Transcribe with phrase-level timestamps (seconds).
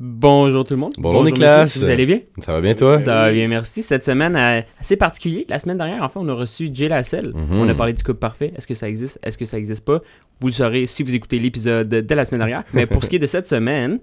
[0.00, 0.92] Bonjour tout le monde.
[0.96, 1.62] Bonjour, Nicolas.
[1.62, 1.84] messieurs.
[1.84, 2.20] Vous allez bien?
[2.38, 3.00] Ça va bien toi?
[3.00, 3.82] Ça va bien, merci.
[3.82, 5.44] Cette semaine, euh, assez particulier.
[5.48, 7.32] La semaine dernière, en fait, on a reçu Jay Lasselle.
[7.34, 7.58] Mhm.
[7.58, 8.52] On a parlé du couple parfait.
[8.56, 9.18] Est-ce que ça existe?
[9.24, 10.00] Est-ce que ça existe pas?
[10.40, 12.62] Vous le saurez si vous écoutez l'épisode de la semaine dernière.
[12.74, 13.98] Mais pour ce qui est de cette semaine,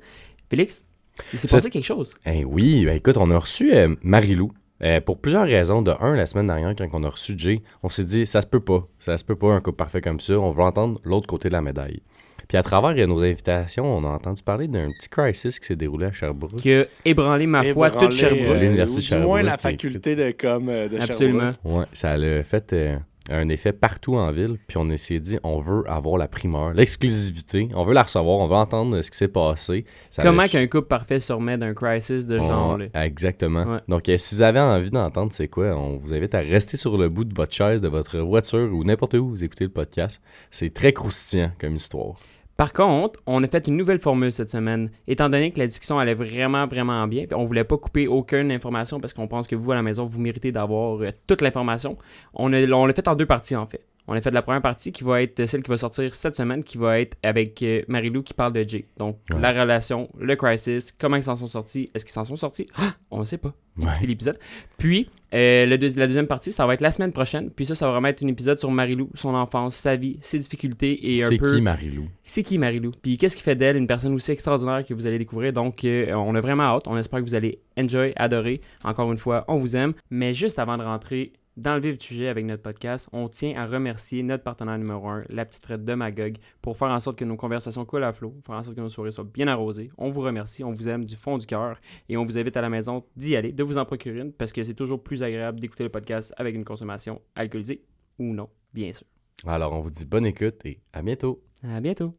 [0.50, 0.84] Félix,
[1.32, 2.14] il s'est passé quelque chose.
[2.26, 4.52] Eh oui, ben écoute, on a reçu euh, Marie-Lou.
[4.84, 5.82] euh, pour plusieurs raisons.
[5.82, 8.48] De un, la semaine dernière, quand on a reçu Jay, on s'est dit, ça se
[8.48, 8.86] peut pas.
[9.00, 10.34] Ça se peut pas un couple parfait comme ça.
[10.38, 12.02] On veut entendre l'autre côté de la médaille.
[12.48, 15.76] Puis à travers euh, nos invitations, on a entendu parler d'un petit crisis qui s'est
[15.76, 16.56] déroulé à Sherbrooke.
[16.58, 18.56] Qui a ébranlé ma foi toute Sherbrooke.
[18.56, 21.52] euh, L'Université de moins la faculté de com euh, de Absolument.
[21.52, 21.80] Sherbrooke.
[21.80, 22.98] Ouais, ça a fait euh,
[23.32, 24.58] un effet partout en ville.
[24.68, 27.70] Puis on s'est dit, on veut avoir la primeur, l'exclusivité.
[27.74, 29.86] On veut la recevoir, on veut entendre ce qui s'est passé.
[30.12, 32.86] Ça Comment qu'un couple parfait se remet d'un crisis de On- genre là?
[33.04, 33.64] Exactement.
[33.64, 33.80] Ouais.
[33.88, 36.98] Donc, euh, si vous avez envie d'entendre c'est quoi, on vous invite à rester sur
[36.98, 40.22] le bout de votre chaise, de votre voiture ou n'importe où vous écoutez le podcast.
[40.52, 42.14] C'est très croustillant comme histoire.
[42.58, 44.90] Par contre, on a fait une nouvelle formule cette semaine.
[45.08, 49.02] Étant donné que la discussion allait vraiment, vraiment bien, on voulait pas couper aucune information
[49.02, 51.98] parce qu'on pense que vous, à la maison, vous méritez d'avoir euh, toute l'information.
[52.34, 53.82] On l'a fait en deux parties, en fait.
[54.08, 56.64] On a fait la première partie qui va être celle qui va sortir cette semaine,
[56.64, 58.86] qui va être avec euh, Marie-Lou qui parle de Jay.
[58.98, 59.40] Donc, Ouais.
[59.42, 62.68] la relation, le crisis, comment ils s'en sont sortis, est-ce qu'ils s'en sont sortis?
[62.78, 62.94] Ah!
[63.10, 63.54] On ne sait pas.
[63.78, 63.88] Ouais.
[63.92, 64.40] Écoutez l'épisode.
[64.78, 67.50] Puis, euh, le deux- la deuxième partie, ça va être la semaine prochaine.
[67.50, 70.38] Puis ça, ça va vraiment être un épisode sur Marie-Lou, son enfance, sa vie, ses
[70.40, 72.06] difficultés et un C'est peu qui Marie-Lou?
[72.24, 72.92] c'est qui Marie-Lou?
[73.02, 75.52] Puis qu'est-ce qui fait d'elle une personne aussi extraordinaire que vous allez découvrir?
[75.52, 76.84] Donc, euh, on a vraiment hâte.
[76.88, 78.62] On espère que vous allez enjoy, adorer.
[78.84, 79.94] Encore une fois, on vous aime.
[80.10, 83.56] Mais juste avant de rentrer dans le vif du sujet avec notre podcast, on tient
[83.56, 87.18] à remercier notre partenaire numéro un, la petite traite de Magog, pour faire en sorte
[87.18, 89.90] que nos conversations coulent à flot, faire en sorte que nos soirées soient bien arrosées.
[89.98, 92.62] On vous remercie, on vous aime du fond du cœur et on vous invite à
[92.62, 95.60] la maison d'y aller, de vous en procurer une, parce que c'est toujours plus agréable
[95.60, 97.84] d'écouter le podcast avec une consommation alcoolisée
[98.20, 99.08] ou non, bien sûr.
[99.46, 101.44] Alors, on vous dit bonne écoute et à bientôt.
[101.64, 102.16] À bientôt.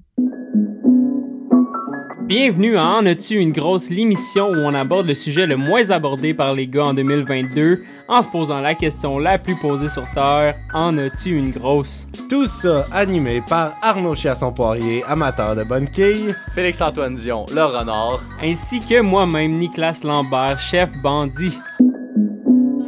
[2.27, 6.35] Bienvenue à En as-tu une grosse l'émission où on aborde le sujet le moins abordé
[6.35, 10.57] par les gars en 2022 en se posant la question la plus posée sur Terre,
[10.75, 12.09] en as-tu une grosse?
[12.29, 16.35] Tout ça animé par Arnaud Chiasson-Poirier, amateur de bonne quille.
[16.53, 18.21] Félix-Antoine Dion, le renard.
[18.43, 21.61] Ainsi que moi-même, Nicolas Lambert, chef bandit.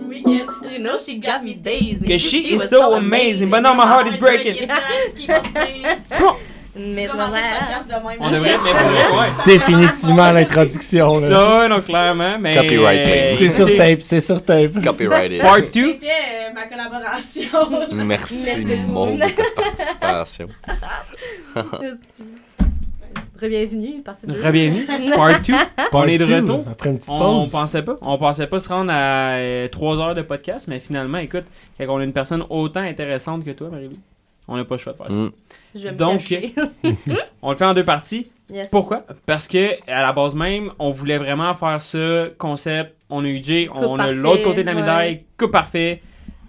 [0.09, 0.49] weekend.
[0.73, 2.05] You know she got me dazed.
[2.05, 4.69] Que she is so amazing, but now my heart is breaking.
[6.21, 6.35] On
[6.79, 8.57] devrait être mais
[9.09, 9.29] pour ouais.
[9.47, 11.21] Définitivement l'introduction.
[11.21, 11.29] là.
[11.29, 12.55] Non, non, clairement, mais...
[12.55, 13.37] Copyright.
[13.39, 14.83] C'est sur tape, c'est sur tape.
[14.83, 15.43] Copyrighted.
[15.43, 15.65] Part 2.
[15.73, 17.95] C'était euh, ma collaboration.
[17.95, 18.65] Merci.
[18.87, 20.49] Maud, de ta participation.
[23.41, 24.33] Re-bienvenue, partie 2.
[24.33, 24.85] Re-bienvenue.
[25.15, 25.55] Part 2.
[25.93, 26.65] On est de retour.
[26.71, 27.51] Après une petite On pause.
[27.53, 27.95] pensait pas.
[28.03, 31.45] On pensait pas se rendre à 3 heures de podcast, mais finalement, écoute,
[31.79, 33.97] quand on a une personne autant intéressante que toi, Marie-Lou,
[34.49, 35.17] on n'a pas le choix de faire ça.
[35.17, 35.33] Mm.
[35.75, 36.35] Je vais me Donc.
[37.43, 38.27] On le fait en deux parties.
[38.51, 38.71] Yes.
[38.71, 39.05] Pourquoi?
[39.27, 43.45] Parce que à la base même, on voulait vraiment faire ça, concept, on a eu
[43.45, 44.81] Jay, on a l'autre côté de la ouais.
[44.81, 46.01] médaille, coup parfait.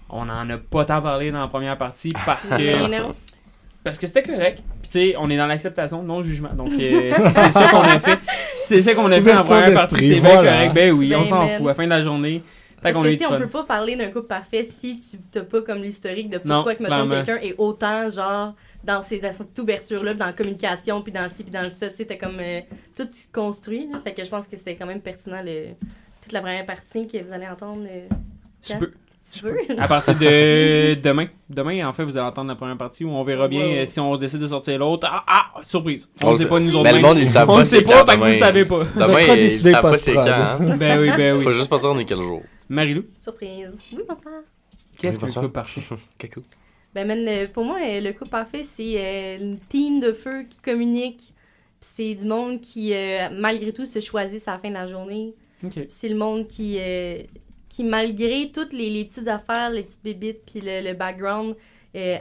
[0.10, 3.12] On en a pas tant parlé dans la première partie parce que
[3.84, 4.64] parce que c'était correct.
[4.81, 6.54] Puis tu sais, on est dans l'acceptation, non jugement.
[6.56, 8.18] Donc euh, si c'est ça qu'on a fait,
[8.54, 10.52] si c'est ça qu'on a fait en première partie, c'est bien voilà.
[10.54, 10.74] correct.
[10.74, 11.58] Ben oui, Ben, on s'en man.
[11.58, 11.66] fout.
[11.66, 12.42] À la fin de la journée,
[12.81, 15.62] Parce a que si on peut pas parler d'un couple parfait si tu t'as pas
[15.62, 17.16] comme l'historique de Non, pourquoi que mettons clairement.
[17.25, 18.53] quelqu'un est autant genre
[18.84, 21.69] dans, ces, dans cette ouverture là dans la communication puis dans ci puis dans le
[21.69, 22.62] ça tu sais t'as comme euh,
[22.95, 24.00] tout se construit là.
[24.03, 25.68] fait que je pense que c'était quand même pertinent le,
[26.22, 28.07] toute la première partie que vous allez entendre euh,
[28.62, 28.91] Tu peux.
[29.22, 29.57] si tu veux?
[29.78, 31.28] À partir de demain.
[31.50, 34.00] Demain, en fait, vous allez entendre la première partie où on verra bien euh, si
[34.00, 35.07] on décide de sortir l'autre.
[35.09, 36.07] Ah, ah, surprise.
[36.23, 36.84] On On ne sait pas, nous autres.
[36.84, 38.29] Mais le monde, ils savent On pas ne sait pas, fait que vous demain.
[38.34, 38.85] ne savez pas.
[38.85, 40.28] Ça Demain, sera ils décidé savent pas c'est quand.
[40.28, 40.57] hein.
[40.78, 41.44] Ben oui, ben oui.
[41.44, 42.41] Faut juste pas dire on est quel jour.
[42.69, 44.41] Marilou, surprise oui bonsoir
[44.97, 45.46] qu'est-ce Oui, que bonsoir.
[45.46, 45.81] tu parfait?
[46.19, 46.46] Coucou.
[46.94, 50.57] Ben, man, pour moi, euh, le couple parfait, c'est euh, une team de feu qui
[50.57, 51.34] communique.
[51.80, 54.88] Puis c'est du monde qui, euh, malgré tout, se choisit à la fin de la
[54.88, 55.35] journée.
[55.63, 55.72] Ok.
[55.74, 56.78] Puis c'est le monde qui,
[57.69, 61.56] qui malgré toutes les, les petites affaires, les petites bébites, puis le, le background,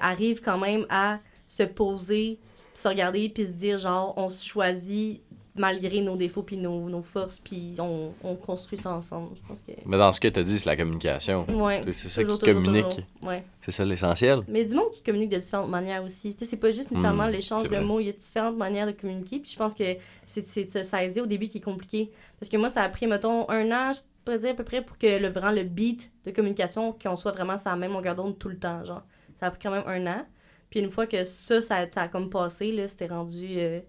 [0.00, 2.38] arrive quand même à se poser,
[2.74, 5.22] se regarder, puis se dire, genre, on se choisit
[5.58, 9.36] malgré nos défauts, puis nos, nos forces, puis on, on construit ça ensemble.
[9.36, 9.72] Je pense que...
[9.84, 11.46] Mais dans ce que tu as dit, c'est la communication.
[11.50, 11.82] Ouais.
[11.92, 13.00] C'est ça qui communique.
[13.22, 13.42] Ouais.
[13.60, 14.40] C'est ça l'essentiel.
[14.48, 16.34] Mais du monde qui communique de différentes manières aussi.
[16.34, 18.86] Tu sais, c'est pas juste nécessairement Mm, l'échange de mots, il y a différentes manières
[18.86, 19.38] de communiquer.
[19.40, 19.84] Puis je pense que
[20.24, 22.10] c'est c'est de se saisir au début qui est compliqué.
[22.38, 24.82] Parce que moi, ça a pris, mettons, un an, je pourrais dire à peu près,
[24.82, 28.14] pour que le, vraiment le beat de communication, qu'on soit vraiment sur la même longueur
[28.14, 28.84] d'onde tout le temps.
[28.84, 29.02] Genre,
[29.34, 30.26] ça a pris quand même un an.
[30.70, 33.46] Puis une fois que ça, ça a, ça a comme passé, là, c'était rendu.
[33.56, 33.80] euh,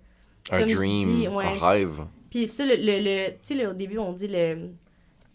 [0.52, 1.46] Un dream, dis, ouais.
[1.46, 2.02] un rêve.
[2.30, 2.76] Puis ça, le.
[2.76, 4.70] le, le- tu sais, au début, on dit le.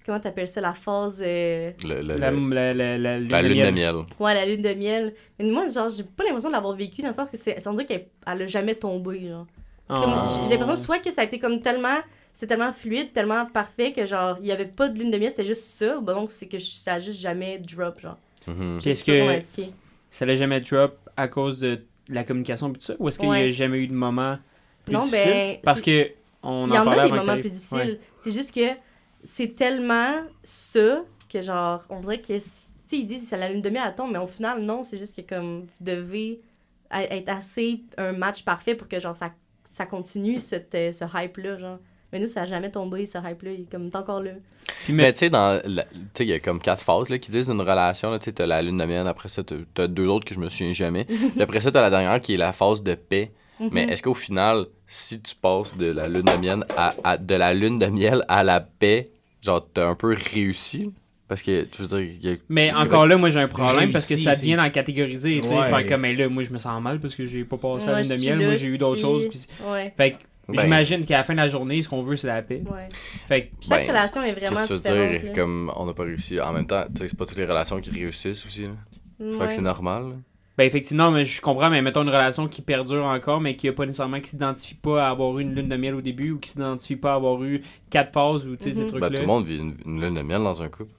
[0.07, 1.23] Comment t'appelles ça, la phase.
[1.27, 3.95] euh, Le, le- La, le- la, la, la, la lune de miel.
[4.21, 5.15] Ouais, la lune de miel.
[5.39, 7.57] Mais moi, genre, j'ai pas l'impression de l'avoir vécu dans le sens que c'est.
[7.67, 9.47] On dirait qu'elle elle a jamais tombé, genre.
[9.89, 10.25] Ah.
[10.49, 11.99] J'ai l'impression soit que ça a été comme tellement
[12.33, 15.31] c'est tellement fluide, tellement parfait que genre, il y avait pas de lune de miel,
[15.31, 15.99] c'était juste ça.
[16.01, 18.17] Donc, c'est que ça a juste jamais drop, genre.
[18.47, 19.73] Je Est-ce sais pas comment que
[20.11, 22.95] ça l'a jamais drop à cause de la communication et tout ça?
[22.99, 23.51] Ou est-ce qu'il n'y a Ouais.
[23.53, 24.37] jamais eu de moment
[24.85, 25.31] plus Non, difficile?
[25.31, 26.11] ben, Parce que
[26.43, 27.79] on Il y en a des moments plus difficiles.
[27.79, 28.01] Ouais.
[28.19, 28.69] C'est juste que
[29.23, 31.03] c'est tellement ça
[31.33, 33.91] que genre, on dirait que, tu sais, ils disent c'est la lune de miel à
[33.91, 36.41] tombe, mais au final, non, c'est juste que comme vous devez
[36.93, 39.33] être assez un match parfait pour que genre ça,
[39.65, 41.79] ça continue, cette, euh, ce hype-là, genre.
[42.13, 44.31] Mais nous, ça n'a jamais tombé, ce hype-là, il est comme t'es encore là.
[44.85, 47.09] Puis, Mais mais, tu sais, dans la- tu sais, il y a comme quatre phases
[47.09, 48.11] là, qui disent une relation.
[48.13, 50.35] là, Tu sais, t'as la lune de miel, après ça, t'as t'as deux autres que
[50.35, 51.05] je me souviens jamais.
[51.07, 53.33] Puis après ça, t'as la dernière qui est la phase de paix.
[53.71, 57.35] Mais est-ce qu'au final, si tu passes de la lune de miel à, à- de
[57.35, 59.09] la lune de miel à la paix,
[59.43, 60.93] genre t'as un peu réussi?
[61.27, 64.07] Parce que tu veux dire, a- mais encore vrai- là, moi j'ai un problème parce
[64.07, 65.41] que Réussi, ça devient dans catégoriser.
[65.41, 65.67] Tu sais, Ouais.
[65.69, 68.03] faire comme, mais là, moi je me sens mal parce que j'ai pas passé la
[68.03, 69.27] lune de miel, moi j'ai eu d'autres choses.
[69.29, 70.17] puis- Ouais, Fait que
[70.47, 72.63] Ben, j'imagine qu'à la fin de la journée, ce qu'on veut, c'est la paix.
[72.71, 72.89] ouais.
[73.27, 74.99] Fait que chaque Ben, relation est vraiment tu différente.
[75.13, 75.33] veux dire?
[75.33, 76.39] Comme on n'a pas réussi.
[76.39, 78.65] En même temps, tu sais, c'est pas toutes les relations qui réussissent aussi.
[78.65, 79.31] Là.
[79.39, 80.03] Fait que c'est normal.
[80.03, 80.15] là.
[80.57, 83.73] Ben effectivement, mais je comprends, mais mettons une relation qui perdure encore, mais qui a
[83.73, 86.39] pas nécessairement qui s'identifie pas à avoir eu une lune de miel au début ou
[86.39, 87.61] qui s'identifie pas à avoir eu
[87.91, 88.89] quatre phases ou tu sais ces Mhm.
[88.89, 89.09] trucs-là.
[89.11, 90.93] Ben, tout le monde vit une, une lune de miel dans un couple.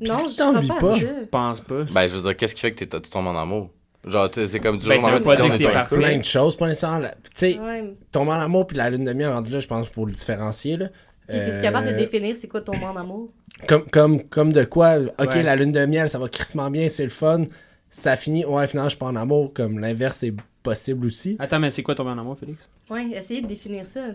[0.00, 0.96] Non, si je t'en vis pas.
[0.96, 1.84] Je pense pas.
[1.92, 3.70] Ben, je veux dire, qu'est-ce qui fait que t'es- tu tombes en amour?
[4.06, 6.66] Genre, tu c'est comme du Ben, jour au lendemain, tu c'est plein de choses, pas
[6.66, 7.06] nécessairement.
[7.22, 7.94] Tu sais, Ouais.
[8.10, 10.12] tomber en amour puis la lune de miel rendu là, je pense qu'il faut le
[10.12, 10.76] différencier.
[10.78, 10.88] Là.
[11.28, 13.28] Puis t'es capable de Euh, définir c'est quoi ton en amour?
[13.68, 15.42] comme, comme, comme de quoi, ok, Ouais.
[15.42, 17.44] la lune de miel, ça va crissement bien, c'est le fun.
[17.90, 19.52] Ça finit, ouais, finalement, je suis pas en amour.
[19.52, 21.36] Comme l'inverse est possible aussi.
[21.38, 22.68] Attends, mais c'est quoi ton en amour, Félix?
[22.88, 24.10] Ouais, essayez de définir ça.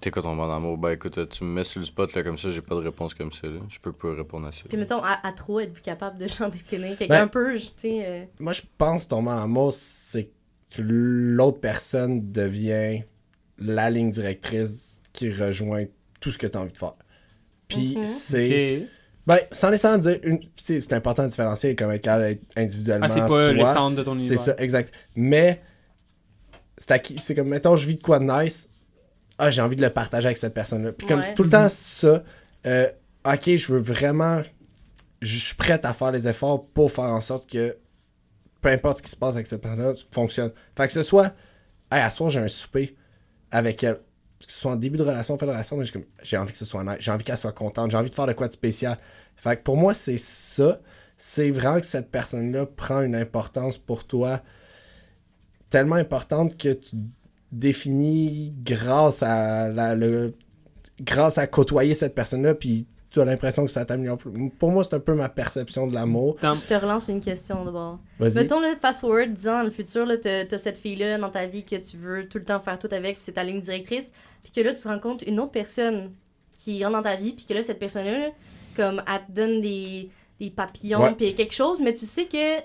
[0.00, 0.78] T'es quoi tomber en amour?
[0.78, 3.14] Ben, écoute, tu me mets sur le spot là comme ça, j'ai pas de réponse
[3.14, 3.46] comme ça.
[3.46, 3.60] Là.
[3.68, 4.62] Je peux pas répondre à ça.
[4.68, 6.96] Puis mettons, à, à trois, êtes-vous capable de j'en définir?
[6.98, 8.02] Quelqu'un Ben- un peu, je- tu sais...
[8.04, 10.28] euh, Moi, je pense tomber en amour, c'est
[10.70, 13.02] que l'autre personne devient
[13.58, 15.84] la ligne directrice qui rejoint
[16.20, 16.94] tout ce que tu as envie de faire.
[17.68, 18.04] Puis Mhm.
[18.04, 18.80] c'est.
[18.82, 18.88] Ok.
[19.26, 20.18] Ben, sans laisser dire.
[20.22, 20.38] Une...
[20.56, 23.06] C'est c'est important de différencier comme être capable d'être individuellement.
[23.06, 24.38] Ah, c'est pas le centre de ton C'est univers.
[24.40, 24.94] ça, exact.
[25.16, 25.60] Mais,
[26.76, 28.68] c'est à qui- c'est comme, mettons, je vis de quoi de nice.
[29.38, 30.92] Ah, j'ai envie de le partager avec cette personne-là.
[30.92, 31.22] Puis comme Ouais.
[31.24, 32.22] c'est tout le temps ça,
[32.66, 32.88] euh,
[33.24, 34.42] ok, je veux vraiment.
[35.22, 37.76] Je suis prête à faire les efforts pour faire en sorte que
[38.60, 40.52] peu importe ce qui se passe avec cette personne-là, fonctionne.
[40.76, 41.34] Fait que ce soit,
[41.90, 42.96] hey, à soir, j'ai un souper
[43.50, 43.98] avec elle.
[44.44, 45.78] Que ce soit en début de relation, fin de relation,
[46.22, 46.84] j'ai envie que ce soit.
[46.98, 47.90] J'ai envie qu'elle soit contente.
[47.90, 48.98] J'ai envie de faire de quoi de spécial.
[49.36, 50.80] Fait que pour moi, c'est ça.
[51.16, 54.42] C'est vraiment que cette personne-là prend une importance pour toi
[55.70, 56.96] tellement importante que tu
[57.52, 60.34] définis grâce à la, le,
[61.00, 62.86] grâce à côtoyer cette personne-là, puis
[63.16, 64.18] tu as l'impression que ça t'améliore.
[64.18, 64.50] plus.
[64.58, 66.36] Pour moi, c'est un peu ma perception de l'amour.
[66.42, 67.98] Dans- Je te relance une question d'abord.
[68.18, 68.34] Vas-y.
[68.34, 71.30] Mettons, là, fast forward, 10 ans dans le futur, là, t'as, t'as cette fille-là dans
[71.30, 73.60] ta vie que tu veux tout le temps faire tout avec, puis c'est ta ligne
[73.62, 76.12] directrice, puis que là, tu rencontres une autre personne
[76.56, 78.28] qui rentre dans ta vie, puis que là, cette personne-là, là,
[78.76, 82.60] comme, elle te donne des, des papillons, puis quelque chose, mais tu sais que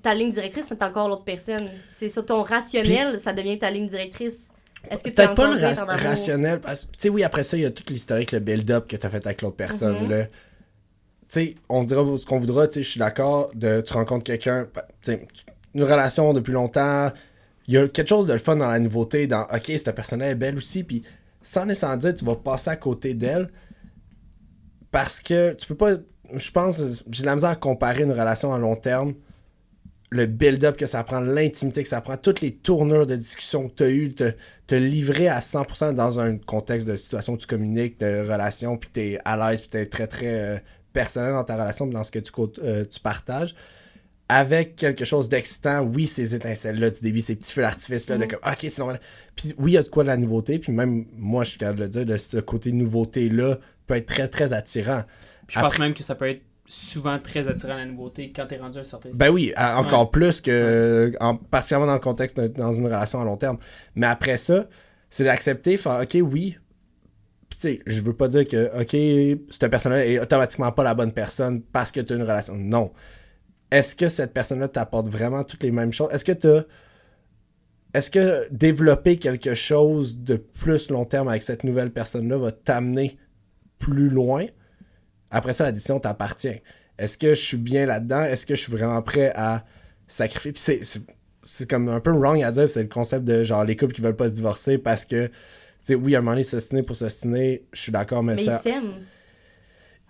[0.00, 1.68] ta ligne directrice, c'est encore l'autre personne.
[1.86, 4.48] C'est sur ton rationnel, ça devient ta ligne directrice.
[4.90, 6.60] Est-ce que tu Peut-être pas le ra- rationnel.
[6.60, 8.96] parce que, Tu sais, oui, après ça, il y a tout l'historique, le build-up que
[8.96, 10.08] tu as fait avec l'autre personne.
[10.08, 10.26] Là.
[10.26, 10.30] Tu
[11.28, 14.66] sais, on dira ce qu'on voudra, tu sais, je suis d'accord, de tu rencontres quelqu'un,
[15.74, 17.10] une relation depuis longtemps,
[17.68, 20.30] il y a quelque chose de le fun dans la nouveauté, dans OK, cette personne-là
[20.30, 21.02] est belle aussi, puis
[21.40, 23.48] sans nécessairement dire, tu vas passer à côté d'elle
[24.90, 25.92] parce que tu peux pas.
[26.34, 29.14] Je pense, j'ai de la misère à comparer une relation à long terme
[30.12, 33.74] le build-up que ça prend, l'intimité que ça prend, toutes les tournures de discussion que
[33.76, 34.32] tu as eues, te,
[34.66, 38.90] te livrer à 100% dans un contexte de situation où tu communiques, de relation, puis
[38.92, 40.58] tu es à l'aise, puis tu es très, très euh,
[40.92, 42.30] personnel dans ta relation, puis dans ce que tu,
[42.62, 43.54] euh, tu partages,
[44.28, 45.80] avec quelque chose d'excitant.
[45.80, 48.30] Oui, ces étincelles-là du début, ces petits feux d'artifice-là, de Mhm.
[48.30, 49.00] comme, OK, c'est normal.
[49.34, 51.58] Puis oui, il y a de quoi de la nouveauté, puis même moi, je suis
[51.58, 55.04] capable de le dire, de ce côté nouveauté-là peut être très, très attirant.
[55.48, 56.42] Je pense même que ça peut être
[56.74, 59.10] souvent très attirant la nouveauté quand t'es rendu à un certain.
[59.14, 61.12] Ben oui, à- encore plus que.
[61.20, 63.58] En, particulièrement dans le contexte de- dans une relation à long terme.
[63.94, 64.66] Mais après ça,
[65.10, 66.56] c'est d'accepter, faire OK, oui.
[67.50, 70.94] Puis tu sais, je veux pas dire que OK, cette personne-là est automatiquement pas la
[70.94, 72.54] bonne personne parce que tu as une relation.
[72.56, 72.92] Non.
[73.70, 76.08] Est-ce que cette personne-là t'apporte vraiment toutes les mêmes choses?
[76.12, 76.48] Est-ce que tu
[77.92, 83.18] Est-ce que développer quelque chose de plus long terme avec cette nouvelle personne-là va t'amener
[83.78, 84.46] plus loin?
[85.32, 86.60] Après ça, la décision t'appartient.
[86.98, 88.22] Est-ce que je suis bien là-dedans?
[88.22, 89.64] Est-ce que je suis vraiment prêt à
[90.06, 90.52] sacrifier?
[90.52, 91.00] Puis c'est, c'est,
[91.42, 94.00] c'est comme un peu wrong à dire, c'est le concept de genre les couples qui
[94.02, 95.32] veulent pas se divorcer parce que, tu
[95.80, 98.60] sais, oui, à un moment donné, s'ostiner pour s'ostiner, je suis d'accord, mais, Mais ça.
[98.60, 98.94] ils s'aiment.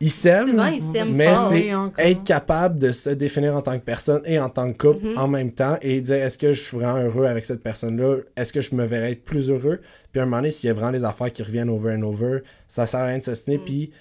[0.01, 2.05] ils s'aiment, Souvent, ils s'aiment mais c'est encore.
[2.05, 5.19] être capable de se définir en tant que personne et en tant que couple Mhm.
[5.19, 8.53] en même temps et dire est-ce que je suis vraiment heureux avec cette personne-là, est-ce
[8.53, 9.81] que je me verrais être plus heureux?
[10.11, 12.03] Puis à un moment donné, s'il y a vraiment des affaires qui reviennent over and
[12.03, 13.59] over, ça sert à rien de s'ostiner.
[13.59, 13.65] Mhm.
[13.65, 13.93] Puis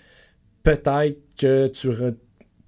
[0.64, 2.16] peut-être que tu re-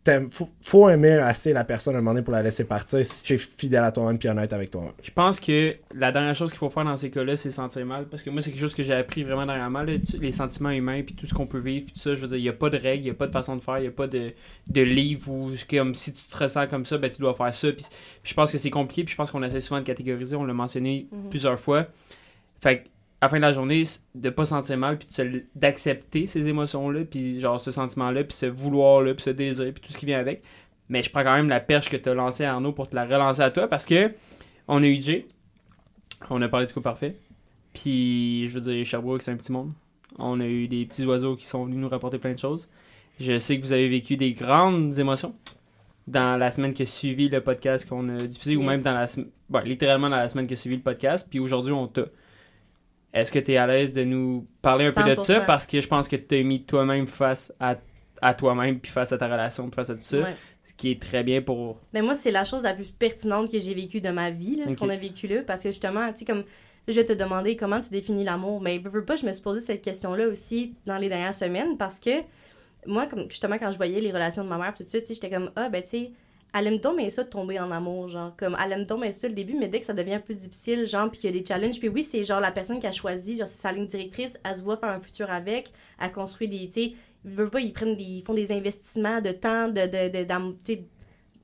[0.04, 3.06] t'aimes- faut, faut aimer assez la personne à un moment donné pour la laisser partir
[3.06, 4.92] si tu es fidèle à toi-même puis honnête avec toi-même.
[5.02, 7.86] Je pense que la dernière chose qu'il faut faire dans ces cas-là, c'est se sentir
[7.86, 8.06] mal.
[8.08, 9.82] Parce que moi, c'est quelque chose que j'ai appris vraiment dernièrement.
[9.84, 12.16] là, tu- les sentiments humains, puis tout ce qu'on peut vivre, puis tout ça.
[12.16, 13.56] Je veux dire, il n'y a pas de règles, il n'y a pas de façon
[13.56, 14.34] de faire, il n'y a pas de,
[14.68, 17.72] de livre où, comme si tu te ressens comme ça, ben tu dois faire ça.
[17.72, 17.86] Puis,
[18.24, 20.44] puis je pense que c'est compliqué, puis je pense qu'on essaie souvent de catégoriser, on
[20.44, 21.30] l'a mentionné Mhm.
[21.30, 21.88] plusieurs fois.
[22.62, 22.88] Fait que,
[23.24, 23.84] à la fin de la journée,
[24.16, 25.08] de pas se sentir mal, puis
[25.56, 29.94] d'accepter ces émotions-là, puis genre ce sentiment-là, puis ce vouloir-là, puis ce désir, puis tout
[29.94, 30.44] ce qui vient avec.
[30.90, 32.96] Mais je prends quand même la perche que tu as lancée à Arnaud pour te
[32.96, 34.12] la relancer à toi parce que
[34.68, 35.26] on a eu Jay,
[36.30, 37.16] on a parlé du coup parfait.
[37.72, 39.72] Puis, je veux dire, Sherbrooke, c'est un petit monde.
[40.20, 42.68] On a eu des petits oiseaux qui sont venus nous rapporter plein de choses.
[43.22, 45.34] Je sais que vous avez vécu des grandes émotions
[46.08, 49.08] dans la semaine qui a suivi le podcast qu'on a diffusé ou même dans la
[49.08, 49.30] semaine,
[49.64, 51.26] littéralement dans la semaine qui a suivi le podcast.
[51.30, 52.04] Puis aujourd'hui, on t'a.
[53.14, 55.40] Est-ce que tu es à l'aise de nous parler un peu de ça?
[55.40, 55.46] 100%.
[55.46, 57.76] Parce que je pense que tu as mis toi-même face à,
[58.22, 60.18] à toi-même, puis face à ta relation, puis face à tout ça.
[60.18, 60.36] Ouais.
[60.66, 61.80] Ce qui est très bien pour.
[61.94, 64.70] Mais moi, c'est la chose la plus pertinente que j'ai vécue de ma vie, là,
[64.70, 65.42] ce qu'on a vécu là.
[65.46, 66.44] Parce que justement, tu sais, comme
[66.88, 68.62] je vais te demander comment tu définis l'amour.
[68.62, 71.78] Mais veux, veux pas, je me suis posé cette question-là aussi dans les dernières semaines
[71.78, 72.12] parce que
[72.86, 75.30] moi, comme justement, quand je voyais les relations de ma mère, tout de suite, j'étais
[75.30, 76.12] comme, ah, ben, tu sais,
[76.54, 79.12] elle aime donc mais ça de tomber en amour, genre, comme, elle aime donc mais
[79.12, 81.40] ça le début, mais dès que ça devient plus difficile, genre, puis qu'il y a
[81.40, 83.88] des challenges, puis oui, c'est genre la personne qui a choisi, genre, c'est sa ligne
[83.88, 86.94] directrice, elle se voit faire un futur avec, elle construit des, tu sais,
[87.26, 90.84] veut pas, ils prennent des, ils font des investissements de temps, de, de, de,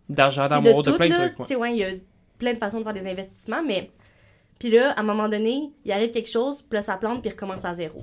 [0.10, 1.38] D'argent, d'amour, de, tout, plein de trucs.
[1.38, 1.92] Tu sais, ouais, il y a
[2.40, 3.92] plein de façons de faire des investissements, mais.
[4.60, 7.30] Puis là, à un moment donné, il arrive quelque chose, puis là, ça plante, puis
[7.30, 8.00] il recommence à zéro.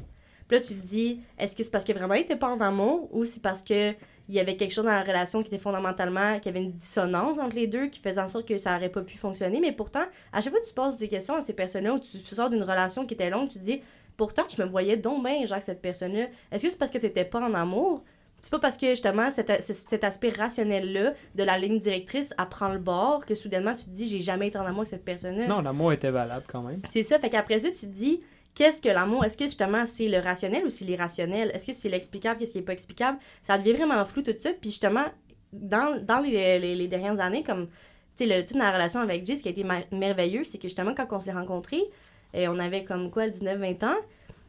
[0.49, 2.61] Puis là, tu te dis, est-ce que c'est parce que vraiment il était pas en
[2.61, 3.93] amour ou c'est parce que
[4.29, 6.73] il y avait quelque chose dans la relation qui était fondamentalement, qu'il y avait une
[6.73, 9.61] dissonance entre les deux qui faisait en sorte que ça aurait pas pu fonctionner.
[9.61, 12.19] Mais pourtant, à chaque fois que tu poses des questions à ces personnes-là ou tu,
[12.23, 13.81] tu sors d'une relation qui était longue, tu te dis,
[14.17, 16.27] pourtant, je me voyais donc bien, genre, cette personne-là.
[16.51, 18.03] Est-ce que c'est parce que tu pas en amour?
[18.41, 22.75] C'est pas parce que justement cet, cet aspect rationnel-là de la ligne directrice à prendre
[22.75, 25.49] le bord que soudainement tu te dis j'ai jamais été en amour avec cette personne-là.
[25.49, 26.81] Non, l'amour était valable quand même.
[26.91, 28.21] C'est ça, fait qu'après ça, tu te dis,
[28.57, 29.25] qu'est-ce que l'amour?
[29.25, 31.53] Est-ce que justement c'est le rationnel ou c'est l'irrationnel?
[31.55, 33.19] Est-ce que c'est l'explicable, qu'est-ce qui est pas explicable?
[33.43, 34.51] Ça devient vraiment flou tout ça.
[34.61, 35.05] Puis justement,
[35.53, 37.67] dans, dans les, les, les dernières années, comme,
[38.17, 40.65] tu sais, le- toute ma relation avec Jay, ce qui a été merveilleux, c'est que
[40.65, 41.85] justement, quand on s'est rencontrés,
[42.35, 43.95] euh, on avait comme quoi, 19-20 ans.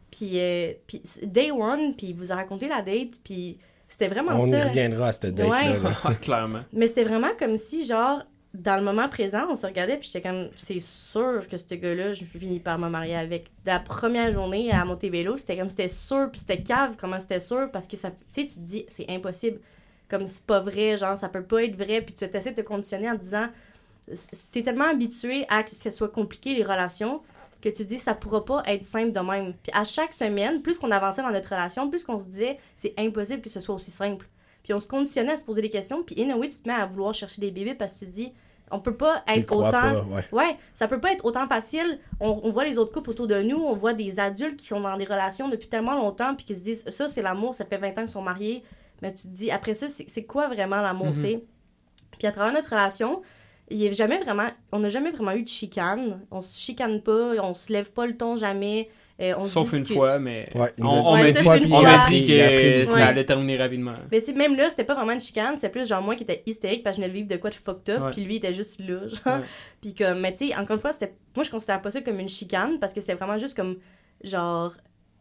[0.10, 3.58] Puis, euh, puis day one, puis il vous a raconté la date, puis
[3.90, 4.70] c'était vraiment On y ça.
[4.70, 5.52] reviendra à cette date-là.
[5.54, 5.80] Ouais.
[5.84, 6.14] là.
[6.22, 6.62] Clairement.
[6.72, 8.22] Mais c'était vraiment comme si, genre,
[8.54, 12.13] dans le moment présent, on se regardait, puis j'étais comme, c'est sûr que ce gars-là,
[12.13, 13.51] je finis par me marier avec.
[13.66, 17.70] La première journée à Montebello, c'était comme, c'était sûr, puis c'était cave, comment c'était sûr,
[17.72, 19.60] parce que ça, tu sais, tu te dis, c'est impossible.
[20.10, 22.68] Comme c'est pas vrai, genre, ça peut pas être vrai, puis tu essaies de te
[22.68, 23.48] conditionner en disant,
[24.51, 27.22] t'es tellement habitué à que ce soit compliqué, les relations,
[27.62, 29.54] que tu dis, ça pourra pas être simple de même.
[29.62, 32.94] Puis à chaque semaine, plus qu'on avançait dans notre relation, plus qu'on se disait, c'est
[32.98, 34.27] impossible que ce soit aussi simple.
[34.67, 36.03] Puis on se conditionnait à se poser des questions.
[36.03, 38.05] Puis in a way, tu te mets à vouloir chercher des bébés parce que tu
[38.07, 38.33] te dis,
[38.69, 39.69] on peut pas Tu être autant.
[39.71, 40.25] pas, ouais.
[40.33, 42.00] Ouais, ça peut pas être autant facile.
[42.19, 44.81] On, on voit les autres couples autour de nous, on voit des adultes qui sont
[44.81, 47.77] dans des relations depuis tellement longtemps, puis qui se disent, ça, c'est l'amour, ça fait
[47.77, 48.62] 20 ans qu'ils sont mariés.
[49.01, 51.13] Mais tu te dis, après ça, c'est quoi vraiment l'amour, Mhm.
[51.13, 51.43] tu sais?
[52.19, 53.21] Puis à travers notre relation,
[53.69, 56.25] il y a jamais vraiment, on n'a jamais vraiment eu de chicane.
[56.31, 58.89] On se chicane pas, on se lève pas le ton jamais.
[59.19, 61.53] Euh, on Sauf une fois, mais Ouais, on, on Ouais, m'a dit, on
[62.09, 63.01] dit que ça Ouais.
[63.01, 63.95] allait terminer rapidement.
[64.12, 66.83] Mais même là, c'était pas vraiment une chicane, c'est plus genre moi qui étais hystérique
[66.83, 68.53] parce que je venais de vivre de quoi de fucked up, puis lui il était
[68.53, 69.38] juste là, genre.
[69.39, 69.43] Ouais.
[69.81, 72.19] Puis comme, mais tu sais, encore une fois, c'était, moi je considère pas ça comme
[72.19, 73.77] une chicane parce que c'était vraiment juste comme,
[74.24, 74.71] genre,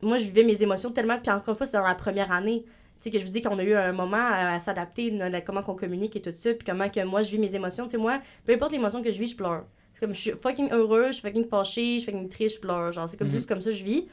[0.03, 2.65] moi je vivais mes émotions tellement, puis encore une fois, c'était dans la première année.
[2.99, 5.13] Tu sais, que je vous dis qu'on a eu un moment à, à s'adapter,
[5.45, 7.85] comment qu'on communique et tout ça, puis comment que moi je vis mes émotions.
[7.85, 9.65] Tu sais, moi, peu importe l'émotion que je vis, je pleure.
[9.99, 12.61] C'est comme, je suis fucking heureux, je suis fucking fâchée, je suis fucking triste, je
[12.61, 12.93] pleure.
[12.93, 13.33] Genre, c'est comme Mhm.
[13.33, 14.07] juste comme ça que je vis.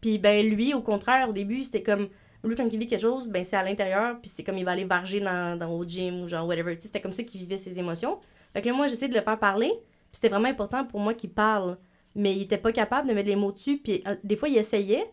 [0.00, 2.08] Puis ben lui, au contraire, au début, c'était comme,
[2.42, 4.70] lui, quand il vit quelque chose, ben c'est à l'intérieur, puis c'est comme il va
[4.70, 6.74] aller varger dans, dans au gym ou genre whatever.
[6.80, 8.18] C'était comme ça qu'il vivait ses émotions.
[8.54, 9.82] Fait que là, moi, j'essaie de le faire parler, puis
[10.12, 11.76] c'était vraiment important pour moi qu'il parle.
[12.14, 14.56] Mais il était pas capable de mettre les mots dessus, puis euh, des fois, il
[14.56, 15.04] essayait,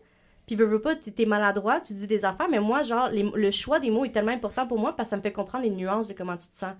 [0.46, 3.50] puis veux, veux pas, t'es maladroit, tu dis des affaires, mais moi, genre, les- le
[3.50, 5.70] choix des mots est tellement important pour moi parce que ça me fait comprendre les
[5.70, 6.72] nuances de comment tu te sens.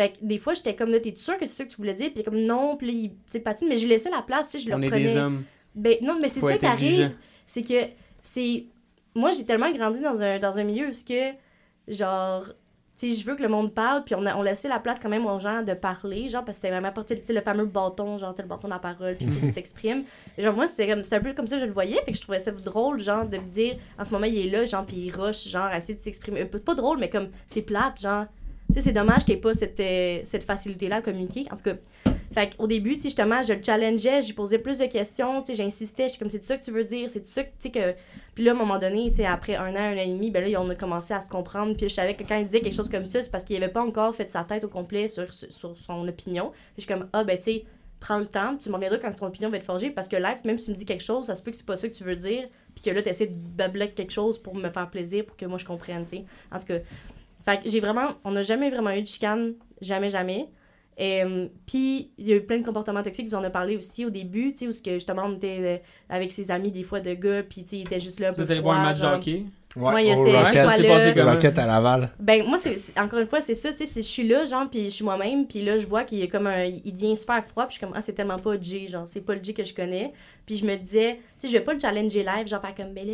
[0.00, 1.92] Fait que des fois, j'étais comme là, t'es sûr que c'est ça que tu voulais
[1.92, 4.64] dire, puis comme non, puis il c'est patine, mais j'ai laissé la place, tu sais,
[4.64, 5.04] je le On est reprenais.
[5.04, 5.44] des hommes.
[5.74, 7.12] Ben non, mais c'est ça qui arrive
[7.44, 7.82] c'est que
[8.22, 8.64] c'est
[9.14, 11.32] moi j'ai tellement grandi dans un dans un milieu où que
[11.88, 12.44] genre
[12.96, 14.98] tu sais, je veux que le monde parle, puis on, a, on laissait la place
[15.00, 17.40] quand même aux gens de parler, genre, parce que c'était vraiment parti, tu sais, le
[17.40, 20.04] fameux bâton, genre, t'as le bâton de la parole, puis tu t'exprimes.
[20.36, 22.40] Genre, moi, c'était un peu comme ça, que je le voyais, fait que je trouvais
[22.40, 25.10] ça drôle, genre, de me dire, en ce moment, il est là, genre, puis il
[25.12, 26.42] rush, genre, essayer de s'exprimer.
[26.42, 28.26] Euh, Pas drôle, mais comme, c'est plate, genre.
[28.72, 31.46] Sais, c'est dommage qu'il n'y ait pas cette, euh, cette facilité-là à communiquer.
[31.50, 31.74] En tout cas,
[32.32, 36.06] fait au début, justement, je le challengeais, j'y posais plus de questions, tu sais, j'insistais,
[36.06, 37.94] j'étais comme, c'est ça que tu veux dire, c'est ça que, tu sais, que...
[38.34, 40.30] Puis là, à un moment donné, tu sais, après un an, un an et demi,
[40.30, 42.60] ben là, on a commencé à se comprendre, puis je savais que quand il disait
[42.60, 45.08] quelque chose comme ça, c'est parce qu'il n'avait pas encore fait sa tête au complet
[45.08, 46.50] sur, sur son opinion.
[46.50, 47.64] Puis je suis comme, ah, ben, tu sais,
[47.98, 50.38] prends le temps, tu m'en reviendras quand ton opinion va être forgée, parce que live,
[50.44, 51.94] même si tu me dis quelque chose, ça se peut que c'est pas ça que
[51.94, 54.88] tu veux dire, puis que là, tu essaies de babler quelque chose pour me faire
[54.88, 56.24] plaisir, pour que moi, je comprenne, tu sais.
[56.52, 56.78] En tout cas,
[57.44, 60.48] fait que j'ai vraiment, on n'a jamais vraiment eu de chicane, jamais, jamais.
[61.00, 64.04] Euh, puis il y a eu plein de comportements toxiques, vous en avez parlé aussi
[64.04, 65.76] au début, tu sais, où que justement on était euh,
[66.10, 68.32] avec ses amis des fois de gars, puis tu sais, il était juste là un
[68.32, 69.44] Vous êtes allé voir un match de hockey?
[69.76, 70.36] Ouais, il y a au ces-
[71.22, 71.50] Rocket.
[71.52, 72.10] Ça à Laval.
[72.18, 74.68] Ben, moi, c'est encore une fois, c'est ça, tu sais, si je suis là, genre,
[74.68, 76.64] puis je suis moi-même, puis là, je vois qu'il est comme un.
[76.64, 79.20] Il devient super froid, puis je suis comme, ah, c'est tellement pas Jay, genre, c'est
[79.20, 80.12] pas le Jay que je connais.
[80.44, 82.92] Puis je me disais, tu sais, je vais pas le challenger live, genre, faire comme,
[82.92, 83.12] ben là,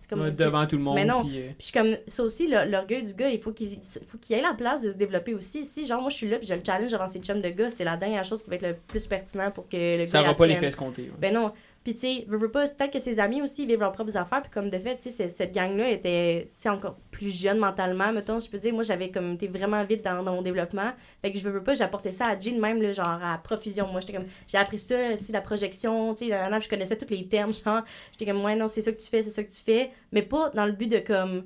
[0.00, 0.22] c'est comme.
[0.22, 0.94] Ouais, devant tout le monde.
[0.94, 1.24] Mais non.
[1.26, 3.68] puis, euh, je suis comme, ça aussi, le- l'orgueil du gars, il faut qu'il
[4.06, 5.62] faut qu'il ait la place de se développer aussi.
[5.66, 7.68] Si, genre, moi, je suis là, puis je le challenge devant ses chums de gars,
[7.68, 10.28] c'est la dernière chose qui va être le plus pertinent pour que le ça gars.
[10.28, 11.02] va pas les fesses compter.
[11.02, 11.10] ouais.
[11.20, 11.52] Ben non.
[11.84, 14.42] Puis, tu sais, veux, veux pas, peut-être que ses amis aussi vivent leurs propres affaires.
[14.42, 18.40] Puis, comme de fait, tu sais, cette gang-là était, encore plus jeune mentalement, mettons.
[18.40, 20.92] Je peux dire, moi, j'avais comme été vraiment vite dans, dans mon développement.
[21.22, 23.86] Fait que je veux, pas, j'apportais ça à Jean, même, là, genre, à profusion.
[23.86, 27.26] Moi, j'étais comme, j'ai appris ça, aussi, la projection, tu sais, je connaissais tous les
[27.26, 27.82] termes, genre.
[28.12, 29.90] J'étais comme, ouais, non, c'est ça que tu fais, c'est ça que tu fais.
[30.12, 31.44] Mais pas dans le but de, comme,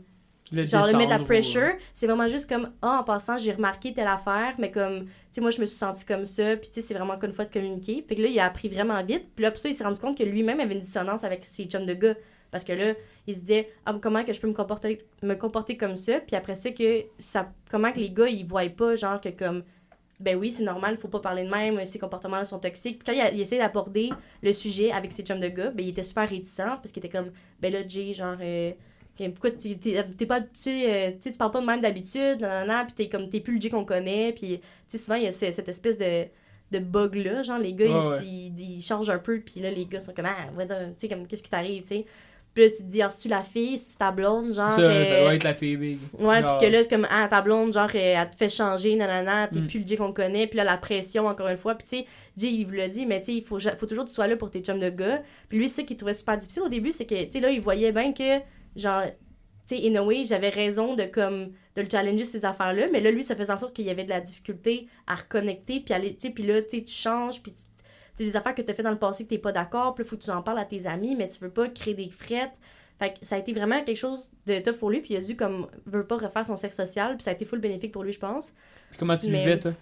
[0.52, 3.52] Le genre le mettre de la pressure, c'est vraiment juste comme ah en passant j'ai
[3.52, 6.68] remarqué telle affaire mais comme tu sais moi je me suis sentie comme ça puis
[6.68, 8.02] tu sais c'est vraiment qu'une fois de communiquer.
[8.02, 9.30] Puis là il a appris vraiment vite.
[9.34, 11.64] Puis là après ça il s'est rendu compte que lui-même avait une dissonance avec ses
[11.64, 12.14] chums de gars.
[12.50, 12.94] Parce que là
[13.26, 16.20] il se disait ah comment que je peux me comporter me comporter comme ça?
[16.20, 19.62] Puis après ça que ça comment que les gars ils voient pas genre que comme
[20.22, 23.02] ben oui, c'est normal, il faut pas parler de même, ces comportements-là sont toxiques.
[23.02, 24.08] Puis quand il, a, il essaie d'aborder
[24.42, 27.16] le sujet avec ses chums de gars, ben il était super réticent parce qu'il était
[27.16, 28.72] comme, ben là, Jay, genre, euh,
[29.30, 32.94] pourquoi tu t'es pas habitué, euh, tu tu parles pas de même d'habitude, nanana, puis
[32.94, 35.32] t'es comme, t'es plus le Jay qu'on connaît, puis tu sais, souvent, il y a
[35.32, 36.24] ce- cette espèce de
[36.72, 38.24] de bug-là, genre, les gars, ils, ouais.
[38.24, 40.66] ils, ils changent un peu, puis là, les gars sont comme, ah, ouais,
[40.98, 42.06] tu comme, qu'est-ce qui t'arrive, tu sais?
[42.54, 44.70] Puis là, tu te dis, ah, c'est-tu la fille, c'est ta blonde, genre.
[44.70, 45.98] Ça, que- ça va être la fille big.
[46.18, 48.94] Ouais, puis que là, c'est comme, ah, ta blonde, genre, elle, elle te fait changer,
[48.96, 49.66] nanana, t'es Mm.
[49.66, 51.74] plus le Jay qu'on connaît, puis là, la pression, encore une fois.
[51.74, 52.06] Puis, tu sais,
[52.38, 54.36] Jay, il vous l'a dit, mais tu sais, il faut, toujours que tu sois là
[54.36, 55.22] pour tes chums de gars.
[55.50, 57.60] Puis lui, ça qu'il trouvait super difficile au début, c'est que, tu sais, là, il
[57.60, 58.38] voyait bien que,
[58.76, 59.02] genre,
[59.66, 62.86] tu sais, in a way, j'avais raison de, comme, de le challenger sur ces affaires-là,
[62.92, 65.80] mais là, lui, ça faisait en sorte qu'il y avait de la difficulté à reconnecter,
[65.80, 67.62] puis aller, tu sais, puis là, tu sais, tu changes, puis tu.
[67.62, 67.64] tu
[68.18, 70.04] sais, des affaires que tu as fait dans le passé que t'es pas d'accord, puis
[70.04, 72.10] il faut que tu en parles à tes amis, mais tu veux pas créer des
[72.10, 72.58] frettes.
[72.98, 75.20] Fait que ça a été vraiment quelque chose de tough pour lui, puis il a
[75.20, 78.04] dû, comme, veut pas refaire son sexe social, puis ça a été full bénéfique pour
[78.04, 78.52] lui, je pense.
[78.90, 79.72] Puis comment tu Mais- vivais, toi?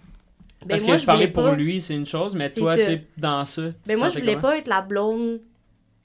[0.61, 2.77] Ben, Parce moi, que je parler voulais pour pas- lui, c'est une chose, mais toi,
[2.77, 3.63] tu sais, dans ça.
[3.69, 4.41] tu Ben moi, je voulais comment?
[4.49, 5.41] pas être la blonde,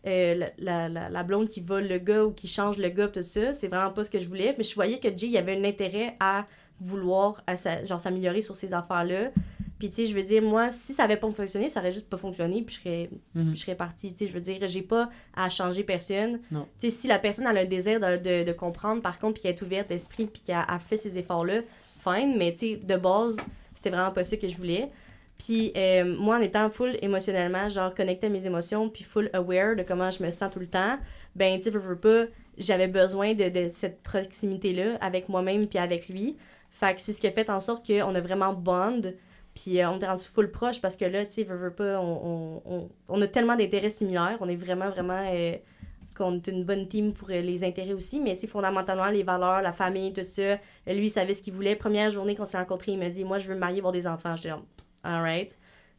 [0.06, 3.08] euh, la, la, la, la blonde qui vole le gars ou qui change le gars,
[3.08, 3.52] tout ça.
[3.52, 4.54] C'est vraiment pas ce que je voulais.
[4.56, 6.46] Mais je voyais que Jay, il avait un intérêt à
[6.80, 9.30] vouloir à sa- genre s'améliorer sur ces affaires-là.
[9.78, 12.08] Puis, tu sais, je veux dire, moi, si ça avait pas fonctionné, ça aurait juste
[12.08, 13.54] pas fonctionné, puis je serais, Mhm.
[13.54, 14.12] je serais partie.
[14.14, 16.40] Tu sais, je veux dire, j'ai pas à changer personne.
[16.50, 19.42] Tu sais, si la personne a un désir de, de, de comprendre, par contre, puis
[19.42, 21.60] qu'elle est ouverte d'esprit, puis qu'elle a fait ces efforts-là,
[21.98, 22.36] fine.
[22.38, 23.36] Mais, tu sais, de base,
[23.74, 24.88] c'était vraiment pas ça que je voulais.
[25.38, 29.76] Puis euh, moi, en étant full émotionnellement, genre connectée à mes émotions, puis full aware
[29.76, 30.98] de comment je me sens tout le temps,
[31.34, 32.24] ben, tu sais, veux, pas,
[32.56, 36.36] j'avais besoin de, de cette proximité-là avec moi-même puis avec lui.
[36.70, 39.02] Fait que c'est ce qui a fait en sorte qu'on a vraiment bond,
[39.54, 42.62] puis euh, on est rendu full proche parce que là, tu sais, veux, pas, on,
[42.64, 45.22] on, on, on a tellement d'intérêts similaires, on est vraiment, vraiment...
[45.32, 45.56] euh,
[46.16, 49.60] qu'on est une bonne team pour euh, les intérêts aussi, mais c'est fondamentalement les valeurs,
[49.60, 50.54] la famille, tout ça.
[50.86, 51.76] Lui, il savait ce qu'il voulait.
[51.76, 54.06] Première journée qu'on s'est rencontrés, il m'a dit Moi, je veux me marier, avoir des
[54.06, 54.34] enfants.
[54.34, 54.62] J'étais genre,
[55.06, 55.56] alright.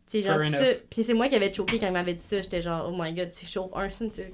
[0.09, 2.41] Puis c'est moi qui avais choqué quand il m'avait dit ça.
[2.41, 3.69] J'étais genre, oh my god, c'est chaud.
[3.75, 3.89] Un,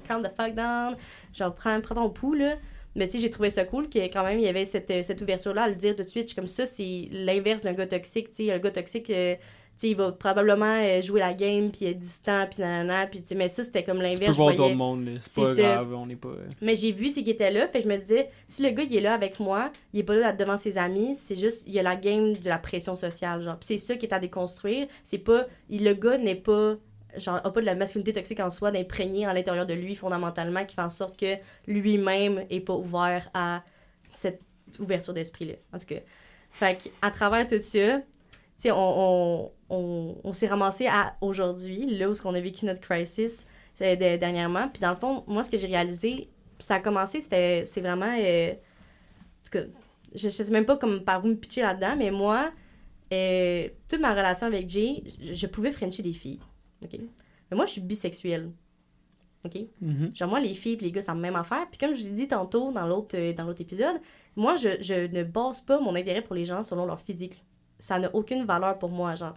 [0.06, 0.96] calm the fuck down.
[1.32, 2.56] Genre, prends, prends ton pouls, là.
[2.94, 5.02] Mais tu sais, j'ai trouvé ça cool que quand même, il y avait cette, euh,
[5.02, 6.32] cette ouverture-là à le dire tout de suite.
[6.32, 8.30] Comme ça, c'est l'inverse d'un gars toxique.
[8.30, 9.34] Tu sais, un gars toxique, euh,
[9.76, 13.06] tu sais, il va probablement euh, jouer la game, puis être distant, puis nanana.
[13.08, 14.32] Puis mais ça, c'était comme Tu peux l'inverse.
[14.32, 15.12] je voir voyais- d'autres mondes, là.
[15.20, 15.62] C'est pas ça.
[15.62, 16.28] grave, on n'est pas.
[16.28, 18.70] euh, mais j'ai vu c'est qu'il était là, fait que je me disais, si le
[18.70, 21.64] gars il est là avec moi, il est pas là devant ses amis, c'est juste,
[21.66, 23.56] il y a la game de la pression sociale, genre.
[23.60, 26.76] C'est ça qui est à déconstruire, c'est pas, le gars n'est pas,
[27.16, 30.64] genre, a pas de la masculinité toxique en soi, d'imprégner à l'intérieur de lui fondamentalement,
[30.64, 31.34] qui fait en sorte que
[31.66, 33.62] lui-même est pas ouvert à
[34.12, 34.40] cette
[34.78, 35.54] ouverture d'esprit-là.
[35.72, 36.00] En tout cas.
[36.50, 38.00] Fait qu'à travers tout ça,
[38.66, 43.46] on, on, on, on s'est ramassé à aujourd'hui, là où on a vécu notre crisis
[43.80, 44.68] euh, de- dernièrement.
[44.68, 48.14] Puis dans le fond, moi, ce que j'ai réalisé, ça a commencé, c'était c'est vraiment.
[48.18, 49.64] euh, en tout cas,
[50.14, 52.52] je sais même pas comme par où me pitcher là-dedans, mais moi,
[53.12, 56.40] euh, toute ma relation avec Jay, je, je pouvais frencher des filles.
[56.82, 56.98] OK?
[57.50, 58.50] Mais moi, je suis bisexuelle.
[59.44, 59.58] OK?
[59.80, 60.10] Mhm.
[60.16, 61.66] Genre, moi, les filles et les gars, c'est la même affaire.
[61.70, 63.96] Puis comme je vous ai dit tantôt dans l'autre euh, dans l'autre épisode,
[64.36, 67.44] moi, je, je ne base pas mon intérêt pour les gens selon leur physique.
[67.78, 69.34] Ça n'a aucune valeur pour moi, genre.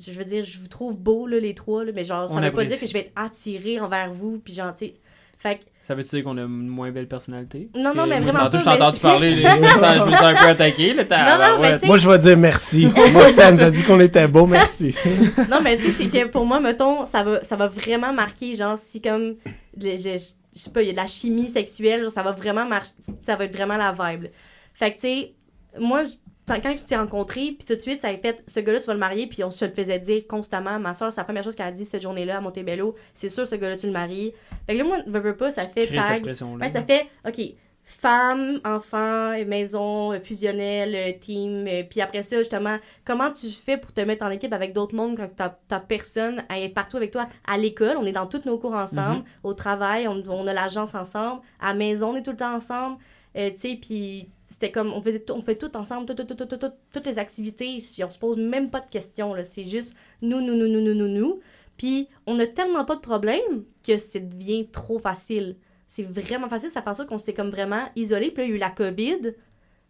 [0.00, 2.40] Je veux dire, je vous trouve beaux, là, les trois, là, mais genre, ça On
[2.40, 4.94] veut pas dire que je vais être attirée envers vous, puis genre, tu sais...
[5.40, 7.68] Fait que, Ça veut dire qu'on a une moins belle personnalité?
[7.76, 10.10] Non, non, mais vraiment Tantôt, pas, je t'ai entendu parler, je me sens, je me
[10.10, 10.94] sens un peu attaqué.
[10.94, 12.86] Là, t'as- Non, mais sais- Moi, je vais dire merci.
[13.12, 14.96] Moi, ça nous a dit qu'on était beau, merci.
[15.48, 18.56] non, mais tu sais, c'est que pour moi, mettons, ça va, ça va vraiment marquer,
[18.56, 19.36] genre, si comme,
[19.80, 22.66] je, je sais pas, il y a de la chimie sexuelle, genre, ça va vraiment
[22.66, 24.26] marcher, ça va être vraiment la vibe.
[24.74, 25.34] Fait que, tu sais,
[25.78, 26.14] moi, je-
[26.48, 28.94] quand je t'ai rencontré, puis tout de suite, ça a fait, ce gars-là, tu vas
[28.94, 30.78] le marier, puis on se le faisait dire constamment.
[30.78, 33.46] Ma soeur, c'est la première chose qu'elle a dit cette journée-là à Montebello, c'est sûr,
[33.46, 34.32] ce gars-là, tu le maries.
[34.66, 36.24] Fait que là, moi, veux, veux pas, ça Tu fait tag.
[36.62, 37.40] Ouais, ça fait, OK,
[37.82, 41.66] femme, enfant, maison, fusionnelle, euh, team.
[41.66, 44.94] euh, Puis après ça, justement, comment tu fais pour te mettre en équipe avec d'autres
[44.94, 47.28] mondes quand t'as personne à être partout avec toi?
[47.46, 49.24] À l'école, on est dans tous nos cours ensemble.
[49.42, 51.40] Au travail, on, on a l'agence ensemble.
[51.60, 52.98] À la maison, on est tout le temps ensemble.
[53.38, 56.34] Euh, tu sais, puis c'était comme, on faisait on fait tout ensemble, tout, tout, tout,
[56.34, 57.78] tout, tout, tout, toutes les activités.
[58.02, 59.44] On se pose même pas de questions, là.
[59.44, 61.40] C'est juste nous, nous, nous, nous, nous, nous, nous.
[61.76, 65.56] Puis on a tellement pas de problème que ça devient trop facile.
[65.86, 68.30] C'est vraiment facile, ça fait sorte qu'on s'était comme vraiment isolé.
[68.30, 69.34] Puis là, il y a eu la COVID.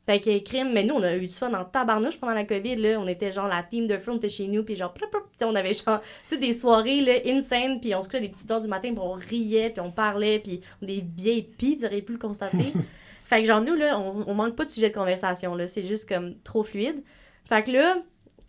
[0.04, 2.76] Fait que crime, mais nous, on a eu du fun en tabarnouche pendant la COVID,
[2.76, 2.98] là.
[3.00, 5.74] On était genre la team de on était chez nous, puis genre, plop, on avait
[5.74, 8.90] genre toutes des soirées, là, insane, puis on se couchait des petites heures du matin,
[8.90, 12.18] puis on riait, puis on parlait, puis on des vieilles pis, vous auriez pu le
[12.18, 12.72] constater.
[13.29, 15.69] fait que genre, nous, là, on, on manque pas de sujet de conversation, là.
[15.69, 17.03] C'est juste comme trop fluide.
[17.49, 17.99] Fait que là,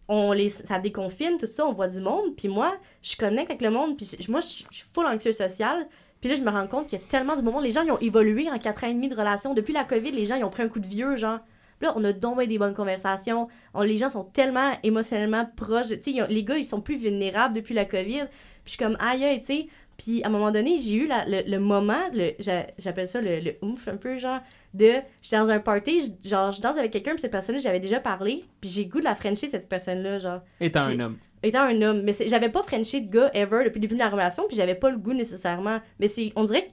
[0.07, 3.61] on les, ça déconfine, tout ça, on voit du monde, puis moi, je connecte avec
[3.61, 5.85] le monde, puis moi, je suis full anxieux social.
[6.21, 7.63] Puis là, je me rends compte qu'il y a tellement du monde.
[7.63, 9.53] Les gens, ils ont évolué en quatre ans et demi de relation.
[9.53, 11.39] Depuis la COVID, les gens, ils ont pris un coup de vieux, genre.
[11.79, 13.47] Puis là, on a bien des bonnes conversations.
[13.73, 15.87] On- les gens sont tellement émotionnellement proches.
[16.01, 18.25] Tu sais, les gars, ils sont plus vulnérables depuis la COVID.
[18.27, 18.29] Puis
[18.65, 19.67] je suis comme, aïe, tu sais.
[19.97, 23.39] Puis à un moment donné, j'ai eu la- le, moment, le, j'a- j'appelle ça le,
[23.39, 24.39] le oomph un peu, genre,
[24.73, 24.93] de.
[25.21, 27.99] J'étais dans un party, je- genre, je danse avec quelqu'un, puis cette personne-là, j'avais déjà
[27.99, 28.43] parlé.
[28.61, 31.17] Puis j'ai goût de la frencher, cette personne-là, genre Étant un homme.
[31.43, 32.01] étant un homme.
[32.03, 34.75] Mais j'avais pas frenché de gars ever depuis le début de la relation, puis j'avais
[34.75, 35.79] pas le goût nécessairement.
[35.99, 36.69] Mais c'est, on dirait que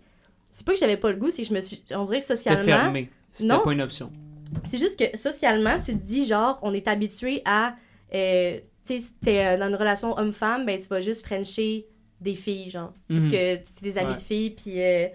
[0.53, 2.25] c'est pas que j'avais pas le goût, c'est que je me suis, on dirait que
[2.25, 3.11] socialement, fermé.
[3.33, 3.61] C'était Non.
[3.63, 4.11] pas une option.
[4.65, 7.75] c'est juste que socialement, tu te dis genre, on est habitué à,
[8.15, 11.87] euh, tu sais, si t'es euh, dans une relation homme-femme, ben tu vas juste frencher
[12.21, 13.31] des filles, genre, parce Mhm.
[13.31, 14.15] que c'est des amis Ouais.
[14.15, 15.09] de filles, puis euh,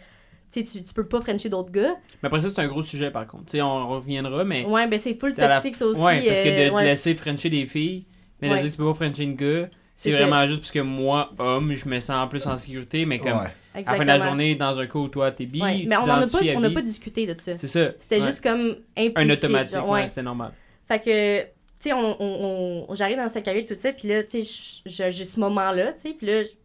[0.51, 1.95] tu sais, tu tu peux pas frencher d'autres gars.
[2.21, 3.45] Mais après ça, c'est un gros sujet, par contre.
[3.45, 4.65] Tu sais, on reviendra, mais...
[4.65, 6.01] Ouais, ben c'est full t'as la- toxique ça aussi.
[6.01, 8.05] Ouais, parce que de euh, laisser frencher des filles,
[8.41, 8.59] mais de Ouais.
[8.61, 11.73] dire que tu peux pas frencher une gars, c'est vraiment juste parce que moi, homme,
[11.73, 13.47] je me sens plus en sécurité, mais comme Ouais.
[13.75, 15.87] à la fin de la journée, dans un cas où toi, t'es bi, Ouais, tu
[15.87, 17.55] Mais on en a pas, on a pas discuté de ça.
[17.55, 17.91] C'est ça.
[17.99, 18.25] C'était Ouais.
[18.27, 19.17] juste comme implicite.
[19.17, 20.07] Un automatique, ouais, ouais.
[20.07, 20.51] c'était normal.
[20.87, 21.47] Fait que, tu
[21.79, 24.89] sais, on, on, on- j'arrive dans sa cabine, tout ça, puis là, tu sais, je-
[24.91, 26.55] je- j'ai ce moment-là, tu sais, puis là, je- tu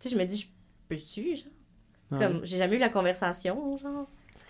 [0.00, 0.46] sais, je me dis, je
[0.88, 1.44] peux-tu, genre?
[2.10, 2.18] Ouais.
[2.18, 4.06] Comme, j'ai jamais eu la conversation, genre.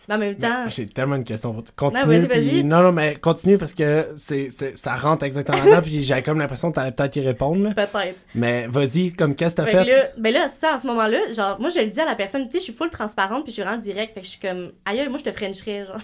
[0.08, 1.74] Mais en même temps, Mais J'ai tellement de questions pour toi.
[1.76, 2.00] Continue.
[2.00, 2.48] Non, vas-y, vas-y.
[2.48, 5.82] puis- non, non, mais continue parce que c'est, c'est- ça rentre exactement là.
[5.82, 7.62] Puis j'avais comme l'impression que t'allais peut-être y répondre.
[7.64, 7.74] là.
[7.74, 8.16] peut-être.
[8.34, 9.84] Mais vas-y, comme qu'est-ce que t'as Fait fait?
[9.84, 12.44] là, ben là, ça, en ce moment-là, genre, moi, je le dis à la personne,
[12.44, 14.40] tu sais, je suis full transparente, puis je suis vraiment direct, fait que je suis
[14.40, 15.98] comme, aïe, moi, je te frencherais, genre.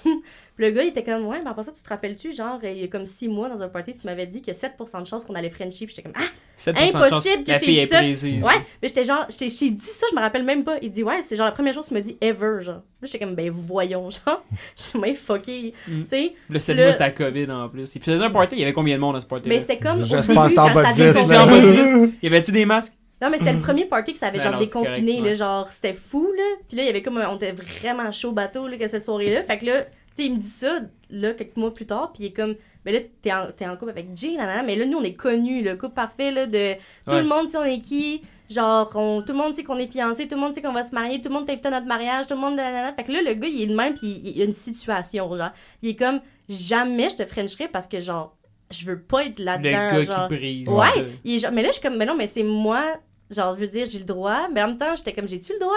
[0.56, 2.78] Puis le gars, il était comme, ouais, mais après ça, tu te rappelles-tu, genre, il
[2.78, 5.00] y a comme six mois dans un party, tu m'avais dit qu'il y a 7%
[5.02, 6.20] de chances qu'on allait puis j'étais comme, ah,
[6.56, 7.72] 7% de chance Impossible que la je t'ai
[8.12, 8.26] dit ça.
[8.46, 10.76] Ouais, mais j'étais genre, j'étais, j'ai dit ça, je me rappelle même pas.
[10.80, 12.82] Il dit, ouais, c'est genre la première chose que tu m'as dit ever, genre.
[13.02, 14.44] J'étais comme, ben voyons, genre.
[14.76, 16.02] Je suis même fucké, Mm.
[16.04, 16.32] tu sais.
[16.48, 17.94] Le 7 Le- mois, c'était la COVID en plus.
[17.96, 19.78] Il faisait un party, il y avait combien de monde à ce party Mais c'était
[19.78, 20.00] comme.
[20.08, 21.22] que c'était en bas ça de 10, déconfinait.
[21.22, 22.12] C'était en bas de 10.
[22.22, 22.94] Y avait-tu des masques?
[23.22, 25.30] Non, mais c'était le premier party que ça avait Ben genre non, déconfiné, correct, là.
[25.30, 25.34] ouais.
[25.36, 26.42] Genre, c'était fou, là.
[26.68, 27.16] Puis là, il y avait comme.
[27.18, 29.42] un- On était vraiment chaud au bateau, là, que cette soirée-là.
[29.44, 29.84] Fait que là,
[30.22, 32.12] sais, il me dit ça, là, quelques mois plus tard.
[32.12, 32.54] Puis il est comme.
[32.84, 34.62] Mais là, t'es en, t'es en couple avec Jay, nanana.
[34.62, 36.74] Mais là, nous, on est connus, le couple parfait, là, de.
[37.06, 37.22] Tout Ouais.
[37.22, 38.20] le monde sait on est qui.
[38.50, 40.82] Genre, on- tout le monde sait qu'on est fiancés, tout le monde sait qu'on va
[40.82, 42.56] se marier, tout le monde t'invite à notre mariage, tout le monde.
[42.56, 42.92] nanana.
[42.94, 45.34] Fait que là, le gars, il est de même, puis il y a une situation,
[45.34, 45.50] genre.
[45.82, 48.36] Il est comme, jamais je te frencherai parce que, genre,
[48.70, 49.70] je veux pas être Le là-dedans.
[49.70, 50.28] gars genre.
[50.28, 50.68] qui brise.
[50.68, 52.82] Ouais, il est genre- mais là, je suis comme, mais non, mais c'est moi,
[53.30, 55.58] genre, je veux dire, j'ai le droit, mais en même temps, j'étais comme, j'ai-tu le
[55.60, 55.72] droit?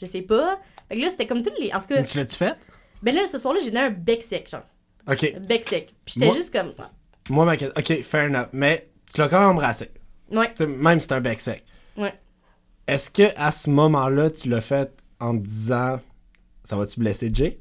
[0.00, 0.58] Je sais pas.
[0.88, 1.72] Fait que là, c'était comme tous les.
[1.74, 2.56] En tout cas, Tu l'as-tu fait?
[3.02, 4.62] Ben là, ce soir-là, j'ai donné un bec sec, genre.
[5.08, 5.32] Ok.
[5.36, 5.94] Un bec sec.
[6.04, 6.72] Puis j'étais Moi- juste comme,
[7.30, 7.74] Moi, ma question.
[7.78, 8.48] Ok, fair enough.
[8.52, 9.90] Mais tu l'as quand même embrassé.
[10.30, 11.64] ouais, Tu sais, même si c'est un bec sec.
[11.96, 12.14] Ouais.
[12.86, 16.00] Est-ce que à ce moment-là, tu l'as fait en te disant
[16.64, 17.58] Ça va-tu blesser Jay?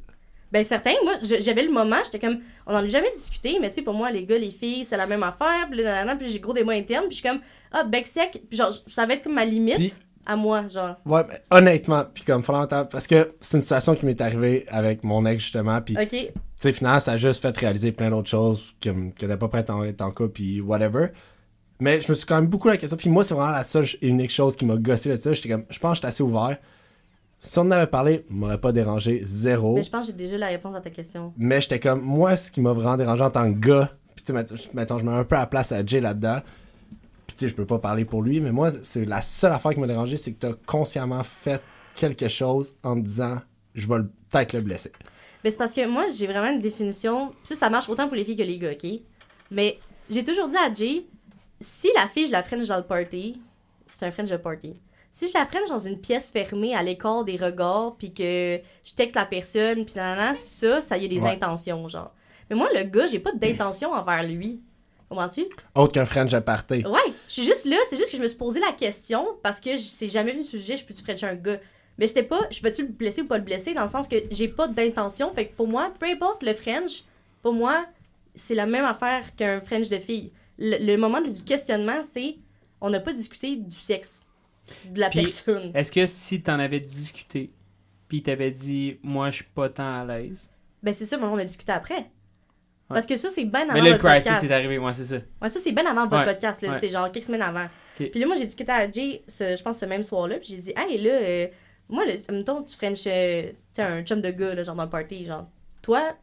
[0.52, 3.68] Ben, certain, moi, je- j'avais le moment, j'étais comme, on en a jamais discuté, mais
[3.70, 6.16] tu sais, pour moi, les gars, les filles, c'est la même affaire, puis là, nanana,
[6.16, 8.72] puis j'ai gros des mots internes, puis je suis comme, ah, bec sec, puis genre,
[8.88, 9.94] ça va être comme ma limite Puis-
[10.26, 10.96] à moi, genre.
[11.06, 15.04] Ouais, mais honnêtement, puis comme fondamental, parce que c'est une situation qui m'est arrivée avec
[15.04, 16.34] mon ex justement, puis Ok,
[16.66, 19.66] sais, finalement, ça a juste fait réaliser plein d'autres choses que, que t'es pas prêt
[19.70, 21.08] à être en couple, puis whatever.
[21.80, 22.98] Mais je me suis quand même beaucoup la question.
[22.98, 25.36] Puis moi, c'est vraiment la seule et unique chose qui m'a gossé là-dessus.
[25.36, 26.58] J'étais comme, je pense que j'étais assez ouvert.
[27.42, 29.76] Si on en avait parlé, m'aurait pas dérangé, zéro.
[29.76, 31.34] Mais je pense que j'ai déjà la réponse à ta question.
[31.38, 34.34] Mais j'étais comme, moi, ce qui m'a vraiment dérangé en tant que gars, puis tu
[34.34, 36.40] sais, mettons, je mets un peu à la place à Jay là-dedans.
[37.36, 39.74] Puis tu sais, je peux pas parler pour lui, mais moi, c'est la seule affaire
[39.74, 41.62] qui m'a dérangé, c'est que t'as consciemment fait
[41.94, 43.38] quelque chose en te disant,
[43.74, 44.92] je vais peut-être le blesser.
[45.44, 47.30] Mais c'est parce que moi, j'ai vraiment une définition.
[47.30, 48.90] Puis ça, ça marche autant pour les filles que les gars, OK?
[49.52, 51.06] Mais j'ai toujours dit à Jay,
[51.60, 53.42] si la fille, je la french dans le party,
[53.86, 54.74] c'est un french de party.
[55.12, 58.94] Si je la french dans une pièce fermée à l'écart des regards, puis que je
[58.96, 61.32] texte la personne, puis nanana, ça, ça y a des Ouais.
[61.32, 62.14] intentions, genre.
[62.50, 64.62] Mais moi, le gars, j'ai pas d'intention envers lui.
[65.10, 65.46] Comprends-tu?
[65.76, 66.84] Autre qu'un French à party.
[66.86, 69.60] Ouais, je suis juste là, c'est juste que je me suis posé la question parce
[69.60, 71.60] que je sais jamais vu le sujet, je peux-tu frencher un gars?
[71.98, 74.16] Mais j'étais pas, je veux-tu le blesser ou pas le blesser, dans le sens que
[74.32, 75.34] j'ai pas d'intention.
[75.34, 77.04] Fait que pour moi, peu importe le French,
[77.42, 77.86] pour moi,
[78.34, 80.32] c'est la même affaire qu'un French de fille.
[80.58, 82.36] Le, le moment du questionnement, c'est
[82.82, 84.22] on n'a pas discuté du sexe
[84.90, 85.72] de la Puis- personne.
[85.74, 87.52] Est-ce que si t'en avais discuté,
[88.10, 90.50] puis t'avais dit, moi, je suis pas tant à l'aise?
[90.84, 92.12] Ben c'est ça, mais on a discuté après.
[92.88, 94.44] Parce que ça, c'est bien avant Mais là, le votre crisis podcast.
[94.52, 95.16] est arrivé, moi, c'est ça.
[95.42, 96.70] Ouais, ça, c'est bien avant votre Ouais, podcast, là.
[96.72, 96.78] ouais.
[96.80, 97.66] C'est genre quelques semaines avant.
[98.00, 98.10] Ok.
[98.12, 100.38] Puis là, moi, j'ai discuté à Jay, ce- je pense, ce même soir-là.
[100.38, 101.48] Puis j'ai dit, hey, là, euh,
[101.90, 104.84] moi, le, mettons, tu French, euh, tu sais, un chum de gars, là, genre dans
[104.84, 105.48] le party, genre,
[105.82, 106.16] toi,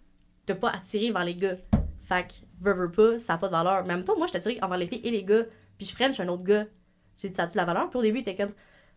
[0.46, 1.56] t'as pas attiré vers les gars.
[2.00, 3.84] Fait que, veux, veux pas, ça a pas de valeur.
[3.84, 5.42] Mais en même temps, moi, je attiré envers les filles et les gars.
[5.78, 6.64] Puis je French un autre gars.
[7.20, 7.90] J'ai dit, ça a-tu de la valeur?
[7.90, 8.52] Puis au début, il était comme,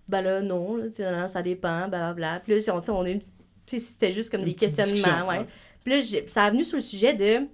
[0.08, 2.42] ben là, non, là, tu sais, non, ça dépend, blablabla.
[2.44, 3.34] Puis là, on, tu sais, on a eu une petite-
[3.66, 5.38] tu sais, c'était juste comme Une des petite questionnements, discussion, ouais.
[5.40, 5.46] ouais.
[5.86, 7.48] Puis là, ça a venu sur le sujet de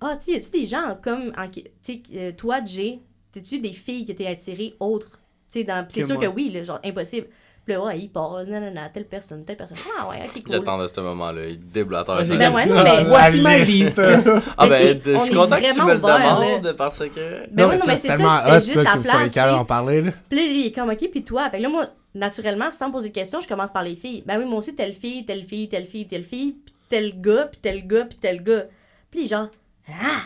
[0.00, 1.32] Ah, tu sais, y a-tu des gens comme.
[1.36, 3.00] en qui- Tu sais, euh, toi, Jay,
[3.32, 5.10] t'es-tu des filles qui étaient attirées autres?
[5.52, 6.24] Tu sais, c'est sûr moi.
[6.24, 7.26] que oui, là, genre, impossible.
[7.64, 9.78] Puis là, ouais, il part, non, non, non, telle personne, telle personne.
[10.00, 10.54] Ah, ouais, ok, Il cool.
[10.56, 11.42] attendait ce moment-là.
[11.48, 12.16] Il déblatère.
[12.16, 12.32] Ouais, ça.
[12.32, 12.74] c'est Ben comme ouais, ça.
[12.74, 14.00] non, mais- Voici ma liste.
[14.58, 17.48] Ah ben, je suis content que tu me le demandes parce que...
[17.52, 18.98] Ben oui, non, ça, mais c'est c'est ça, tellement c'était hot, juste ça, la que
[18.98, 20.12] vous soyez place, d'en parler, là.
[20.28, 21.48] Puis là, lui, il est comme, OK, puis toi?
[21.50, 24.24] Fait là, moi, naturellement, sans me poser de questions, je commence par les filles.
[24.26, 27.48] Ben oui, moi aussi, telle fille, telle fille, telle fille, telle fille, puis tel gars,
[27.50, 28.64] puis tel gars, puis tel gars.
[29.10, 29.48] Puis genre,
[29.88, 30.22] ah!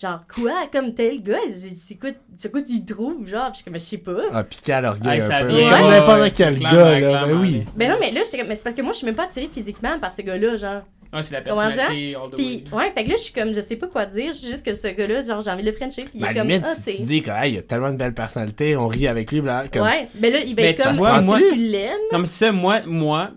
[0.00, 0.66] Genre, quoi?
[0.70, 1.38] Comme tel gars?
[1.72, 3.26] C'est quoi, c'est quoi tu trouves?
[3.26, 4.22] Genre, puis je suis comme, je sais pas.
[4.30, 5.46] Ah, piqué à l'orgueil Ouais, un peu.
[5.56, 7.00] vient, Comme n'importe ouais, quel clairement, gars, là.
[7.00, 7.64] Ben clairement, oui.
[7.76, 9.48] mais- Ben non, mais là, mais c'est parce que moi, je suis même pas attirée
[9.50, 10.82] physiquement par ce gars-là, genre.
[11.14, 11.76] Ouais, c'est la Comment dire?
[11.76, 12.78] personnalité, all the Puis, way.
[12.78, 14.66] ouais, fait que là, je suis comme, je sais pas quoi dire, je suis juste
[14.66, 16.48] que ce gars-là, genre, j'ai envie de le frencher, puis il Ben, à est comme,
[16.48, 16.96] limite, ah, si c'est.
[16.96, 19.64] tu dis que, hey, il a tellement de belle personnalité, on rit avec lui, là,
[19.72, 19.82] comme...
[19.82, 21.92] Ouais, ben là, il va Mais être comme, moi, moi- tu l'aimes.
[22.12, 23.30] Non, mais c'est ça, moi, moi,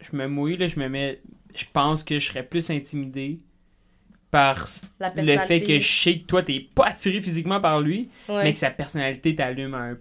[0.00, 1.20] je me mouille, là, je me mets.
[1.54, 3.40] Je pense que je serais plus intimidé
[4.30, 4.66] par
[4.98, 8.44] La le fait que je sais que toi, t'es pas attiré physiquement par lui, Ouais.
[8.44, 9.98] mais que sa personnalité t'allume un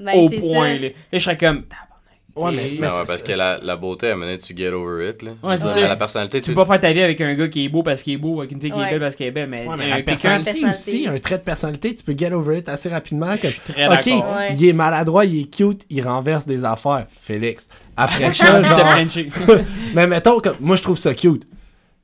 [0.00, 0.74] Ben, c'est point.
[0.74, 0.78] ça.
[0.78, 0.88] Là.
[0.88, 1.66] Là, je serais comme.
[2.36, 5.08] Ouais, mais- mais ouais, c'est- parce que la, la beauté, elle menait tu get over
[5.08, 5.30] it, là.
[5.42, 5.80] Ouais, c'est.
[5.88, 8.02] La personnalité, Tu peux pas faire ta vie avec un gars qui est beau parce
[8.02, 8.90] qu'il est beau, avec une fille qui est Ouais.
[8.90, 10.90] belle parce qu'elle est belle, mais, Ouais, mais euh, la personnalité Personnalité.
[10.90, 13.34] aussi, un trait de personnalité, tu peux get over it assez rapidement.
[13.36, 14.06] Je Comme, suis très ok.
[14.06, 14.54] Ouais.
[14.58, 17.06] il est maladroit, il est cute, il renverse des affaires.
[17.20, 17.68] Félix.
[17.96, 18.96] Après Je ça, genre...
[19.94, 21.44] Mais mettons, comme, moi, je trouve ça cute.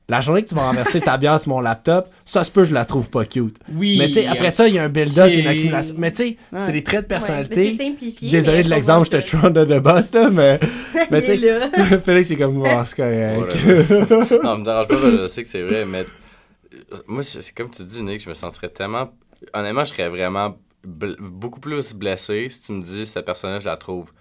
[0.09, 2.73] La journée que tu vas renverser ta bière sur mon laptop, ça se peut, je
[2.73, 3.55] la trouve pas cute.
[3.73, 3.95] Oui.
[3.97, 5.95] mais tu sais, après ça, il y a un build-up, une accumulation.
[5.97, 6.59] Mais tu sais, Ouais.
[6.65, 7.77] c'est des traits de Ouais, mais c'est personnalité.
[7.77, 8.29] simplifié.
[8.29, 10.59] Désolé de l'exemple, je te trou de the boss, là, mais,
[11.11, 11.99] mais tu sais.
[12.01, 13.55] Félix, c'est comme, oh, c'est correct.
[13.55, 14.39] Whatever.
[14.43, 17.83] non, me dérange pas, je sais que c'est vrai, mais euh, moi, c'est comme tu
[17.83, 19.09] dis, Nick, je me sentirais tellement.
[19.53, 23.77] Honnêtement, je serais vraiment beaucoup plus blessé si tu me dis cette personne-là, je la
[23.77, 24.11] trouve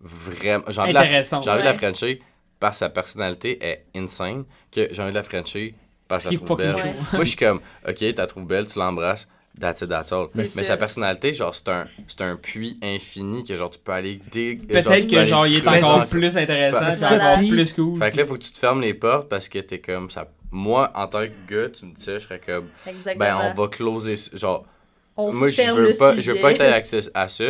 [0.00, 0.64] vraiment.
[0.68, 1.44] J'ai envie de la, Intéressante.
[1.44, 1.78] j'ai envie de la Ouais.
[1.78, 2.20] Frencher
[2.60, 5.74] que sa personnalité est insane, que j'ai envie de la Frencher
[6.08, 6.94] parce que Ce je qui la est trouve belle.
[7.12, 9.28] Moi, je suis comme, ok, tu la trouves belle, tu l'embrasses.
[9.60, 10.28] That's it, that's all.
[10.30, 13.92] C'est Mais, sa personnalité, genre, c'est un, c'est un puits infini que, genre, tu peux
[13.92, 17.98] aller tu Peut-être que genre il est plus encore plus intéressant, Ça, encore plus cool.
[17.98, 20.28] Fait que là, faut que tu te fermes les portes parce que t'es comme ça.
[20.50, 23.24] Moi, en tant que gars, tu me dis ça, je serais comme, Exactement.
[23.24, 24.14] ben, on va closer.
[24.32, 24.64] Genre,
[25.16, 27.44] On moi, je veux pas, je veux pas être accès à ça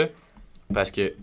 [0.73, 1.15] parce que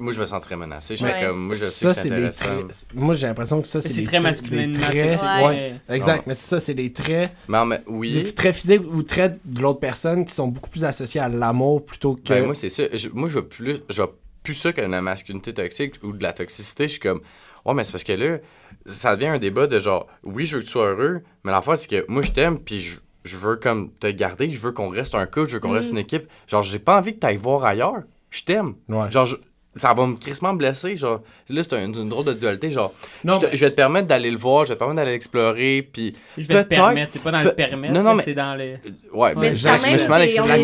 [0.00, 0.96] moi, je me sentirais menacé.
[0.96, 1.26] Je Ouais.
[1.26, 2.94] comme, moi, je sais ça, que c'est.
[2.94, 4.66] Moi, j'ai l'impression que ça, c'est très traits- masculin.
[4.68, 5.20] des traits.
[5.22, 5.44] Ouais.
[5.46, 5.80] Ouais.
[5.88, 6.24] Exact, Ouais.
[6.26, 7.30] mais ça, c'est des traits.
[7.48, 11.20] Mais, Des oui, traits physiques ou traits de l'autre personne qui sont beaucoup plus associés
[11.20, 12.28] à l'amour plutôt que.
[12.28, 12.84] ben, moi, c'est ça.
[12.92, 16.22] Je- moi, je vois plus, je vois plus ça que la masculinité toxique ou de
[16.22, 16.84] la toxicité.
[16.84, 17.20] Je suis comme,
[17.66, 18.38] ouais, mais c'est parce que là,
[18.86, 21.76] ça devient un débat de genre, oui, je veux que tu sois heureux, mais l'affaire,
[21.76, 24.88] c'est que moi, je t'aime, puis je, je veux comme te garder, je veux qu'on
[24.88, 25.74] reste un couple, je veux qu'on Mm.
[25.74, 26.26] reste une équipe.
[26.48, 28.02] Genre, j'ai pas envie que tu ailles voir ailleurs.
[28.30, 28.74] Je t'aime.
[28.88, 29.10] Ouais.
[29.10, 29.36] Genre, je-
[29.80, 30.96] ça va me crissement blesser.
[30.96, 32.70] Genre, là, c'est un- une, drôle de dualité.
[32.70, 32.92] Genre,
[33.24, 34.96] Non, je, te- mais- je vais te permettre d'aller le voir, je vais te permettre
[34.98, 36.14] d'aller l'explorer, puis.
[36.36, 38.54] Je vais te peut-être- permettre, c'est pas dans le permettre, Non, non, mais- c'est dans
[38.56, 38.76] le.
[39.12, 40.58] Ouais, Mais mais je me suis mal exprimé.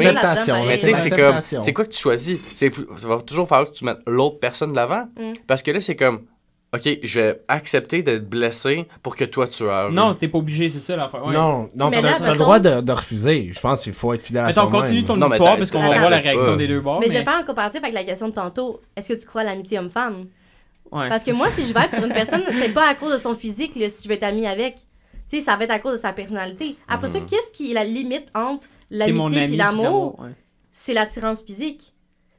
[0.74, 1.18] tu sais, c'est comme.
[1.18, 1.60] l'acceptation.
[1.60, 2.38] C'est quoi que tu choisis?
[2.52, 5.08] C'est, ça va toujours falloir que tu mettes l'autre personne de l'avant.
[5.18, 5.32] Mm.
[5.46, 6.20] Parce que là, c'est comme.
[6.74, 9.90] Ok, je vais accepter d'être blessé pour que toi tu aies.
[9.90, 11.24] Non, t'es pas obligé, c'est ça l'affaire.
[11.24, 11.34] Ouais.
[11.34, 13.50] Non, non, t'as le droit de, de refuser.
[13.52, 14.80] Je pense qu'il faut être fidèle à Mettons, soi-même.
[14.82, 16.56] continue ton Non, histoire parce qu'on va voir la réaction pas.
[16.56, 17.00] des deux bords.
[17.00, 17.12] mais mais...
[17.12, 18.80] j'ai pas en comparatif avec la question de tantôt.
[18.96, 20.26] Est-ce que tu crois à l'amitié homme-femme?
[20.92, 23.18] Ouais, Parce que moi, si je vibe sur une personne, c'est pas à cause de
[23.18, 24.76] son physique, là, si je veux être amie avec.
[25.28, 26.76] Tu sais, ça va être à cause de sa personnalité.
[26.86, 30.20] Après ça, qu'est-ce qui est la limite entre l'amitié ami, et l'amour?
[30.20, 30.30] ouais.
[30.70, 31.92] C'est l'attirance physique.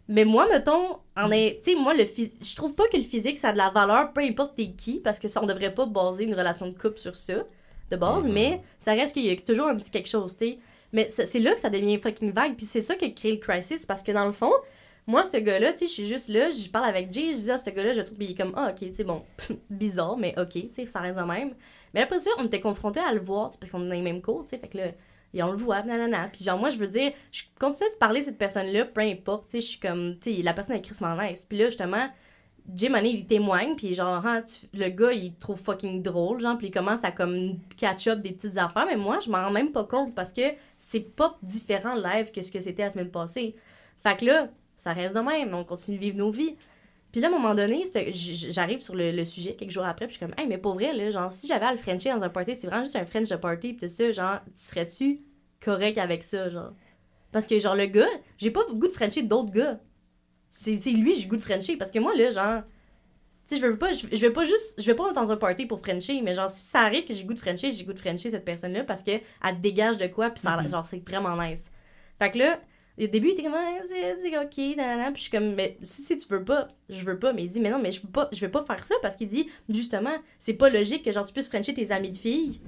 [0.10, 3.38] Mais moi, mettons, en est, tu sais, moi, le je trouve pas que le physique,
[3.38, 5.86] ça a de la valeur, peu importe t'es qui, parce que ça, on devrait pas
[5.86, 7.44] baser une relation de couple sur ça,
[7.92, 10.58] de base, mais ça reste qu'il y a toujours un petit quelque chose, tu sais.
[10.94, 13.86] Mais c'est là que ça devient fucking vague, puis c'est ça qui crée le crisis,
[13.86, 14.52] parce que dans le fond,
[15.06, 17.52] moi, ce gars-là, tu sais, je suis juste là, je parle avec Jay, je dis,
[17.52, 19.24] ah, ce gars-là, je le trouve, il est comme, ah, ok, tu sais, bon,
[19.70, 21.54] bizarre, mais ok, tu sais, ça reste de même.
[21.94, 24.22] Mais après ça, on était confrontés à le voir, parce qu'on est dans les mêmes
[24.22, 24.86] cours, tu sais, fait que là,
[25.34, 26.30] et on le voit, nanana.
[26.32, 29.50] Puis genre, moi, je veux dire, je continue de parler à cette personne-là, peu importe,
[29.50, 31.46] tu sais, je suis comme, tu sais, la personne est Chris nice.
[31.46, 32.08] Puis là, justement,
[32.74, 36.68] Jim Money, il témoigne, puis genre, tu- le gars, il trouve fucking drôle, genre, puis
[36.68, 39.86] il commence à comme catch-up des petites affaires, mais moi, je m'en rends même pas
[39.86, 40.42] compte parce que
[40.78, 43.56] c'est pas différent live que ce que c'était la semaine passée.
[44.04, 46.56] Fait que là, ça reste de même, on continue de vivre nos vies.
[47.12, 47.84] Puis là, à un moment donné,
[48.50, 50.74] j'arrive sur le, le sujet quelques jours après, puis je suis comme, hey, mais pour
[50.74, 53.06] vrai, là, genre, si j'avais à le Frencher dans un party, c'est vraiment juste un
[53.06, 55.22] French de party, puis tout ça, genre, tu serais-tu
[55.64, 56.74] correct avec ça, genre?
[57.32, 59.80] Parce que, genre, le gars, j'ai pas le goût de Frencher d'autres gars.
[60.50, 61.76] C'est lui, j'ai le goût de Frencher.
[61.78, 62.64] Parce que moi, là, genre,
[63.48, 65.38] tu sais, je veux pas, je, je vais pas juste, je vais pas dans un
[65.38, 67.94] party pour Frencher, mais genre, si ça arrive que j'ai goût de Frencher, j'ai goût
[67.94, 70.68] de Frencher cette personne-là parce que elle te dégage de quoi, puis ça, Mhm.
[70.70, 71.72] genre, c'est vraiment nice.
[72.20, 72.60] Fait que là,
[73.06, 76.02] au début, il était comme, ah, c'est ok, nanana, puis je suis comme, mais si,
[76.02, 77.32] si tu veux pas, je veux pas.
[77.34, 79.16] Mais il dit, mais non, mais je peux pas, je vais pas faire ça parce
[79.16, 82.60] qu'il dit, justement, c'est pas logique que genre tu puisses Frencher tes amis de filles,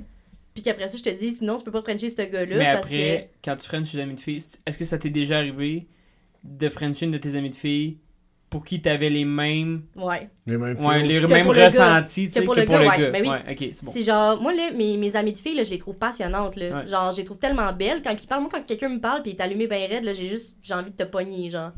[0.54, 2.86] puis qu'après ça, je te dis, sinon, tu peux pas Frencher ce gars-là Mais parce
[2.86, 5.88] après, quand tu frenches tes amis de filles, est-ce que ça t'est déjà arrivé
[6.44, 7.98] de frencher une de tes amis de filles
[8.50, 10.30] pour qui t'avais les mêmes, ouais.
[10.48, 11.66] Les mêmes ouais, les Que mêmes pour le gars.
[11.68, 13.10] ressentis, tu Que sais, pour que le pour gars, le ouais, gars.
[13.12, 13.30] ben oui.
[13.30, 13.92] Ouais, ok, c'est bon.
[13.92, 16.80] C'est genre, moi, là, mes, mes amies de filles, là, je les trouve passionnantes, là.
[16.82, 16.88] Ouais.
[16.88, 18.02] Genre, je les trouve tellement belles.
[18.04, 20.14] Quand ils parlent, moi, quand quelqu'un me parle puis il est allumé bien raide, là,
[20.14, 21.72] j'ai juste, j'ai envie de te pogner, genre.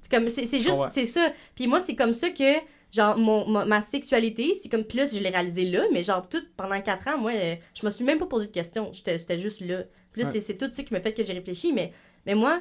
[0.00, 0.88] C'est comme, c'est c'est juste, Ouais.
[0.90, 1.32] c'est ça.
[1.54, 2.58] Puis moi, c'est comme ça que,
[2.92, 6.42] genre, mon, ma, ma sexualité, c'est comme, là, je l'ai réalisé là, mais genre, tout,
[6.56, 8.90] pendant 4 ans, moi, euh, je me suis même pas posé de questions.
[8.92, 9.78] J'étais c'était juste là.
[10.16, 10.22] Ouais.
[10.24, 11.92] c'est- c'est tout ça qui m'a fait que j'ai réfléchi, mais,
[12.24, 12.60] mais moi,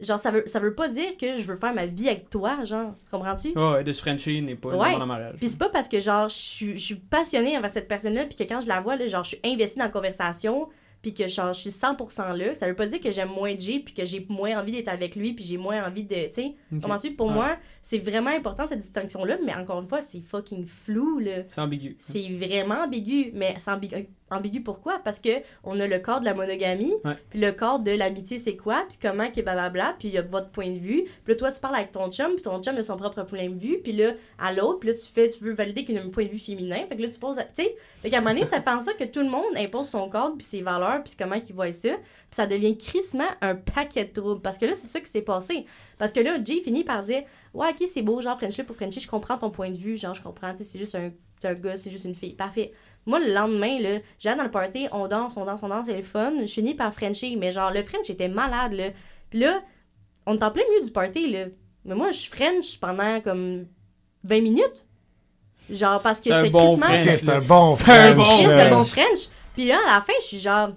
[0.00, 2.64] genre, ça veut, ça veut pas dire que je veux faire ma vie avec toi,
[2.64, 3.48] genre, tu comprends-tu?
[3.56, 4.98] Ouais, ouais, de se frencher n'est pas Ouais.
[4.98, 5.36] dans mariage.
[5.38, 8.34] Puis c'est pas parce que genre je suis- je suis passionnée envers cette personne-là puis
[8.36, 10.68] que quand je la vois là, genre je suis investie dans la conversation
[11.02, 13.78] puis que genre je suis 100% là, ça veut pas dire que j'aime moins Jay
[13.78, 16.54] puis que j'ai moins envie d'être avec lui puis j'ai moins envie de, tu sais,
[16.72, 17.10] comprends-tu?
[17.12, 21.18] Pour moi, c'est vraiment important cette distinction là, mais encore une fois, c'est fucking flou
[21.18, 21.42] là.
[21.48, 21.94] C'est ambigu.
[21.98, 24.98] C'est vraiment ambigu, mais c'est ambigu, ambigu pourquoi?
[25.04, 25.28] Parce que
[25.64, 27.14] on a le corps de la monogamie, Ouais.
[27.30, 30.22] puis le corps de l'amitié c'est quoi, puis comment que blablabla, puis il y a
[30.22, 31.04] votre point de vue.
[31.24, 33.48] Puis là, toi tu parles avec ton chum, puis ton chum a son propre point
[33.48, 36.02] de vue, puis là à l'autre, puis là tu fais tu veux valider qu'il a
[36.02, 36.84] un point de vue féminin.
[36.88, 38.80] Fait que là tu poses, tu sais, fait qu'à un moment donné, ça fait en
[38.80, 41.70] sorte que tout le monde impose son cadre, puis ses valeurs, puis comment qu'il voit
[41.72, 45.10] ça, puis ça devient crissement un paquet de troubles parce que là c'est ça qui
[45.10, 45.66] s'est passé.
[45.98, 49.00] Parce que là Jay finit par dire "Ouais, OK, c'est beau genre French pour Frenchie,
[49.00, 51.10] je comprends ton point de vue, genre je comprends, tu sais, c'est juste un
[51.46, 52.32] un gars, c'est juste une fille.
[52.32, 52.72] Parfait.
[53.06, 55.96] Moi, le lendemain, là, j'allais dans le party, on danse, on danse, on danse, c'est
[55.96, 56.32] le fun.
[56.40, 58.88] Je finis par Frencher, mais genre, le French était malade, là.
[59.30, 59.60] Puis là,
[60.26, 61.46] on est en plein milieu du party, là.
[61.84, 63.66] Mais moi, je French pendant comme
[64.24, 64.86] 20 minutes.
[65.70, 67.06] Genre, parce que C'est un c'était bon French.
[67.08, 69.28] Ok, c'est un bon C'est un French, bon de bon French.
[69.54, 70.70] Puis là, à la fin, je suis genre,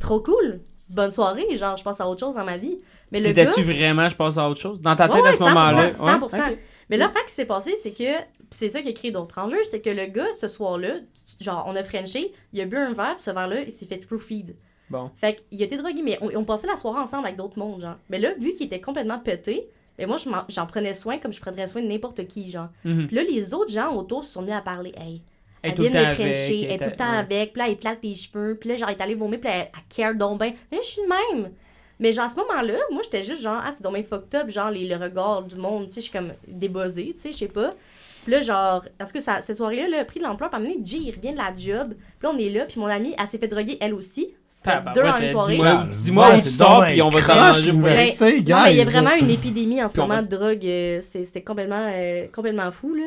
[0.00, 0.60] trop cool.
[0.88, 2.78] Bonne soirée, genre, je pense à autre chose dans ma vie.
[3.10, 3.46] Mais le gars...
[3.46, 4.80] T'étais-tu vraiment, je passe à autre chose?
[4.80, 5.88] Dans ta tête Ouais, à ce moment-là?
[5.88, 6.12] 100%, Ouais?
[6.38, 6.50] 100%.
[6.52, 6.58] Ok.
[6.90, 8.18] Mais là, fait que ce qui s'est passé, c'est que,
[8.50, 10.94] c'est ça qui a créé d'autres enjeux, c'est que le gars, ce soir-là,
[11.40, 13.98] genre, on a Frenché, il a bu un verre, puis ce verre-là, il s'est fait
[13.98, 14.56] true feed.
[14.90, 15.10] Bon.
[15.16, 17.80] Fait qu'il a été drogué, mais on, on passait la soirée ensemble avec d'autres mondes,
[17.80, 17.96] genre.
[18.08, 20.16] Mais là, vu qu'il était complètement pété, ben moi,
[20.48, 22.68] j'en prenais soin comme je prendrais soin de n'importe qui, genre.
[22.84, 23.06] Mhm.
[23.06, 25.22] Puis là, les autres gens autour se sont mis à parler, hey.
[25.62, 27.16] Elle vient de avec, frencher, elle est tout le temps ouais.
[27.16, 29.48] avec, puis là, elle plate tes cheveux, puis là, genre, elle est allée vomir, puis
[29.48, 30.52] là, elle, elle care donc ben.
[30.70, 31.50] Mais là, je suis de même.
[31.98, 34.50] Mais genre, à ce moment-là, moi, j'étais juste genre, ah, c'est donc bien fucked up,
[34.50, 37.38] genre, les, le regard du monde, tu sais, je suis comme débuzzée, tu sais, je
[37.38, 37.72] sais pas.
[38.24, 40.48] Puis là, genre, est-ce que ça, cette soirée-là, là, a pris de à un moment
[40.52, 43.14] donné, Jay, il revient de la job, puis là, on est là, puis mon amie,
[43.18, 44.34] elle s'est fait droguer, elle aussi.
[44.48, 45.56] C'était deux en une soirée.
[45.56, 47.80] Dis-moi dis-moi ouais, où c'est tu sors, puis on va s'arranger pour
[48.48, 50.64] non, mais il y a vraiment une épidémie en ce moment de drogue.
[50.64, 53.04] euh, c'est- C'était complètement, euh, complètement fou, là.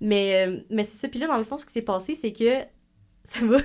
[0.00, 1.08] Mais, euh, mais c'est ça.
[1.08, 2.64] Puis là, dans le fond, ce qui s'est passé, c'est que...
[3.24, 3.56] Ça va?
[3.56, 3.62] OK.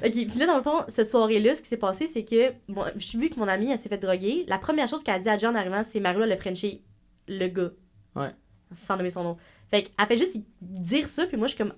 [0.00, 2.52] Puis là, dans le fond, cette soirée-là, ce qui s'est passé, c'est que...
[2.68, 4.44] Bon, j'ai vu que mon amie, elle s'est fait droguer.
[4.48, 6.82] La première chose qu'elle a dit à John en arrivant, c'est Mario, le Frenchie,
[7.28, 7.70] le gars.
[8.14, 8.30] Ouais.
[8.72, 9.36] Sans nommer son nom.
[9.70, 11.74] Fait qu'elle fait juste dire ça, puis moi, je suis comme...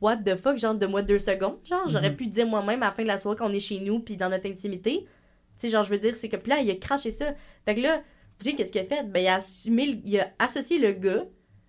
[0.00, 0.58] What the fuck?
[0.58, 1.56] Genre, de moi deux secondes.
[1.64, 2.16] Genre, j'aurais Mhm.
[2.16, 4.16] pu dire moi-même à la fin de la soirée quand on est chez nous, puis
[4.16, 5.04] dans notre intimité.
[5.04, 5.08] Tu
[5.56, 6.36] sais, genre, je veux dire, c'est que...
[6.36, 7.32] Puis là, il a craché ça.
[7.64, 8.02] Fait que là,
[8.42, 9.04] Jay, qu'est-ce qu'il a fait?
[9.10, 11.24] Ben, il a assumé, il a associé le gars,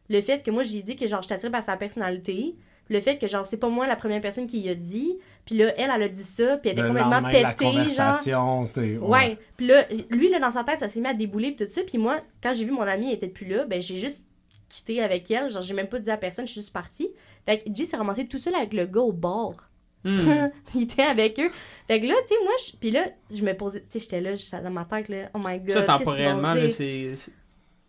[0.09, 2.55] le fait que moi, j'ai dit que genre, je t'attire par sa personnalité,
[2.89, 5.55] le fait que genre, c'est pas moi la première personne qui y a dit, puis
[5.57, 7.71] là, elle, elle a dit ça, puis elle était Le complètement la pétée, genre.
[7.73, 8.97] conversation, c'est...
[8.97, 9.37] Ouais.
[9.55, 11.81] Puis là, lui, là, dans sa tête, ça s'est mis à débouler pis tout ça.
[11.87, 14.27] Puis moi, quand j'ai vu mon ami, elle était plus là, ben j'ai juste
[14.71, 15.49] quitté avec elle.
[15.49, 17.09] Genre, j'ai même pas dit à personne, je suis juste partie.
[17.45, 19.57] Fait que Jay s'est ramassé tout seul avec le gars au bord.
[20.03, 20.47] Hmm.
[20.75, 21.49] il était avec eux.
[21.87, 22.77] Fait que là, tu sais, moi, je...
[22.77, 25.39] puis là, je me posais, tu sais, j'étais là, j'étais dans ma tête, là, oh
[25.43, 25.71] my god.
[25.71, 27.13] Ça, temporellement, se là, c'est.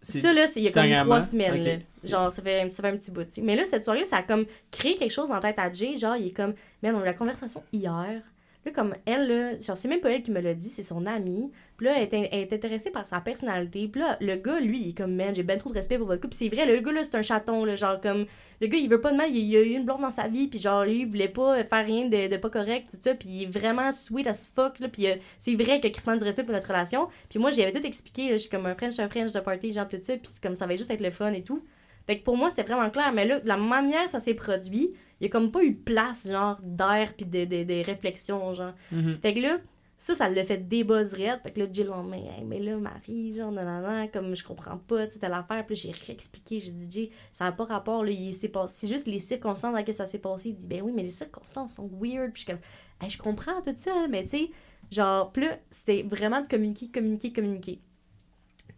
[0.03, 1.77] Ça, là, il y a comme trois semaines, là.
[2.05, 3.41] Genre, ça fait, ça fait un petit bout, tu sais.
[3.41, 5.97] Mais là, cette soirée, ça a comme créé quelque chose la tête à Jay.
[5.97, 8.21] Genre, il est comme, man, on a eu la conversation hier.
[8.65, 11.51] Là, comme elle, là, c'est même pas elle qui me l'a dit, c'est son amie.
[11.77, 13.89] Puis là, elle est, intéressée par sa personnalité.
[13.89, 16.07] Puis là, le gars, lui, il est comme, man, j'ai ben trop de respect pour
[16.07, 16.35] votre couple.
[16.35, 17.75] C'est vrai, le gars, là, c'est un chaton.
[17.75, 18.27] Genre, comme,
[18.61, 20.47] le gars, il veut pas de mal, il, a eu une blonde dans sa vie.
[20.47, 23.17] Puis genre, lui, il voulait pas faire rien de, pas correct, tout ça.
[23.17, 24.89] Puis il est vraiment sweet as fuck, là.
[24.89, 27.09] Puis euh, c'est vrai que Chris du respect pour notre relation.
[27.29, 28.31] Puis moi, j'avais tout expliqué.
[28.33, 30.17] Je suis comme un French, un French de party, genre, tout ça.
[30.17, 31.65] Puis comme ça va juste être le fun et tout.
[32.07, 33.13] Fait que pour moi, c'était vraiment clair.
[33.13, 36.29] Mais là, de la manière ça s'est produit, il y a comme pas eu place,
[36.31, 38.75] genre, d'air puis de, de, de réflexion, genre.
[38.91, 39.19] Mhm.
[39.21, 39.59] Fait que là,
[40.03, 41.37] ça, ça l'a fait débuzzer.
[41.45, 44.35] Fait que là, Jill, on mais, hey, mais là, Marie, genre, non, non, non, comme
[44.35, 45.65] je comprends pas, tu sais, telle affaire.
[45.65, 48.93] Puis j'ai réexpliqué, j'ai dit, Jay, ça n'a pas rapport, là, il s'est passé, c'est
[48.93, 50.49] juste les circonstances dans lesquelles ça s'est passé.
[50.49, 52.33] Il dit, ben oui, mais les circonstances sont weird.
[52.33, 52.59] Puis je suis comme,
[53.01, 54.51] hey, je comprends tout ça, là, mais tu sais,
[54.91, 57.79] genre, là, c'était vraiment de communiquer, communiquer, communiquer.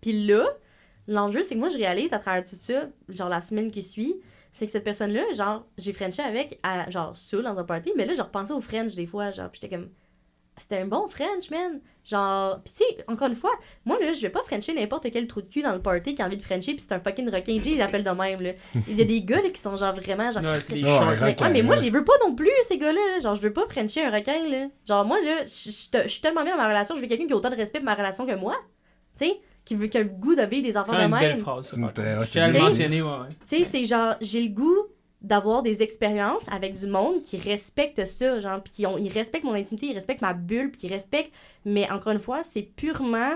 [0.02, 0.44] Puis là,
[1.06, 4.14] l'enjeu, c'est que moi, je réalise à travers tout ça, genre la semaine qui suit,
[4.52, 8.04] c'est que cette personne-là, genre, j'ai Frenché avec, à, genre, ça, dans un party, mais
[8.04, 9.88] là, je repensais au French des fois, genre, j'étais comme,
[10.56, 11.80] c'était un bon French, man.
[12.04, 13.50] Genre, pis tu sais, encore une fois,
[13.84, 16.22] moi, là, je vais pas Frencher n'importe quel trou de cul dans le party qui
[16.22, 18.52] a envie de Frencher, pis c'est un fucking requin J, ils l'appellent de même, là.
[18.86, 20.44] Il y a des gars, là, qui sont genre vraiment, genre.
[20.44, 21.08] Ouais, des Ouais, shorts.
[21.08, 21.16] ouais.
[21.20, 23.18] mais, requin, ouais, mais moi, j'y veux pas non plus, ces gars-là.
[23.20, 24.68] Genre, je veux pas Frencher un requin, là.
[24.86, 27.36] Genre, moi, là, je suis tellement bien dans ma relation, je veux quelqu'un qui a
[27.36, 28.54] autant de respect pour ma relation que moi.
[29.18, 31.12] Tu sais, qui veut qui a le goût de vivre des C'est enfants de même
[31.14, 31.66] une belle phrase.
[31.68, 33.08] ça, C'est ouais, c'est mentionner, ouais.
[33.08, 33.28] ouais.
[33.48, 34.86] Tu sais, c'est genre, j'ai le goût
[35.22, 39.44] d'avoir des expériences avec du monde qui respecte ça, genre, puis qui ont, ils respectent
[39.44, 41.32] mon intimité, ils respectent ma bulle, puis ils respectent,
[41.64, 43.32] mais encore une fois, c'est purement,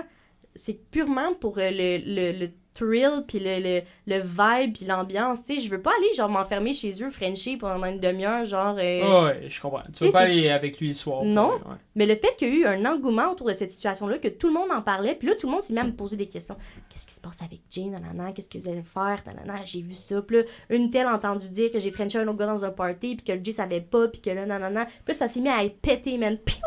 [0.53, 2.49] c'est purement pour euh, le, le, le
[2.79, 6.29] thrill, puis le, le, le vibe, puis l'ambiance, tu sais, je veux pas aller, genre,
[6.29, 8.75] m'enfermer chez eux, Frenchie, pendant une demi-heure, genre...
[8.77, 9.81] euh, Ouais, ouais, je comprends.
[9.97, 11.23] Tu veux pas aller avec lui le soir.
[11.23, 11.53] Non.
[11.53, 11.75] ouais.
[11.95, 14.47] Mais le fait qu'il y a eu un engouement autour de cette situation-là, que tout
[14.47, 16.27] le monde en parlait, puis là, tout le monde s'est mis à me poser des
[16.27, 16.55] questions.
[16.89, 19.93] Qu'est-ce qui se passe avec Jane, nanana, qu'est-ce que vous allez faire, nanana, j'ai vu
[19.93, 20.21] ça.
[20.21, 22.71] Puis là, une telle a entendu dire que j'ai frenché un autre gars dans un
[22.71, 24.85] party, puis que le Jay savait pas, puis que là, nanana.
[24.85, 26.37] Puis là, ça s'est mis à être pété, man.
[26.37, 26.57] Piou!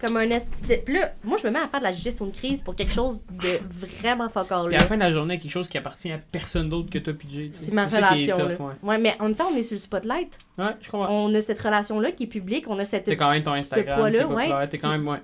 [0.00, 2.26] Comme un esti de- Puis là, moi, je me mets à faire de la gestion
[2.26, 3.58] de crise pour quelque chose de
[4.00, 6.18] vraiment fuck all, Puis à la fin de la journée, quelque chose qui appartient à
[6.18, 7.48] personne d'autre que toi sais.
[7.52, 8.54] C'est ma relation, là.
[8.54, 8.74] tough, ouais.
[8.82, 10.38] Ouais, mais en même temps, on est sur le spotlight.
[10.56, 11.12] Ouais, je comprends.
[11.12, 14.12] On a cette relation-là qui est publique, on a cette T'as quand même ton Instagram,
[14.12, 14.68] t'es ouais.
[14.68, 15.18] t'es quand même, ouais.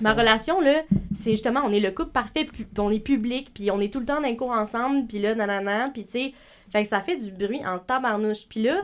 [0.00, 0.82] Ma relation, là,
[1.14, 2.48] c'est justement, on est le couple parfait,
[2.78, 5.34] on est public, puis on est tout le temps dans les cours ensemble, puis là,
[5.34, 6.32] nanana, puis tu sais,
[6.70, 8.48] fait que ça fait du bruit en tabarnouche.
[8.48, 8.82] Puis là,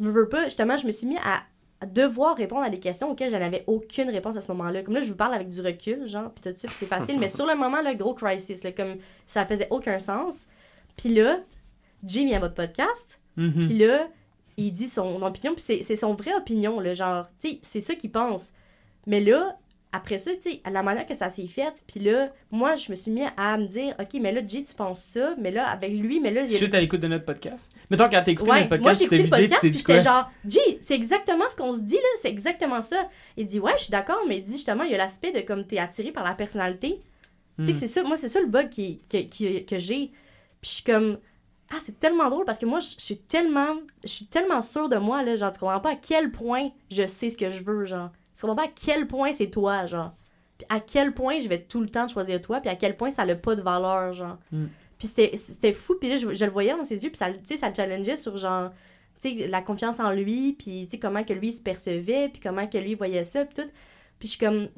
[0.00, 1.42] je veux pas, justement, je me suis mis à
[1.86, 4.82] devoir répondre à des questions auxquelles je n'avais aucune réponse à ce moment-là.
[4.82, 7.18] Comme là, je vous parle avec du recul, genre, puis tout ça, puis c'est facile,
[7.18, 10.46] mais sur le moment, le gros crisis, là, comme ça faisait aucun sens.
[10.96, 11.40] Puis là,
[12.04, 13.52] Jay vient à votre podcast, Mhm.
[13.66, 14.08] puis là,
[14.56, 17.80] il dit son opinion, puis c'est- c'est son vraie opinion, là, genre, tu sais, c'est
[17.80, 18.52] ça qu'il pense.
[19.06, 19.56] Mais là,
[19.92, 22.94] après ça, tu sais, la manière que ça s'est fait, puis là, moi, je me
[22.94, 25.92] suis mis à me dire, OK, mais là, Jay, tu penses ça, mais là, avec
[25.92, 26.50] lui, mais là, il.
[26.50, 27.72] Suite à l'écoute de notre podcast.
[27.90, 29.78] Mettons, quand t'as écouté Ouais, notre moi, podcast, j'ai tu t'es écouté le podcast, puis
[29.78, 33.08] j'étais genre, Jay, c'est exactement ce qu'on se dit, là, c'est exactement ça.
[33.36, 35.40] Il dit, ouais, je suis d'accord, mais il dit, justement, il y a l'aspect de
[35.40, 37.00] comme t'es attiré par la personnalité.
[37.58, 37.74] Tu sais, Hmm.
[37.74, 40.12] c'est ça, moi, c'est ça le bug qui, que, qui- que j'ai.
[40.60, 41.18] Puis je suis comme,
[41.70, 44.96] ah, c'est tellement drôle parce que moi, je suis tellement, je suis tellement sûre de
[44.96, 47.84] moi, là, genre, tu comprends pas à quel point je sais ce que je veux,
[47.84, 48.10] genre.
[48.38, 50.12] Tu comprends pas à quel point c'est toi, genre.
[50.56, 53.10] Puis à quel point je vais tout le temps choisir toi, puis à quel point
[53.10, 54.38] ça n'a pas de valeur, genre.
[54.52, 54.66] Hmm.
[54.96, 57.68] Puis c'était fou, puis là, je, je le voyais dans ses yeux, puis ça, ça
[57.68, 58.70] le challengeait sur, genre,
[59.20, 62.40] tu sais, la confiance en lui, puis tu sais, comment que lui se percevait, puis
[62.40, 63.70] comment que lui voyait ça, puis tout.
[64.20, 64.68] Puis je suis comme...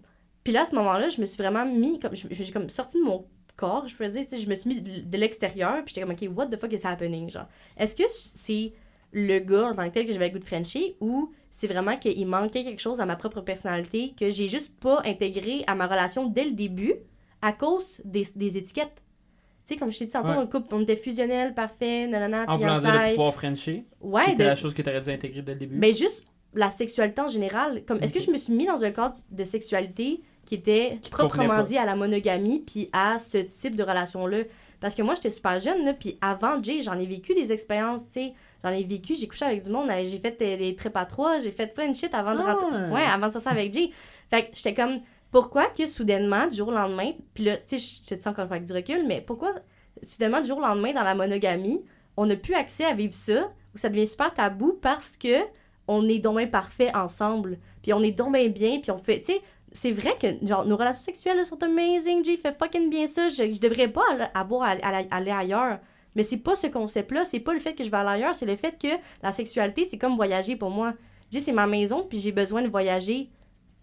[0.43, 3.05] Puis là, à ce moment-là, je me suis vraiment mis, comme, j'ai comme sorti de
[3.05, 5.95] mon corps, je pourrais dire, tu sais, je me suis mis de, de l'extérieur, puis
[5.95, 7.49] j'étais comme, OK, what the fuck is happening, genre?
[7.77, 8.73] Est-ce que c'est
[9.13, 12.63] le gars dans lequel que j'avais le goût de Frencher, ou c'est vraiment qu'il manquait
[12.65, 16.45] quelque chose à ma propre personnalité que j'ai juste pas intégré à ma relation dès
[16.45, 16.95] le début
[17.43, 19.03] à cause des, des étiquettes.
[19.67, 20.37] Tu sais, comme je t'ai dit tantôt, Ouais.
[20.39, 24.31] un couple, on était fusionnel, parfait, nanana, En voulant dire de pouvoir Frencher, Ouais, qui
[24.33, 25.77] était de, la chose que t'aurais dû intégrer dès le début.
[25.77, 26.25] ben juste
[26.55, 27.85] la sexualité en général.
[27.85, 31.11] Comme, est-ce que je me suis mis dans un cadre de sexualité qui était Qui
[31.11, 34.39] proprement dit à la monogamie puis à ce type de relation-là?
[34.81, 38.07] Parce que moi, j'étais super jeune, là, puis avant Jay, j'en ai vécu des expériences,
[38.07, 38.33] tu sais.
[38.65, 41.39] J'en ai vécu, j'ai couché avec du monde, j'ai fait euh, des trips à trois,
[41.39, 42.55] j'ai fait plein de shit avant de Ah.
[42.55, 42.91] rentrer.
[42.91, 43.91] Ouais, avant de sortir avec Jay.
[44.29, 45.01] Fait que j'étais comme,
[45.31, 48.43] pourquoi que soudainement, du jour au lendemain, puis là, tu sais, je te dis encore
[48.45, 49.55] une fois avec du recul, mais pourquoi
[50.03, 51.81] soudainement, du jour au lendemain, dans la monogamie,
[52.17, 55.39] on n'a plus accès à vivre ça, ou ça devient super tabou parce que
[55.89, 59.21] on est donc bien parfait ensemble, puis on est donc bien bien, puis on fait,
[59.21, 59.41] tu sais,
[59.73, 63.29] c'est vrai que genre nos relations sexuelles là, sont amazing, Jay fait fucking bien ça,
[63.29, 65.79] je, je devrais pas aller- avoir à, à- à aller ailleurs.
[66.17, 68.47] Mais c'est pas ce concept-là, c'est pas le fait que je vais aller ailleurs, c'est
[68.47, 68.89] le fait que
[69.23, 70.93] la sexualité, c'est comme voyager pour moi.
[71.31, 73.29] Jay, c'est ma maison, puis j'ai besoin de voyager.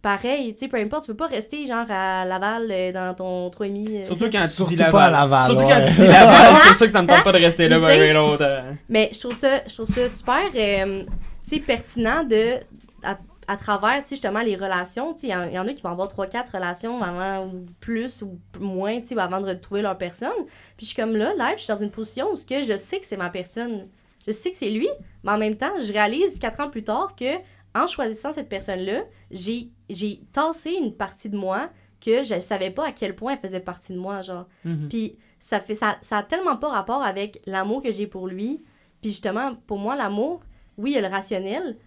[0.02, 3.50] Pareil, tu sais, peu importe, tu veux pas rester genre à Laval euh, dans ton
[3.50, 3.90] 3,5.
[4.00, 4.92] euh, Surtout quand tu Surtout dis Laval.
[4.92, 5.70] pas à Laval, Surtout ouais.
[5.74, 8.14] quand tu dis Laval, c'est sûr que ça me tente pas de rester là bien
[8.14, 8.62] longtemps.
[8.90, 11.04] Mais je trouve ça, je trouve ça super euh,
[11.50, 12.58] tu sais, pertinent de,
[13.04, 13.18] à,
[13.48, 15.14] à travers tu sais, justement les relations.
[15.14, 18.22] tu sais, Il y, y en a qui vont avoir 3-4 relations avant, ou plus
[18.22, 20.46] ou moins tu sais, avant de retrouver leur personne.
[20.76, 22.76] Puis je suis comme là, live, je suis dans une position où ce que je
[22.78, 23.88] sais que c'est ma personne.
[24.28, 24.90] Je sais que c'est lui,
[25.24, 27.38] mais en même temps, je réalise 4 ans plus tard que
[27.74, 31.70] en choisissant cette personne-là, j'ai j'ai tassé une partie de moi
[32.04, 34.48] que je savais pas à quel point elle faisait partie de moi, genre.
[34.66, 34.90] Mhm.
[34.90, 38.64] Puis ça fait ça, ça a tellement pas rapport avec l'amour que j'ai pour lui.
[39.02, 40.42] Puis justement, pour moi, l'amour,
[40.78, 41.78] oui, il y a le rationnel,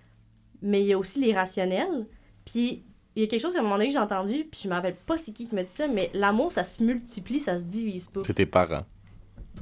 [0.62, 2.06] mais il y a aussi l'irrationnel.
[2.44, 2.82] Puis
[3.16, 4.74] il y a quelque chose à un moment donné que j'ai entendu, puis je me
[4.74, 7.64] rappelle pas c'est qui qui m'a dit ça, mais l'amour, ça se multiplie, ça se
[7.64, 8.20] divise pas.
[8.24, 8.84] C'est tes parents.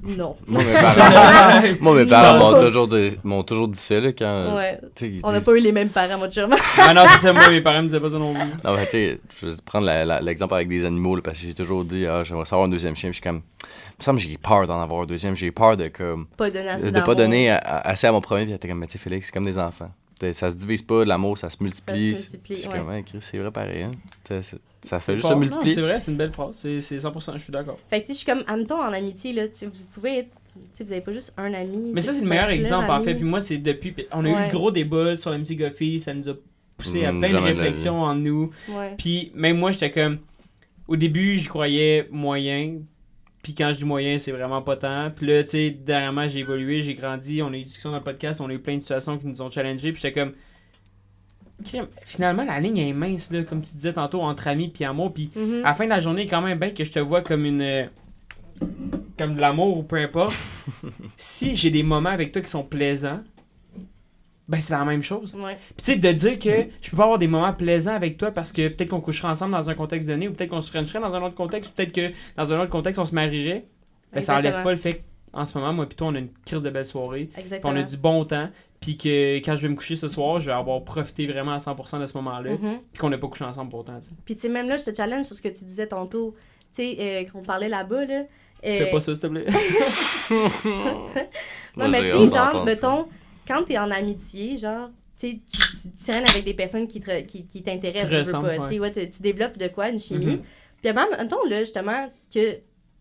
[0.03, 0.36] Non.
[0.46, 2.53] Moi, mes parents, moi, mes parents Non.
[2.53, 4.55] m'ont toujours, dit- m'ont toujours dit ça, là, quand...
[4.55, 4.78] Ouais.
[5.24, 6.55] On n'a pas eu les mêmes parents, moi, chum.
[6.78, 8.42] Ah non, c'est ça, moi, mes parents me disaient pas ça non plus.
[8.64, 11.40] Non, mais tu sais, je vais prendre la- la- l'exemple avec des animaux, là, parce
[11.40, 13.09] que j'ai toujours dit, ah, j'aimerais savoir un deuxième chien.
[13.11, 15.34] Puis je suis comme, il me semble que j'ai peur d'en avoir un deuxième.
[15.34, 18.44] J'ai peur de, comme, pas donner assez de pas donner assez à mon premier.
[18.44, 19.90] Puis j'étais comme, mais tu sais, Félix, c'est comme des enfants.
[20.18, 22.14] T'sais, Ça se divise pas, l'amour, ça se multiplie.
[22.16, 23.04] Ça se multiplie, suis ouais.
[23.20, 23.82] c'est vrai pareil.
[23.82, 23.90] Hein?
[24.24, 25.36] T'sais, c'est- Ça fait juste Fort.
[25.36, 25.74] se multiplier.
[25.74, 26.56] C'est vrai, c'est une belle phrase.
[26.56, 27.78] C'est c'est 100%, je suis d'accord.
[27.88, 30.30] Fait que je suis comme, admettons, en amitié, là, tu, vous pouvez être.
[30.54, 31.90] Tu sais, vous avez pas juste un ami.
[31.92, 33.14] Mais ça, c'est le meilleur exemple, en fait.
[33.14, 33.94] Puis moi, c'est depuis.
[34.12, 34.46] On a eu Ouais.
[34.46, 36.34] le gros débat sur l'amitié Goffy, ça nous a
[36.76, 38.50] poussé à Mm, plein de réflexions en nous.
[38.68, 38.94] Ouais.
[38.98, 40.18] Puis même moi, j'étais comme.
[40.88, 42.78] Au début, j'y croyais moyen.
[43.49, 45.11] Puis quand je dis moyen, c'est vraiment pas tant.
[45.11, 47.96] Puis là, tu sais, dernièrement, j'ai évolué, j'ai grandi, on a eu des discussions dans
[47.96, 49.90] le podcast, on a eu plein de situations qui nous ont challengés.
[49.90, 50.32] Puis j'étais comme.
[52.05, 55.14] Finalement, la ligne est mince, là, comme tu disais tantôt, entre amis puis amour.
[55.14, 55.62] Puis Mhm.
[55.64, 57.62] à la fin de la journée, quand même bien que je te vois comme une.
[57.62, 57.84] euh,
[59.18, 60.36] comme de l'amour ou peu importe.
[61.16, 63.22] si j'ai des moments avec toi qui sont plaisants,
[64.49, 65.34] ben c'est la même chose.
[65.34, 65.57] Ouais.
[65.76, 68.30] Puis tu sais, de dire que je peux pas avoir des moments plaisants avec toi
[68.30, 71.01] parce que peut-être qu'on coucherait ensemble dans un contexte donné, ou peut-être qu'on se frencherait
[71.01, 73.66] dans un autre contexte, ou peut-être que dans un autre contexte, on se marierait.
[74.12, 76.30] Ben ça enlève pas le fait qu'en ce moment, moi puis toi, on a une
[76.46, 77.28] crise de belle soirée,
[77.64, 78.49] on a du bon temps,
[78.80, 81.59] puis que quand je vais me coucher ce soir, je vais avoir profité vraiment à
[81.59, 82.78] 100% de ce moment-là, Mhm.
[82.92, 84.01] puis qu'on n'a pas couché ensemble pour autant.
[84.01, 84.14] tu sais.
[84.24, 86.34] Puis tu sais, même là, je te challenge sur ce que tu disais tantôt.
[86.74, 88.20] Tu sais, euh, qu'on parlait là-bas, là.
[88.64, 89.46] euh, Fais pas ça, s'il te plaît.
[90.64, 91.11] Non,
[91.76, 92.62] Moi, mais tu sais, genre, ça.
[93.49, 97.46] Quand t'es en amitié, genre, tu tu, tu traînes avec des personnes qui te- qui,
[97.46, 98.57] qui t'intéressent, veux pas.
[98.70, 100.26] Tu ouais, tu, tu développes de quoi, une chimie.
[100.36, 100.42] Mhm.
[100.82, 102.57] Puis même, mettons, là, justement, que,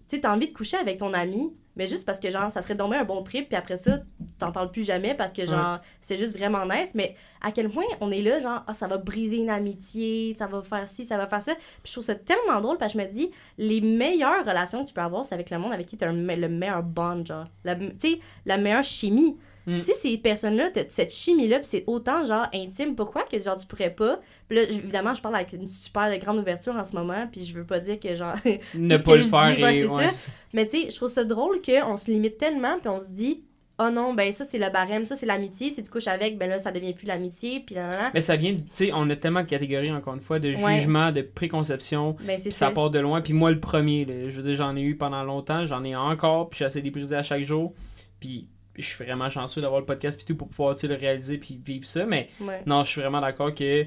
[0.10, 2.76] tu t'as envie de coucher avec ton ami, mais juste parce que, genre, ça serait
[2.76, 4.00] tombé un bon trip, puis après ça,
[4.40, 6.96] t'en parles plus jamais parce que, genre, c'est juste vraiment nice.
[6.96, 10.48] Mais à quel point on est là, genre, ah, ça va briser une amitié, ça
[10.48, 11.54] va faire ci, ça va faire ça.
[11.54, 13.30] Puis je trouve ça tellement drôle parce que je me dis,
[13.60, 16.14] les meilleures relations que tu peux avoir, c'est avec le monde avec qui t'as un
[16.14, 17.46] me- le meilleur bond, genre.
[17.64, 19.38] Tu sais, la meilleure chimie.
[19.68, 19.76] Mm.
[19.76, 23.90] Si ces personnes-là, cette chimie-là, puis c'est autant, genre, intime, pourquoi que, genre, tu pourrais
[23.94, 24.20] pas?
[24.48, 27.54] Puis là, évidemment, je parle avec une super grande ouverture en ce moment, puis je
[27.54, 28.36] veux pas dire que, genre,
[28.76, 29.86] ne pas le faire dis, et.
[29.86, 30.30] ouais, ça.
[30.54, 33.44] mais tu sais, je trouve ça drôle qu'on se limite tellement, puis on se dit,
[33.80, 35.70] oh non, ben ça c'est le barème, ça c'est l'amitié.
[35.70, 38.12] Si tu couches avec, ben là ça devient plus l'amitié, puis là, là, là.
[38.14, 40.78] Mais ça vient, tu sais, on a tellement de catégories, encore une fois, de Ouais.
[40.78, 42.72] jugement, de préconception, Ben ça ça.
[42.72, 43.22] part de loin.
[43.22, 45.96] Puis moi, le premier, là, je veux dire, j'en ai eu pendant longtemps, j'en ai
[45.96, 47.74] encore, puis j'essaie briser à chaque jour.
[48.20, 48.48] Puis
[48.78, 51.86] je suis vraiment chanceux d'avoir le podcast, puis tout, pour pouvoir, le réaliser, puis vivre
[51.88, 52.06] ça.
[52.06, 52.62] Mais Ouais.
[52.66, 53.86] non, je suis vraiment d'accord que,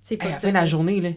[0.00, 1.10] C'est hey, pas à la fin de la journée, là,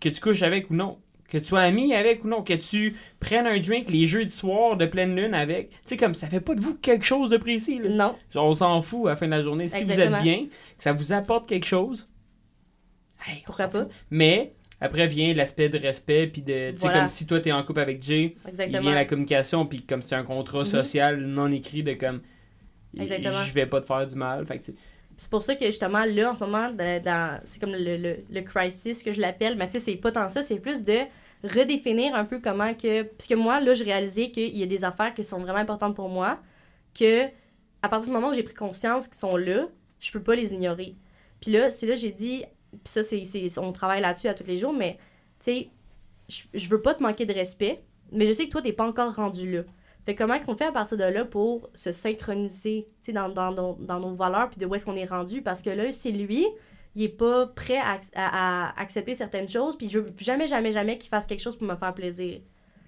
[0.00, 2.96] que tu couches avec ou non, que tu sois ami avec ou non, que tu
[3.20, 6.40] prennes un drink les jeudis soirs de pleine lune avec, tu sais, comme ça fait
[6.40, 7.88] pas de vous quelque chose de précis, là.
[7.90, 9.68] Non, on s'en fout à la fin de la journée.
[9.68, 12.08] Si vous êtes bien, que ça vous apporte quelque chose,
[13.26, 13.80] hey, Pourquoi pas?
[13.84, 13.88] fout.
[14.10, 16.70] Mais après vient l'aspect de respect, puis de.
[16.70, 16.98] Tu sais, Voilà.
[17.00, 18.80] comme si toi t'es en couple avec Jay, il exactement.
[18.82, 20.64] vient la communication, puis comme c'est un contrat Mhm.
[20.64, 22.20] social non écrit de comme.
[22.98, 23.42] Exactement.
[23.44, 24.46] Je vais pas te faire du mal.
[24.46, 24.66] Fait que,
[25.16, 28.16] C'est pour ça que justement, là, en ce moment, dans, dans- c'est comme le, le,
[28.30, 30.98] le crisis que je l'appelle, mais tu sais, c'est pas tant ça, c'est plus de
[31.42, 33.02] redéfinir un peu comment que.
[33.02, 36.08] Puisque moi, là, j'ai réalisé qu'il y a des affaires qui sont vraiment importantes pour
[36.08, 36.38] moi,
[36.98, 37.24] que
[37.82, 39.68] à partir du moment où j'ai pris conscience qu'ils sont là,
[40.00, 40.94] je peux pas les ignorer.
[41.40, 42.44] Puis là, c'est là que j'ai dit.
[42.84, 44.94] Puis ça, c'est, c'est- on travaille là-dessus à tous les jours, mais
[45.40, 45.68] tu sais,
[46.28, 48.86] je, je veux pas te manquer de respect, mais je sais que toi, t'es pas
[48.86, 49.62] encore rendu là.
[50.06, 53.52] Fait comment qu'on fait à partir de là pour se synchroniser tu sais, dans, dans,
[53.52, 55.42] dans, dans nos valeurs puis de où est-ce qu'on est rendu?
[55.42, 56.46] Parce que là, c'est lui,
[56.94, 60.72] il est pas prêt à, à- à accepter certaines choses puis je veux jamais, jamais,
[60.72, 62.36] jamais qu'il fasse quelque chose pour me faire plaisir.
[62.38, 62.42] Tu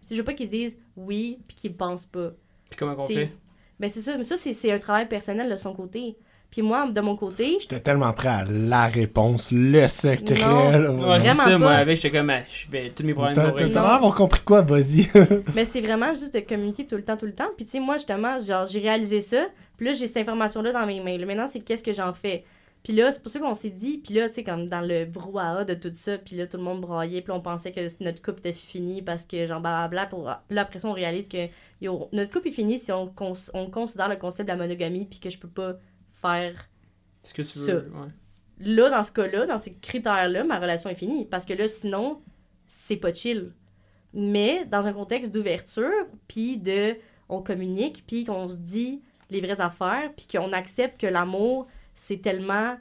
[0.07, 2.31] sais, je veux pas qu'il dise oui puis qu'il pense pas.
[2.71, 3.33] puis comment qu'on T'sais, fait?
[3.79, 6.17] Ben c'est ça, mais ça, c'est c'est un travail personnel de son côté.
[6.51, 10.35] Puis moi, de mon côté, J'étais tellement prêt à la réponse, le secret.
[10.41, 10.71] Non.
[10.71, 10.91] là.
[10.91, 11.77] Ouais, c'est Vraiment ça, moi, pas.
[11.77, 15.09] avec, j'étais comme, ah, je vais tous mes problèmes T'as l'air d'avoir compris quoi, vas-y.
[15.55, 17.49] Mais c'est vraiment juste de communiquer tout le temps, tout le temps.
[17.57, 19.47] Puis tu sais, moi, justement, genre, j'ai réalisé ça.
[19.77, 21.17] Puis là, j'ai cette information-là dans mes mains.
[21.19, 22.45] Là, maintenant, c'est qu'est-ce que j'en fais?
[22.83, 23.99] Puis là, c'est pour ça qu'on s'est dit.
[23.99, 26.19] Puis là, tu sais, comme dans le brouhaha de tout ça.
[26.19, 27.21] Puis là, tout le monde braillait.
[27.21, 30.07] Puis là, on pensait que notre couple était fini parce que, genre, blablabla.
[30.07, 30.25] Pour...
[30.25, 31.47] Là, après ça, on réalise que
[31.81, 35.05] yo, notre couple est fini si on, cons- on considère le concept de la monogamie.
[35.09, 35.75] Puis que je peux pas
[36.21, 36.69] faire
[37.25, 37.75] Ce que tu Ça.
[37.75, 37.91] veux.
[37.91, 38.09] Ouais.
[38.61, 41.25] là, dans ce cas-là, dans ces critères-là, ma relation est finie.
[41.27, 42.21] Parce que là, sinon,
[42.67, 43.53] c'est pas chill.
[44.13, 46.97] Mais dans un contexte d'ouverture, puis de
[47.29, 52.21] on communique, puis qu'on se dit les vraies affaires, puis qu'on accepte que l'amour, c'est
[52.21, 52.77] tellement.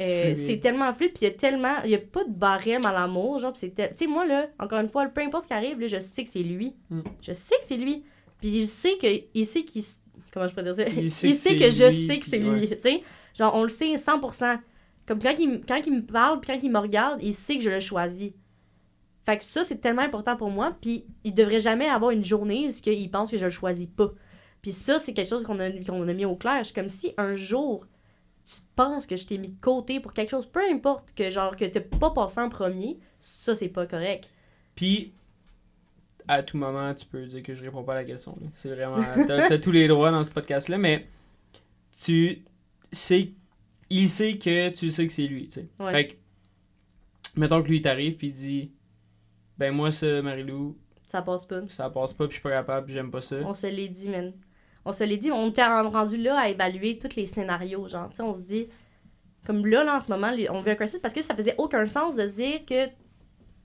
[0.00, 1.74] euh, c'est tellement fluide, puis il y a tellement.
[1.84, 3.74] Il y a pas de barème à l'amour, genre, c'est.
[3.74, 6.22] Tu sais, moi, là, encore une fois, peu importe ce qui arrive, là, je sais
[6.22, 6.74] que c'est lui.
[6.88, 7.00] Mm.
[7.20, 8.04] Je sais que c'est lui.
[8.38, 9.06] Puis il sait que.
[9.34, 9.82] Il sait qu'il.
[10.32, 10.88] Comment je pourrais dire ça?
[10.88, 12.50] Il sait il que sait c'est que je lui, sais que c'est lui.
[12.50, 12.68] ouais.
[12.68, 13.02] Tu sais,
[13.36, 14.58] genre, on le sait 100%.
[15.06, 17.64] Comme quand il, quand il me parle, puis quand il me regarde, il sait que
[17.64, 18.32] je le choisis.
[19.26, 20.76] Fait que ça, c'est tellement important pour moi.
[20.80, 24.12] Puis il devrait jamais avoir une journée où il pense que je le choisis pas.
[24.62, 26.60] Puis ça, c'est quelque chose qu'on a, qu'on a mis au clair.
[26.64, 27.86] C'est comme si un jour,
[28.44, 31.56] tu penses que je t'ai mis de côté pour quelque chose, peu importe, que genre
[31.56, 34.30] que t'as pas passé en premier, ça, c'est pas correct.
[34.74, 35.12] Puis,
[36.28, 38.36] à tout moment, tu peux dire que je réponds pas à la question.
[38.54, 38.98] C'est vraiment.
[39.26, 41.06] T'as t'as tous les droits dans ce podcast-là, mais
[42.02, 42.44] tu
[42.92, 43.32] sais.
[43.92, 45.68] Il sait que tu sais que c'est lui, tu sais.
[45.80, 45.90] Ouais.
[45.90, 46.14] Fait que,
[47.36, 48.72] mettons que lui, il t'arrive, puis il dit
[49.58, 51.62] Ben, moi, ça, Marilou, Ça passe pas.
[51.68, 53.36] ça passe pas, puis je suis pas capable, puis j'aime pas ça.
[53.44, 54.32] On se l'est dit, man.
[54.84, 58.08] On se l'est dit, on était en- rendu là à évaluer tous les scénarios, genre,
[58.10, 58.68] tu sais, on se dit,
[59.44, 61.84] comme là, là, en ce moment, on veut un crisis parce que ça faisait aucun
[61.86, 62.86] sens de se dire que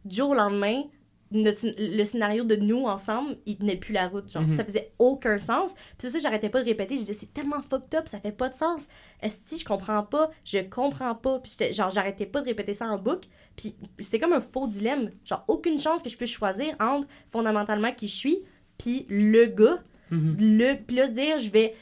[0.05, 0.83] du jour au lendemain,
[1.31, 4.51] notre le scénario de nous ensemble, il tenait plus la route, genre, Mhm.
[4.51, 5.73] ça faisait aucun sens.
[5.73, 8.31] Puis c'est ça, j'arrêtais pas de répéter, je disais, c'est tellement fucked up, ça fait
[8.31, 8.87] pas de sens.
[9.21, 12.85] Est-ce que je comprends pas, je comprends pas, puis genre, j'arrêtais pas de répéter ça
[12.87, 16.75] en boucle, puis c'était comme un faux dilemme, genre, aucune chance que je puisse choisir
[16.79, 18.39] entre fondamentalement qui je suis,
[18.77, 20.37] puis le gars, Mhm.
[20.39, 21.73] le puis là dire je vais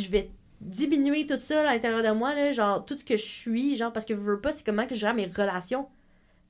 [0.00, 0.30] je vais
[0.62, 3.92] diminuer tout ça à l'intérieur de moi là genre tout ce que je suis genre
[3.92, 5.86] parce que je veux pas c'est comment que je gère mes relations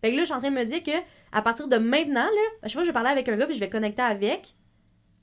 [0.00, 0.92] fait que là je suis en train de me dire que
[1.32, 3.54] à partir de maintenant là chaque fois que je vais parler avec un gars puis
[3.54, 4.54] je vais connecter avec.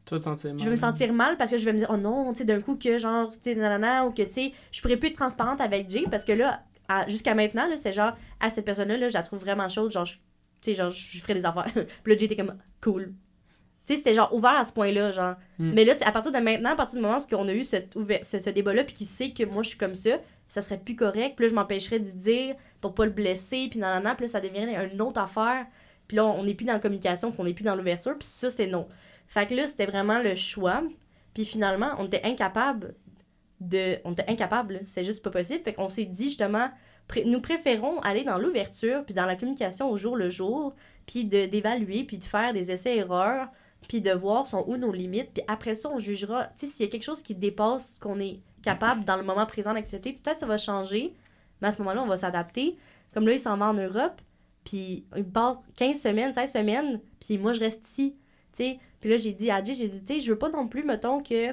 [0.05, 0.59] Toi, te sentir mal.
[0.59, 2.45] je vais me sentir mal parce que je vais me dire oh non tu sais
[2.45, 5.15] d'un coup que genre tu sais nanana ou que tu sais je pourrais plus être
[5.15, 6.61] transparente avec Jay parce que là
[7.07, 10.05] jusqu'à maintenant là c'est genre à cette personne là, je la trouve vraiment chaude genre
[10.05, 10.17] je-
[10.61, 11.65] tu sais genre je ferais des affaires.
[12.03, 13.13] Puis là Jay était comme cool.
[13.87, 15.35] Tu sais c'était genre ouvert à ce point là genre.
[15.57, 15.71] Mm.
[15.73, 17.63] mais là c'est à partir de maintenant à partir du moment où on a eu
[17.63, 17.77] ce,
[18.21, 20.95] ce débat là puis qu'il sait que moi je suis comme ça ça serait plus
[20.95, 21.33] correct.
[21.35, 24.39] Puis là je m'empêcherais d'y dire pour pas le blesser puis nanana puis là ça
[24.39, 25.65] deviendrait une autre affaire
[26.07, 28.27] puis là on n'est plus dans la communication puis on n'est plus dans l'ouverture puis
[28.27, 28.87] ça c'est non
[29.27, 30.83] fait que là, c'était vraiment le choix.
[31.33, 32.95] Puis finalement, on était incapable
[33.59, 33.97] de.
[34.05, 34.81] On était incapable.
[34.85, 35.63] C'était juste pas possible.
[35.63, 36.69] Fait qu'on s'est dit justement,
[37.25, 40.75] nous préférons aller dans l'ouverture, puis dans la communication au jour le jour,
[41.05, 43.47] puis d'évaluer, puis de faire des essais-erreurs,
[43.87, 45.33] puis de voir sont où nos limites.
[45.33, 46.47] Puis après ça, on jugera.
[46.57, 49.23] Tu sais, s'il y a quelque chose qui dépasse ce qu'on est capable dans le
[49.23, 51.13] moment présent d'accepter, peut-être ça va changer.
[51.61, 52.77] Mais à ce moment-là, on va s'adapter.
[53.13, 54.21] Comme là, il s'en va en Europe,
[54.65, 58.15] puis il part 15 semaines, 16 semaines, puis moi, je reste ici.
[58.57, 60.83] Puis là, j'ai dit à Jay, j'ai dit, tu sais, je veux pas non plus,
[60.83, 61.51] mettons, que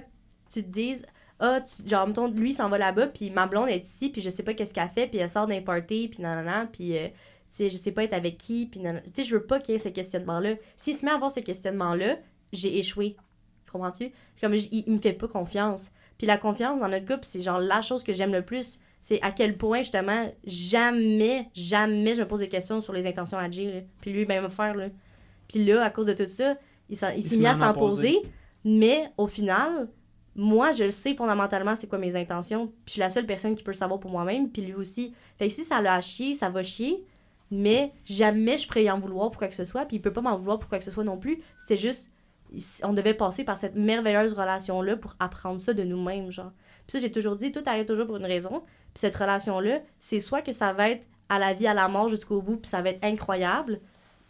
[0.50, 1.04] tu te dises,
[1.38, 4.30] ah, tu- genre, mettons, lui, s'en va là-bas, puis ma blonde est ici, puis je
[4.30, 7.14] sais pas qu'est-ce qu'elle fait, puis elle sort d'un party, puis nanana, puis, euh, tu
[7.50, 9.00] sais, je sais pas être avec qui, puis nanana.
[9.02, 10.54] Tu sais, je veux pas qu'il y ait ce questionnement-là.
[10.76, 12.16] S'il se met à avoir ce questionnement-là,
[12.52, 13.16] j'ai échoué.
[13.64, 14.12] Tu comprends-tu?
[14.40, 15.90] Comme, il, il me fait pas confiance.
[16.18, 18.78] Puis la confiance dans notre couple, c'est genre la chose que j'aime le plus.
[19.04, 23.36] C'est à quel point, justement, jamais, jamais je me pose des questions sur les intentions
[23.36, 23.80] à Jay, là.
[24.00, 24.86] Puis lui, ben, me faire, là.
[25.48, 26.56] Puis là, à cause de tout ça,
[26.88, 28.12] il, s'en- il s'est se mis à s'en en poser.
[28.12, 28.30] poser.
[28.64, 29.88] Mais au final,
[30.36, 32.68] moi, je le sais fondamentalement c'est quoi mes intentions.
[32.68, 34.48] Puis je suis la seule personne qui peut le savoir pour moi-même.
[34.48, 35.12] Puis lui aussi.
[35.36, 37.04] Fait que si ça l'a chier, ça va chier.
[37.50, 39.84] Mais jamais je pourrais y en vouloir pour quoi que ce soit.
[39.84, 41.42] Puis il peut pas m'en vouloir pour quoi que ce soit non plus.
[41.58, 42.10] C'était juste.
[42.84, 46.52] On devait passer par cette merveilleuse relation-là pour apprendre ça de nous-mêmes, genre.
[46.86, 48.62] Puis ça, j'ai toujours dit, tout arrive toujours pour une raison.
[48.94, 52.08] Puis cette relation-là, c'est soit que ça va être à la vie, à la mort
[52.08, 53.80] jusqu'au bout, puis ça va être incroyable,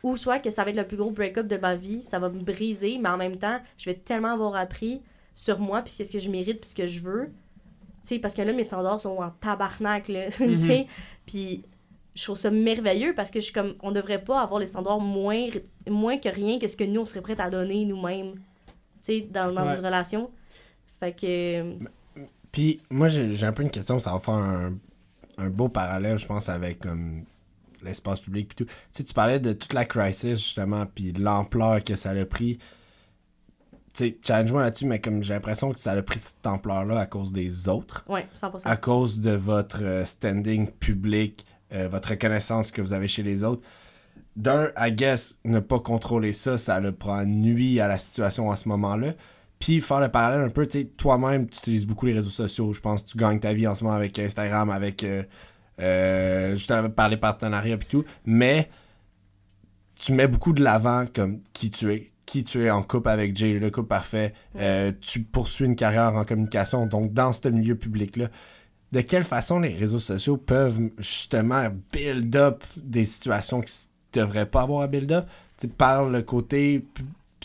[0.03, 2.29] ou soit que ça va être le plus gros break-up de ma vie, ça va
[2.29, 5.03] me briser, mais en même temps, je vais tellement avoir appris
[5.35, 7.27] sur moi, puis qu'est-ce que je mérite, puis ce que je veux.
[8.03, 10.87] Tu sais, parce que là, mes standards sont en tabarnak, là, tu sais.
[11.27, 11.65] Puis
[12.15, 15.01] je trouve ça merveilleux parce que je suis comme, on devrait pas avoir les standards
[15.01, 15.49] moins,
[15.89, 18.41] moins que rien que ce que nous, on serait prêts à donner nous-mêmes, tu
[19.03, 19.75] sais, dans, dans Ouais.
[19.79, 20.31] une relation.
[21.01, 21.63] Fait que...
[22.53, 24.75] Puis moi, j'ai un peu une question, ça va faire un,
[25.39, 27.25] un beau parallèle, je pense, avec comme
[27.83, 28.71] l'espace public puis tout.
[28.71, 32.25] Tu sais, tu parlais de toute la crisis, justement, puis de l'ampleur que ça a
[32.27, 32.59] pris.
[33.95, 37.07] Tu sais, challenge-moi là-dessus, mais comme j'ai l'impression que ça a pris cette ampleur-là à
[37.07, 38.67] cause des autres, Ouais, 100%.
[38.67, 43.43] à cause de votre euh, standing public, euh, votre reconnaissance que vous avez chez les
[43.45, 43.63] autres.
[44.37, 48.57] D'un, I guess, ne pas contrôler ça, ça le prend nuit à la situation à
[48.57, 49.13] ce moment-là.
[49.65, 52.73] Puis faire le parallèle un peu, tu sais, toi-même, tu utilises beaucoup les réseaux sociaux.
[52.73, 55.05] Je pense que tu gagnes ta vie en ce moment avec Instagram, avec.
[55.05, 55.23] Euh,
[55.81, 58.05] euh, je t'avais parlé partenariat et tout.
[58.27, 58.69] Mais
[59.95, 62.11] tu mets beaucoup de l'avant comme qui tu es.
[62.27, 64.33] Qui tu es en couple avec Jay, le couple parfait.
[64.57, 66.87] Euh, tu poursuis une carrière en communication.
[66.87, 68.31] Donc, dans ce milieu public-là,
[68.91, 74.47] de quelle façon les réseaux sociaux peuvent justement build up des situations qui s- devraient
[74.51, 75.29] pas avoir à build up?
[75.57, 76.85] Tu par le côté.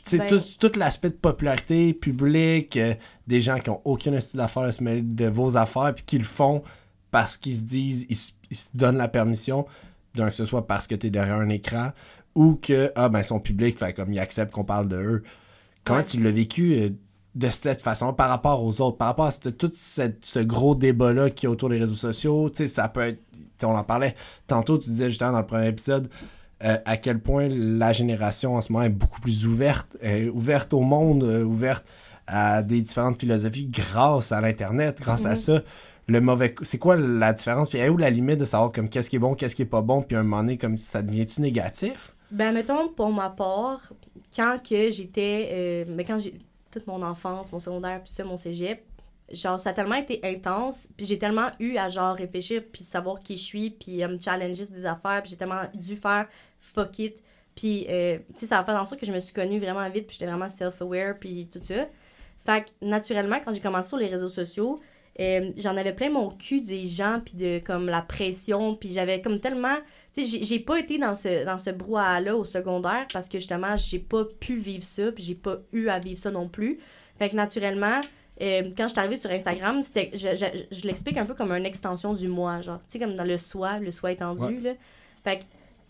[0.10, 2.94] Sais, Ben- tout, tout l'aspect de popularité publique, euh,
[3.28, 6.18] des gens qui ont aucun style d'affaires à se mêler de vos affaires, puis qui
[6.18, 6.64] le font
[7.12, 9.66] parce qu'ils se disent, ils, se- ils se donnent la permission,
[10.16, 11.92] d'un que ce soit parce que tu es derrière un écran,
[12.36, 15.24] ou que, ah ben, ils sont publics, fait comme ils acceptent qu'on parle de eux.
[15.84, 16.06] Comment Ouais.
[16.06, 16.90] tu l'as vécu euh,
[17.36, 20.76] de cette façon par rapport aux autres, par rapport à cette- tout cette- ce gros
[20.76, 23.20] débat-là qui est autour des réseaux sociaux, tu sais, ça peut être,
[23.64, 24.16] on en parlait
[24.48, 26.10] tantôt, tu disais justement dans le premier épisode,
[26.64, 30.74] euh, à quel point la génération en ce moment est beaucoup plus ouverte, euh, ouverte
[30.74, 31.86] au monde, euh, ouverte
[32.26, 35.36] à des différentes philosophies grâce à l'internet, grâce à Mhm.
[35.36, 35.62] ça.
[36.10, 37.70] Le mauvais, c'est quoi la différence?
[37.70, 39.66] Puis est où la limite de savoir comme qu'est-ce qui est bon, qu'est-ce qui est
[39.66, 42.16] pas bon, puis à un moment donné comme ça devient-tu négatif?
[42.32, 43.94] Ben, mettons, pour ma part,
[44.36, 45.50] quand que j'étais.
[45.52, 46.34] euh, mais quand j'ai.
[46.72, 48.84] Toute mon enfance, mon secondaire, tout ça, mon cégep,
[49.32, 53.22] genre, ça a tellement été intense, puis j'ai tellement eu à, genre, réfléchir, puis savoir
[53.22, 56.28] qui je suis, puis à me challenger sur des affaires, puis j'ai tellement dû faire
[56.60, 57.22] fuck it.
[57.56, 59.88] Puis, euh, tu sais, ça a fait en sorte que je me suis connue vraiment
[59.90, 61.88] vite, puis j'étais vraiment self-aware, puis tout ça.
[62.46, 64.80] Fait que, naturellement, quand j'ai commencé sur les réseaux sociaux,
[65.20, 69.22] euh, j'en avais plein mon cul des gens, puis de, comme, la pression, puis j'avais
[69.22, 69.76] comme tellement
[70.14, 73.76] tu sais, j'ai- pas été dans ce, dans ce brouhaha-là au secondaire parce que justement,
[73.76, 76.80] j'ai pas pu vivre ça, puis j'ai pas eu à vivre ça non plus.
[77.20, 78.02] Fait que naturellement,
[78.42, 81.52] euh, quand je suis arrivée sur Instagram, c'était, je, je, je l'explique un peu comme
[81.52, 84.60] une extension du moi, genre, tu sais, comme dans le soi, le soi étendu, Ouais.
[84.62, 84.72] là.
[85.24, 85.44] Fait que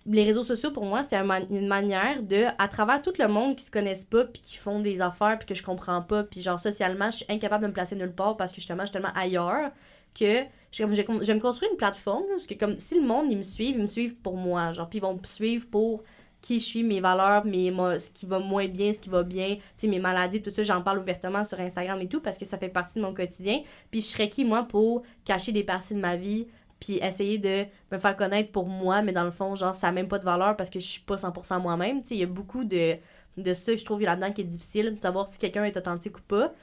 [0.10, 3.58] les réseaux sociaux, pour moi, c'était un une manière de, à travers tout le monde
[3.58, 6.42] qui se connaissent pas, puis qui font des affaires, puis que je comprends pas, puis
[6.42, 8.94] genre, socialement, je suis incapable de me placer nulle part parce que justement, je suis
[8.94, 9.72] tellement ailleurs
[10.18, 13.28] que je, je, je me construire une plateforme, là, parce que comme si le monde,
[13.30, 16.04] ils me suivent, ils me suivent pour moi, genre, puis ils vont me suivre pour
[16.42, 19.24] qui je suis, mes valeurs, mes, moi, ce qui va moins bien, ce qui va
[19.24, 22.58] bien, mes maladies, tout ça, j'en parle ouvertement sur Instagram et tout, parce que ça
[22.58, 23.62] fait partie de mon quotidien.
[23.92, 26.48] Puis je serais qui, moi, pour cacher des parties de ma vie,
[26.80, 29.94] puis essayer de me faire connaître pour moi, mais dans le fond, genre, ça n'a
[29.94, 32.02] même pas de valeur parce que je suis pas 100% moi-même.
[32.12, 32.98] Il y a beaucoup de,
[33.38, 36.22] de ça, je trouve, là-dedans qui est difficile, de savoir si quelqu'un est authentique ou
[36.22, 36.54] pas.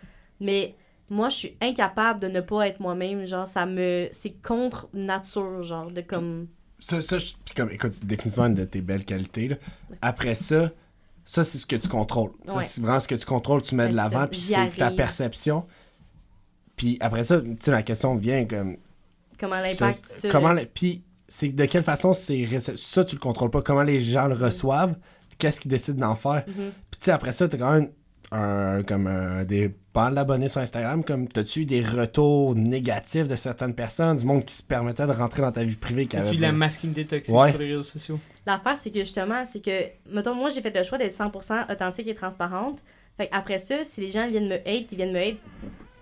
[0.40, 0.76] Mais
[1.10, 3.24] moi, je suis incapable de ne pas être moi-même.
[3.24, 4.08] Genre, ça me.
[4.12, 6.48] C'est contre nature, genre, de comme.
[6.86, 9.48] Ça, ça je- comme, écoute, c'est définitivement une de tes belles qualités.
[9.48, 9.56] là.
[10.02, 10.70] Après ça,
[11.24, 12.32] ça, c'est ce que tu contrôles.
[12.46, 12.62] Ça, Ouais.
[12.64, 14.70] c'est vraiment ce que tu contrôles, tu mets Ben, de l'avant, ça, puis j'y c'est
[14.76, 14.96] ta arrive.
[14.96, 15.64] perception.
[16.76, 18.76] Puis après ça, tu sais, la question vient comme.
[19.38, 20.06] Comment l'impact.
[20.06, 22.46] ça, comment le- Puis, c'est de quelle façon c'est.
[22.76, 23.62] Ça, tu le contrôles pas.
[23.62, 24.94] Comment les gens le reçoivent,
[25.38, 26.44] qu'est-ce qu'ils décident d'en faire.
[26.46, 26.54] Mhm.
[26.54, 27.90] Puis, tu sais, après ça, t'as quand même
[28.34, 31.04] un, comme un, des pas mal d'abonnés sur Instagram.
[31.04, 35.12] Comme, t'as-tu eu des retours négatifs de certaines personnes, du monde qui se permettait de
[35.12, 37.50] rentrer dans ta vie privée qui As-tu avait de la pas- masculinité toxique Ouais.
[37.50, 38.16] sur les réseaux sociaux?
[38.46, 42.08] L'affaire, c'est que justement, c'est que, mettons, moi, j'ai fait le choix d'être 100% authentique
[42.08, 42.80] et transparente.
[43.16, 45.36] Fait après ça, si les gens viennent me hate, ils viennent me hate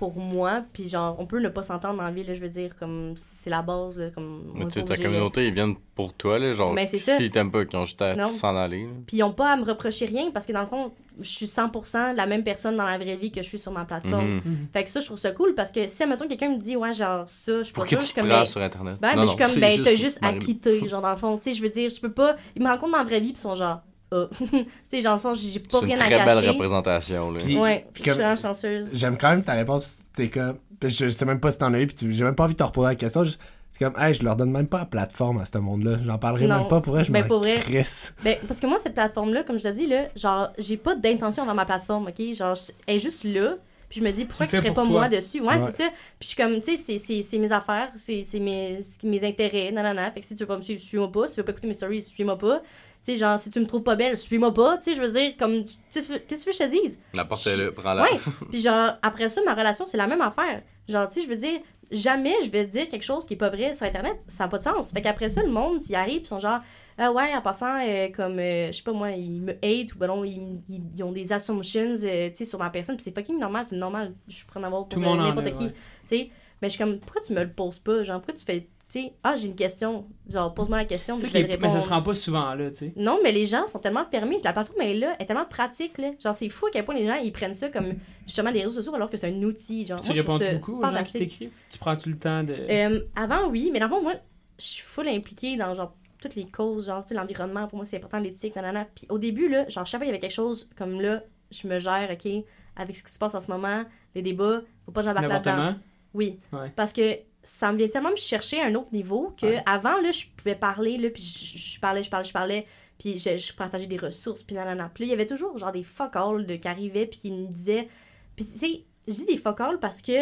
[0.03, 2.49] pour moi, puis genre, on peut ne pas s'entendre dans la vie, là, je veux
[2.49, 4.53] dire, comme, c'est la base, là, comme...
[4.65, 6.53] tu sais, ta communauté, ils viennent pour toi, là.
[6.55, 7.17] Genre, Mais c'est ça.
[7.17, 8.83] s'ils t'aiment pas, qu'ils ont juste à s'en aller.
[8.83, 8.91] là.
[9.07, 10.91] Puis ils ont pas à me reprocher rien, parce que dans le fond,
[11.21, 13.85] je suis 100% la même personne dans la vraie vie que je suis sur ma
[13.85, 14.41] plateforme.
[14.45, 14.67] Mhm.
[14.73, 16.93] Fait que ça, je trouve ça cool, parce que si, mettons, quelqu'un me dit, ouais,
[16.93, 18.97] genre, ça, je suis Pour pas que sûre, je tu suis comme, ben, sur Internet?
[19.01, 21.37] Ben, Non, mais je suis comme, ben, t'as juste à quitter, genre, dans le fond.
[21.37, 22.35] Tu sais, je veux dire, je peux pas.
[22.57, 23.83] Ils me rencontrent dans la vraie vie, puis ils sont genre,
[24.13, 24.29] ah.
[24.39, 24.47] tu
[24.89, 26.49] sais, dans le sens, j'ai pas C'est une rien très à belle cacher.
[26.51, 27.39] représentation, là.
[27.45, 28.91] Puis- Ouais, puis je suis comme- vraiment chanceuse.
[28.93, 30.03] J'aime quand même ta réponse.
[30.15, 30.57] T'es comme.
[30.85, 32.65] Je sais même pas si t'en as eu, puis j'ai même pas envie de te
[32.65, 33.25] reposer la question.
[33.25, 33.35] je-
[33.75, 35.97] C'est comme, hey, je leur donne même pas la plaforme à ce monde-là.
[36.05, 36.59] J'en parlerai Non.
[36.59, 37.57] même pas pour elle, je Ben, m'en vrai.
[37.61, 38.13] crisse.
[38.23, 41.43] Ben, parce que moi, cette plateforme-là, comme je te dis, là, genre, j'ai pas d'intention
[41.45, 42.35] envers ma plateforme, ok?
[42.35, 42.55] Genre,
[42.87, 43.57] elle est juste là.
[43.89, 45.01] Puis je me dis, pourquoi que je serais pas pour toi.
[45.01, 45.41] moi dessus?
[45.41, 45.61] Ouais, Ouais.
[45.61, 45.89] c'est ça.
[46.19, 49.71] Puis je suis comme, tu sais, c'est- mes affaires, c'est c'est mes, c'est mes intérêts,
[49.73, 50.11] nanana.
[50.11, 51.27] Fait que si tu veux pas me suivre, suis-moi pas.
[51.27, 52.61] Si tu veux pas écouter mes stories, suis-moi pas.
[53.05, 54.79] Tu sais, genre, si tu me trouves pas belle, suis-moi pas.
[54.79, 57.01] Tu sais, je veux dire, comme, qu'est-ce que tu veux que je te dise?
[57.15, 58.03] La porte est là, prends-la.
[58.05, 58.19] Ouais.
[58.51, 60.63] Puis genre, après ça, ma relation, c'est la même affaire.
[60.89, 61.59] Genre, tu sais, je veux dire,
[61.91, 64.17] jamais je vais dire quelque chose qui est pas vrai sur Internet.
[64.29, 64.93] Ça n'a pas de sens.
[64.93, 66.61] Fait qu'après ça, le monde, s'ils arrivent, ils sont genre,
[66.97, 69.99] ah ouais, en passant, euh, comme, euh, je sais pas moi, ils me hate ou
[69.99, 72.97] ben non, ils, ils- ils ont des assumptions, euh, tu sais, sur ma personne.
[72.97, 74.15] Puis c'est fucking normal, c'est normal.
[74.29, 75.65] Je avoir pour Tout le monde en n'importe qui.
[75.65, 75.71] ouais.
[75.73, 76.31] Tu sais,
[76.61, 78.03] mais je suis comme, pourquoi tu me le poses pas?
[78.05, 78.69] Genre, pourquoi tu fais.
[78.93, 80.07] Tu tu sais, ah, j'ai une question.
[80.29, 81.83] Genre, pose-moi la question, puis je vais te Mais ça répondre.
[81.83, 82.93] se rend pas souvent là, tu sais.
[82.97, 84.37] Non, mais les gens sont tellement fermés.
[84.45, 85.97] La plateforme est là, elle est tellement pratique.
[85.97, 86.11] Là.
[86.23, 87.95] Genre, c'est fou à quel point les gens ils prennent ça comme
[88.27, 89.87] justement des réseaux sociaux alors que c'est un outil.
[89.87, 91.51] Genre, Tu moi, réponds ça beaucoup aux gens qui t'écrivent?
[91.71, 92.55] Tu prends-tu le temps de...
[92.55, 94.15] Euh, avant, oui, mais dans le fond, moi,
[94.59, 97.85] je suis full impliquée dans genre toutes les causes, genre, tu sais, l'environnement, pour moi,
[97.85, 98.87] c'est important, l'éthique, nanana.
[98.95, 101.67] Puis au début, là, genre, chaque fois, il y avait quelque chose comme là, je
[101.67, 102.31] me gère, OK,
[102.77, 103.85] avec ce qui se passe en ce moment,
[104.15, 105.75] les débats, faut pas que j'embarque là-dedans.
[106.15, 106.39] Oui.
[106.53, 106.71] Ouais.
[106.77, 109.63] Parce que ça me vient tellement me chercher à un autre niveau que Ouais.
[109.67, 112.67] avant là, je pouvais parler, là, puis je, parlais, je parlais, je parlais,
[112.99, 114.91] puis je, je partageais des ressources, puis nanana.
[114.95, 117.31] Puis là, il y avait toujours genre des fuck all de, qui arrivaient, puis qui
[117.33, 117.89] me disaient.
[118.37, 120.13] Puis tu sais, je dis des fuck all parce que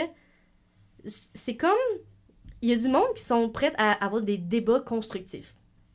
[1.04, 1.70] c'est comme.
[2.62, 5.54] Il y a du monde qui sont prêts à avoir des débats constructifs.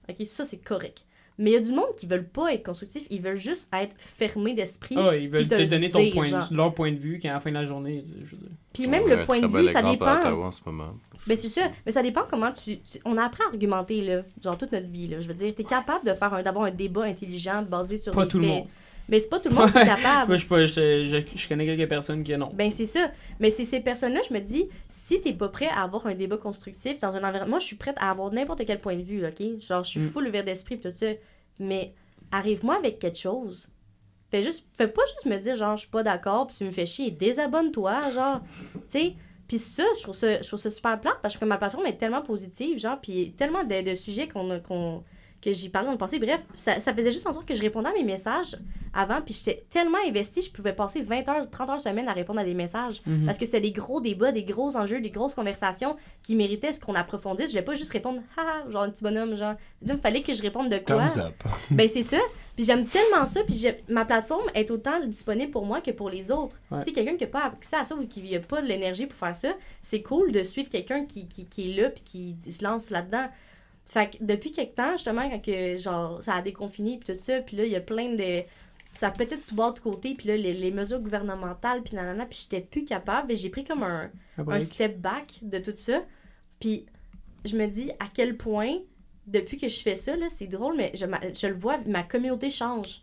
[0.10, 1.05] OK, ça, c'est correct.
[1.38, 3.96] Mais il y a du monde qui veulent pas être constructifs, ils veulent juste être
[4.00, 4.96] fermés d'esprit.
[4.98, 6.48] Ah, ils veulent Puis te donner ton dire, point genre.
[6.52, 8.50] leur point de vue, qu'à la fin de la journée, je veux dire.
[8.74, 10.24] Puis même le point de vue, ça à dépend.
[10.44, 10.94] En ce moment.
[11.28, 11.70] Ben c'est ça.
[11.86, 14.88] Mais ça dépend comment tu, tu- On a appris à argumenter, là, genre toute notre
[14.88, 15.08] vie.
[15.08, 15.20] Là.
[15.20, 18.26] Je veux dire, t'es capable de faire un, d'avoir un débat intelligent basé sur Pas
[18.26, 18.54] des tout le faits.
[18.56, 18.68] monde.
[19.10, 20.36] Mais c'est pas tout le monde qui est Moi, capable.
[20.36, 22.50] je, sais pas, je, je- je connais quelques personnes qui non.
[22.54, 23.12] Ben c'est ça.
[23.40, 26.38] Mais c'est ces personnes-là, je me dis, si t'es pas prêt à avoir un débat
[26.38, 27.52] constructif dans un environnement...
[27.52, 29.60] Moi, je suis prête à avoir n'importe quel point de vue, OK?
[29.62, 30.10] Genre, je suis Mm.
[30.10, 31.08] full ouvert d'esprit tout ça.
[31.60, 31.94] Mais
[32.32, 33.70] arrive-moi avec quelque chose.
[34.32, 36.72] Fais, juste, fais pas juste me dire, genre, je suis pas d'accord puis tu me
[36.72, 37.12] fais chier.
[37.12, 38.42] Désabonne-toi, genre.
[38.74, 39.14] Tu sais?
[39.48, 41.98] Puis ça, je trouve ça, je trouve ça super plate parce que ma plateforme est
[41.98, 45.04] tellement positive, genre, puis tellement de, de sujets qu'on qu'on
[45.46, 46.20] que j'y parlais dans le passé.
[46.20, 48.58] Bref, ça, ça faisait juste en sorte que je répondais à mes messages
[48.94, 52.40] avant, puis j'étais tellement investie, je pouvais passer 20 heures, 30 heures semaine à répondre
[52.40, 53.02] à des messages.
[53.06, 53.26] Mhm.
[53.26, 56.80] Parce que c'était des gros débats, des gros enjeux, des grosses conversations qui méritaient ce
[56.80, 57.48] qu'on approfondisse.
[57.48, 59.56] Je voulais pas juste répondre, haha, genre un petit bonhomme, genre.
[59.86, 61.08] Il fallait que je réponde de quoi.
[61.08, 61.44] Thumbs up.
[61.72, 62.18] Ben c'est ça.
[62.56, 63.44] Puis j'aime tellement ça.
[63.44, 66.58] Puis ma plateforme est autant disponible pour moi que pour les autres.
[66.72, 66.80] Ouais.
[66.80, 69.06] Tu sais, quelqu'un qui n'a pas accès à ça ou qui n'a pas de l'énergie
[69.06, 69.50] pour faire ça,
[69.82, 73.28] c'est cool de suivre quelqu'un qui, qui, qui est là puis qui se lance là-dedans.
[73.96, 77.40] Fait que depuis quelque temps, justement, quand que, genre, ça a déconfiné puis tout ça,
[77.40, 78.44] puis là, il y a plein de...
[78.94, 82.26] Ça peut être tout bas de côté, puis là, les, les mesures gouvernementales, puis nanana,
[82.26, 83.32] puis j'étais plus capable.
[83.32, 84.12] Et j'ai pris comme un,
[84.56, 86.04] Un step back de tout ça.
[86.60, 86.86] Puis
[87.46, 88.80] je me dis à quel point,
[89.28, 92.04] depuis que je fais ça, là, c'est drôle, mais je, ma- je le vois, ma
[92.04, 93.02] communauté change.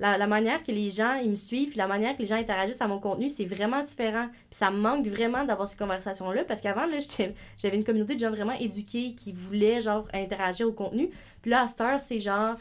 [0.00, 2.88] La, manière que les gens me suivent, puis la manière que les gens interagissent à
[2.88, 4.28] mon contenu, c'est vraiment différent.
[4.28, 6.98] Puis ça me manque vraiment d'avoir ces conversations-là, parce qu'avant, là,
[7.58, 11.10] j'avais une communauté de gens vraiment éduqués qui voulaient, genre, interagir au contenu.
[11.42, 12.56] Puis là, à cette c'est genre,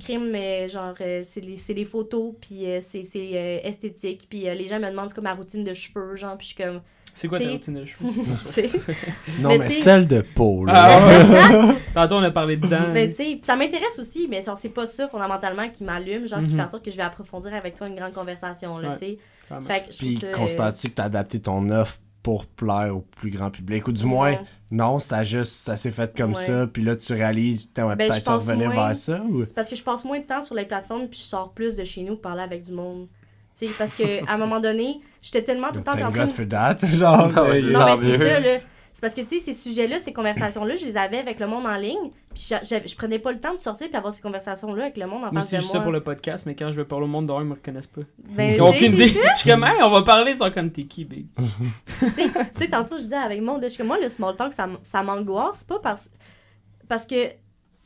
[0.00, 4.26] crime, euh, genre, euh, c'est les, les photos, puis euh, c'est euh, esthétique.
[4.28, 6.80] Puis les gens me demandent comme ma routine de cheveux, genre, puis je suis comme,
[7.14, 8.10] C'est quoi ta routine de cheveux?
[8.52, 9.42] tu.
[9.42, 10.72] Non, Mais celle de peau, là.
[10.76, 11.74] Ah ouais.
[11.94, 12.88] Tantôt, on a parlé dedans.
[12.92, 16.38] Mais tu sais, ça m'intéresse aussi, mais genre, c'est pas ça fondamentalement qui m'allume, genre,
[16.40, 16.56] qui Mhm.
[16.56, 18.94] fait en sorte que je vais approfondir avec toi une grande conversation, là, Ouais.
[18.94, 19.18] tu sais.
[19.66, 20.26] Fait que je trouve Puis ça.
[20.28, 23.88] euh, constates-tu que t'as adapté ton offre pour plaire au plus grand public?
[23.88, 24.92] Ou du moins, non.
[24.92, 26.46] non, ça juste, ça s'est fait comme Ouais.
[26.46, 29.44] ça, puis là, tu réalises, putain, on va Ben, peut-être revenir moins- vers ça, ou...
[29.44, 31.74] C'est parce que je passe moins de temps sur les plateformes, puis je sors plus
[31.74, 33.08] de chez nous pour parler avec du monde.
[33.58, 36.26] Tu sais, parce que à un moment donné, j'étais tellement tout le temps en train
[36.26, 36.30] de...
[36.32, 37.28] for that, genre.
[37.32, 38.56] Non, mais Non, Tant mais c'est ça, là.
[38.92, 41.64] C'est parce que, tu sais, ces sujets-là, ces conversations-là, je les avais avec le monde
[41.64, 44.20] en ligne, puis je, je, je prenais pas le temps de sortir puis avoir ces
[44.20, 45.70] conversations-là avec le monde en aussi, de moi.
[45.70, 47.86] sais pour le podcast, mais quand je vais parler au monde dehors, ils me reconnaissent
[47.86, 48.00] pas.
[48.18, 49.08] Ben, Ils ont aucune idée.
[49.08, 51.26] Je suis comme, hey, on va parler, ils sont comme t'es qui, big?
[52.00, 54.68] tu sais, tantôt, je disais avec mon, je suis comme, moi, le small talk, ça,
[54.82, 56.10] ça m'angoisse, pas parce,
[56.88, 57.14] parce que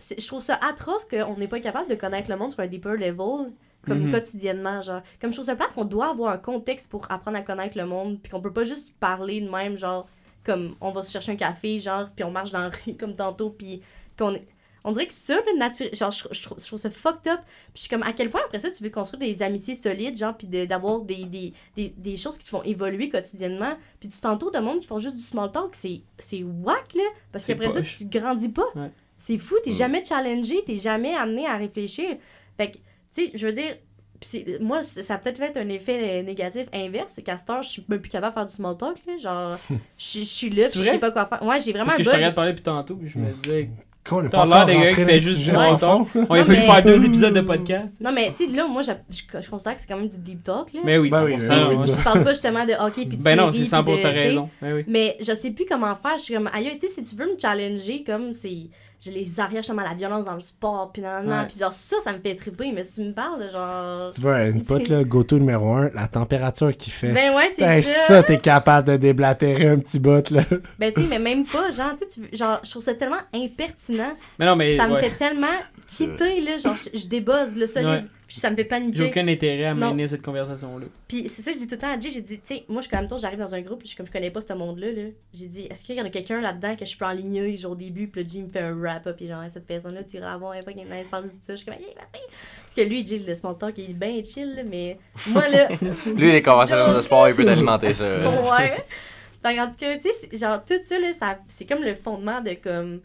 [0.00, 2.94] je trouve ça atroce qu'on n'est pas capable de connaître le monde sur un deeper
[2.94, 3.52] level,
[3.84, 4.10] comme Mhm.
[4.12, 5.02] quotidiennement, genre.
[5.20, 7.86] Comme je trouve ça plate qu'on doit avoir un contexte pour apprendre à connaître le
[7.86, 10.06] monde, puis qu'on peut pas juste parler de même, genre,
[10.44, 13.14] comme on va se chercher un café, genre, puis on marche dans la rue, comme
[13.16, 13.80] tantôt, puis
[14.18, 14.38] qu'on
[14.86, 17.40] On dirait que ça, le nature, genre, je, je trouve, je trouve ça fucked up.
[17.42, 20.14] Puis je suis comme, à quel point après ça, tu veux construire des amitiés solides,
[20.18, 23.78] genre, puis de- d'avoir des, des, des, des choses qui te font évoluer quotidiennement.
[23.98, 25.70] Puis tu t'entoures de monde qui font juste du small talk.
[25.74, 27.02] C'est c'est whack, là.
[27.32, 28.66] Parce qu'après ça, tu grandis pas.
[28.74, 28.90] Ouais.
[29.16, 29.74] C'est fou, t'es Mm.
[29.74, 32.18] jamais challengé, t'es jamais amené à réfléchir.
[32.58, 32.76] Fait que,
[33.14, 33.76] tu sais, je veux dire,
[34.60, 37.12] moi, ça a peut-être fait un effet euh, négatif inverse.
[37.14, 39.18] C'est qu'à cette heure, je suis même plus capable de faire du small talk, là.
[39.18, 39.76] Genre, je
[40.20, 41.42] je suis là, je sais pas quoi faire.
[41.42, 43.70] Ouais, j'ai vraiment Parce que je te regarde parler depuis tantôt, puis je me disais,
[44.06, 46.56] Quoi, on T'as l'air des gars qui fait juste du small on a fallu mais-
[46.66, 48.02] faire deux épisodes de podcast.
[48.02, 50.18] Non, mais tu sais, là, moi, je, je, je considère que c'est quand même du
[50.18, 50.80] deep talk, là.
[50.84, 51.24] Mais oui, Ben 100%.
[51.24, 51.32] oui,
[51.76, 53.94] ben c'est- tu parles pas justement de hockey puis de Ben non, c'est 100 puis
[53.94, 54.50] pour ta raison.
[54.60, 54.84] Ben oui.
[54.88, 56.18] Mais je sais plus comment faire.
[56.18, 58.68] Je suis comme, aïe, tu sais, si tu veux me challenger, comme c'est.
[59.04, 61.46] J'ai les arrières, justement, la violence dans le sport, puis nan, nan, Ouais.
[61.46, 62.72] puis genre, ça, ça me fait triper.
[62.72, 64.12] Mais si tu me parles de genre.
[64.12, 67.12] Si tu veux un input, C'est- là, go-to numéro un, la température qu'il fait.
[67.12, 68.06] Ben ouais, c'est Ben, ça.
[68.06, 70.44] ça, t'es capable de déblatérer un petit bout, là.
[70.78, 72.94] Ben, tu sais, mais même pas, genre, tu sais, tu veux- genre, je trouve ça
[72.94, 74.12] tellement impertinent.
[74.38, 74.76] Mais non, mais.
[74.76, 75.00] ça me ouais.
[75.08, 75.46] fait tellement
[75.86, 76.58] quitter, là.
[76.58, 77.88] Genre, je, je débuzz le solide.
[77.88, 78.04] Ouais.
[78.26, 79.02] Puis ça me fait J'ai paniquer.
[79.04, 80.86] aucun intérêt à mener cette conversation-là.
[81.06, 82.64] Puis c'est ça que je dis tout le temps à Jay, j'ai dit, tu sais,
[82.68, 84.30] moi, je suis quand même tôt, j'arrive dans un groupe, puis je comme, je connais
[84.30, 85.02] pas ce monde-là, là.
[85.32, 87.76] J'ai dit, est-ce qu'il y en a quelqu'un là-dedans que je peux enligner, genre, au
[87.76, 90.54] début, puis là, Jay me fait un wrap-up, puis genre, cette personne-là, tu iras voir,
[90.54, 91.36] elle pas nice, parle de ça.
[91.50, 92.22] Je suis comme, hey, vas-y.
[92.62, 95.68] Parce que lui, Jay, le small talk, il est bien chill, là, mais moi, là.
[96.16, 98.06] Lui, les conversations de sport, il peut alimenter ça.
[98.06, 98.84] ouais.
[99.42, 103.02] Tout cas, tu sais, genre, tout ça, là, ça, c'est comme le fondement de comme.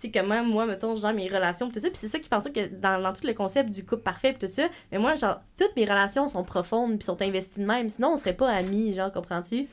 [0.00, 1.88] Tu sais, comment moi, mettons, genre, mes relations, pis tout ça.
[1.88, 4.02] Puis c'est ça qui fait en sorte que dans, dans tout le concept du couple
[4.02, 7.60] parfait, pis tout ça, mais moi, genre, toutes mes relations sont profondes, puis sont investies
[7.60, 7.88] de même.
[7.88, 9.66] Sinon, on serait pas amis, genre, comprends-tu?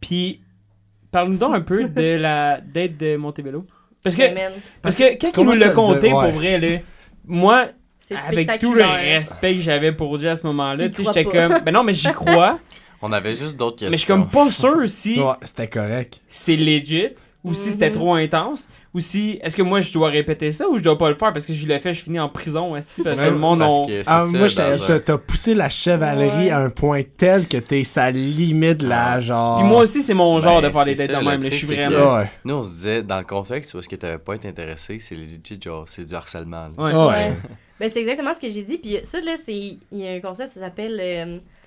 [0.00, 0.42] Puis,
[1.10, 3.64] parle-nous donc un peu de la date de Montebello.
[4.02, 4.52] Parce que, man,
[4.82, 5.66] parce que quand comment nous le?
[5.68, 6.10] Ouais.
[6.10, 6.78] pour vrai, là,
[7.24, 7.68] moi,
[8.26, 11.60] avec tout le respect que j'avais pour Dieu à ce moment-là, Tu sais, j'étais comme,
[11.64, 12.58] ben non, mais j'y crois,
[13.04, 13.90] On avait juste d'autres questions.
[13.90, 16.20] mais je suis comme pas sûr si Ouais, c'était correct.
[16.28, 17.08] c'est legit
[17.44, 17.94] ou si c'était Mhm.
[17.96, 21.08] trop intense ou si est-ce que moi je dois répéter ça ou je dois pas
[21.10, 23.36] le faire parce que je l'ai fait, je finis en prison, parce que Ouais, le
[23.36, 26.50] monde Parce on- que c'est Ah, ça, moi, t'as poussé la chevalerie Ouais.
[26.50, 29.58] à un point tel que t'es sa limite là, genre.
[29.60, 31.54] Puis moi aussi c'est mon genre Ben, de faire des ça, de même, là, je
[31.54, 32.30] suis vraiment Ouais.
[32.44, 35.40] Nous, on se disait, dans le contexte, parce que t'avais pas été intéressé, c'est legit,
[35.62, 36.68] genre, c'est du harcèlement.
[36.76, 36.84] là.
[36.84, 36.94] Ouais.
[37.14, 37.32] Ouais.
[37.80, 38.78] Ben, c'est exactement ce que j'ai dit.
[38.78, 39.52] Puis ça, là, c'est.
[39.56, 41.00] Il y a un concept, ça s'appelle.
[41.02, 41.61] euh, Ah,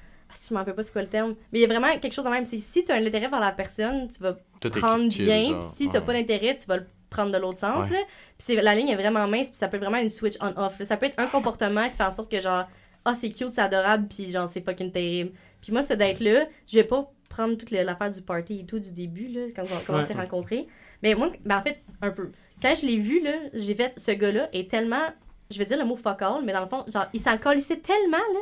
[0.47, 1.35] je m'en rappelle pas c'est quoi le terme?
[1.51, 2.45] Mais il y a vraiment quelque chose de même.
[2.45, 5.43] C'est si tu as un intérêt vers la personne, tu vas Tout prendre chill, bien.
[5.45, 5.59] genre.
[5.59, 6.05] Puis si t'as Ouais.
[6.05, 7.85] pas d'intérêt, tu vas le prendre de l'autre sens.
[7.85, 7.91] Ouais.
[7.91, 7.99] Là.
[8.03, 8.09] Puis
[8.39, 9.49] c'est- la ligne est vraiment mince.
[9.49, 10.79] Puis ça peut être vraiment une switch on-off.
[10.79, 10.85] là.
[10.85, 12.65] Ça peut être un comportement qui fait en sorte que, genre,
[13.05, 14.07] ah, c'est cute, c'est adorable.
[14.07, 15.31] Puis genre, c'est fucking terrible.
[15.61, 16.45] Puis moi, c'est d'être là.
[16.67, 19.63] Je vais pas prendre toute la- l'affaire du party et tout du début, là, quand
[19.63, 20.05] on, quand on Ouais.
[20.05, 20.67] s'est rencontrés.
[21.03, 22.31] Mais moi, ben, en fait, un peu.
[22.61, 25.03] Quand je l'ai vu, là, j'ai fait, ce gars-là est tellement,
[25.51, 27.77] je vais dire le mot fuck all, mais dans le fond, genre, il s'en colissait
[27.77, 28.39] tellement, là.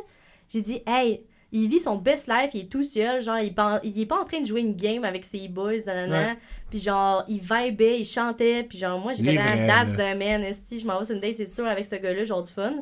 [0.48, 1.22] J'ai dit, hey,
[1.54, 4.24] il vit son best life, il est tout seul, genre, il, il est pas en
[4.24, 6.34] train de jouer une game avec ses boys, nanana.
[6.68, 10.42] Puis genre, il vibait, il chantait, puis genre, moi, fait vrai, la date d'un man,
[10.42, 12.72] esti, je m'en vais sur une date, c'est sûr, avec ce gars-là, genre du fun.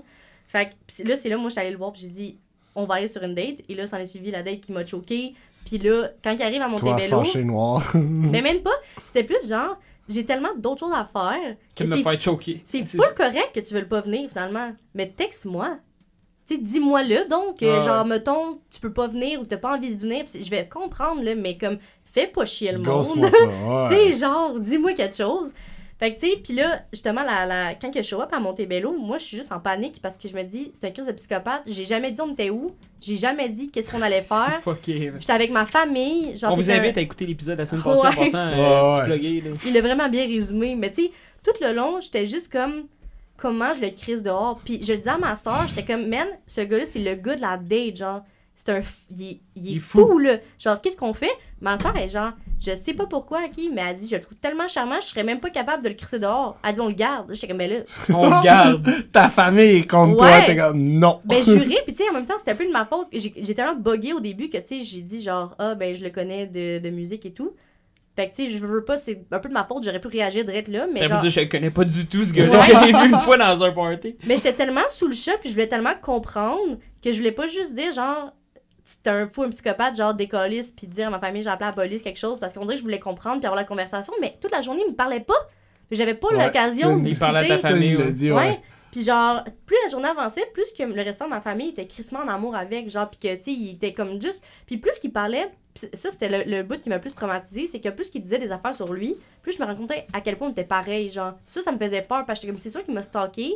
[0.48, 2.38] Fait que pis là, c'est là, moi, je suis allée le voir, puis j'ai dit,
[2.74, 4.72] on va aller sur une date, et là, ça en est suivi la date qui
[4.72, 5.34] m'a choqué.
[5.66, 7.90] Puis là, quand il arrive à Toi, Montebello, fâché noir.
[7.94, 8.74] mais même pas,
[9.06, 9.76] c'était plus genre,
[10.08, 12.62] j'ai tellement d'autres choses à faire que que me faire choquer.
[12.64, 14.72] c'est C'est pas correct que tu veux pas venir finalement.
[14.94, 15.78] Mais texte-moi.
[16.46, 18.08] Tu sais, dis-moi-le donc, euh, Ouais, genre, ouais.
[18.10, 20.24] mettons, tu peux pas venir ou t'as pas envie de venir.
[20.24, 23.20] Puis je vais comprendre, là, mais comme, fais pas chier le monde.
[23.20, 23.30] pas.
[23.88, 24.12] tu ouais.
[24.12, 25.52] sais, genre, dis-moi quelque chose.
[26.00, 28.40] Fait que, tu sais, puis là, justement, la, la, quand que je show up à
[28.40, 31.06] Montebello, moi, je suis juste en panique parce que je me dis, c'est un crise
[31.06, 31.62] de psychopathe.
[31.64, 32.72] J'ai jamais dit on était où.
[33.00, 34.60] J'ai jamais dit qu'est-ce qu'on allait faire.
[34.84, 36.36] J'étais avec ma famille.
[36.36, 38.16] Genre, On vous un- invite à écouter l'épisode de la semaine passée en Ouais.
[38.16, 39.40] passant euh, Ouais, ouais.
[39.42, 39.50] là.
[39.64, 40.74] Il l'a vraiment bien résumé.
[40.74, 41.10] Mais tu sais,
[41.44, 42.86] tout le long, j'étais juste comme
[43.42, 44.60] comment je le crise dehors.
[44.64, 47.34] Puis je le disais à ma soeur, j'étais comme, man, ce gars-là, c'est le gars
[47.34, 48.22] de la date, genre.
[48.54, 48.80] C'est un.
[48.80, 50.06] f- Il est, il est Il est fou.
[50.06, 50.18] fou.
[50.18, 50.36] là.
[50.58, 51.32] Genre, qu'est-ce qu'on fait?
[51.60, 54.36] Ma soeur est genre, je sais pas pourquoi, qui, mais elle dit, je le trouve
[54.36, 56.58] tellement charmant, je serais même pas capable de le crisser dehors.
[56.64, 57.32] Elle dit, on le garde.
[57.32, 57.76] J'étais comme, ben là.
[58.14, 58.88] On le garde.
[59.12, 61.20] Ta famille est contre toi, t'es comme non.
[61.24, 63.08] Ben, juré, puis tu sais, en même temps, c'était un peu de ma faute.
[63.12, 66.10] J'ai tellement bugué au début que, tu sais, j'ai dit, genre, ah, ben, je le
[66.10, 67.52] connais de, de musique et tout.
[68.14, 70.08] Fait que, tu sais, je veux pas, c'est un peu de ma faute, j'aurais pu
[70.08, 71.20] réagir direct là, mais genre.
[71.20, 72.52] dire, je connais pas du tout, ce gars-là.
[72.58, 72.66] Ouais.
[72.66, 74.16] Je l'ai vu une fois dans un party.
[74.26, 77.46] Mais j'étais tellement sous le chat, puis je voulais tellement comprendre que je voulais pas
[77.46, 78.32] juste dire, genre,
[78.84, 81.72] c'était un fou, un psychopathe, genre, décolliste, puis dire à ma famille, j'ai appelé la
[81.72, 84.36] police, quelque chose, parce qu'on dirait que je voulais comprendre, puis avoir la conversation, mais
[84.40, 85.34] toute la journée, il me parlait pas.
[85.90, 87.68] J'avais pas Ouais, l'occasion de Il parlait à ta discuter.
[87.74, 88.12] Famille, ouais.
[88.12, 88.36] dit, Ouais.
[88.38, 88.60] ouais.
[88.92, 92.28] Puis genre, plus la journée avançait, plus le restant de ma famille était crissement en
[92.28, 94.44] amour avec, genre, puis que, tu sais, il était comme juste...
[94.66, 97.88] Puis plus qu'il parlait, ça, c'était le, le bout qui m'a plus traumatisé, c'est que
[97.88, 100.48] plus qu'il disait des affaires sur lui, plus je me rendais compte à quel point
[100.48, 101.32] on était pareil, genre.
[101.46, 103.54] Ça, ça me faisait peur, parce que j'étais comme, c'est sûr qu'il m'a stalké,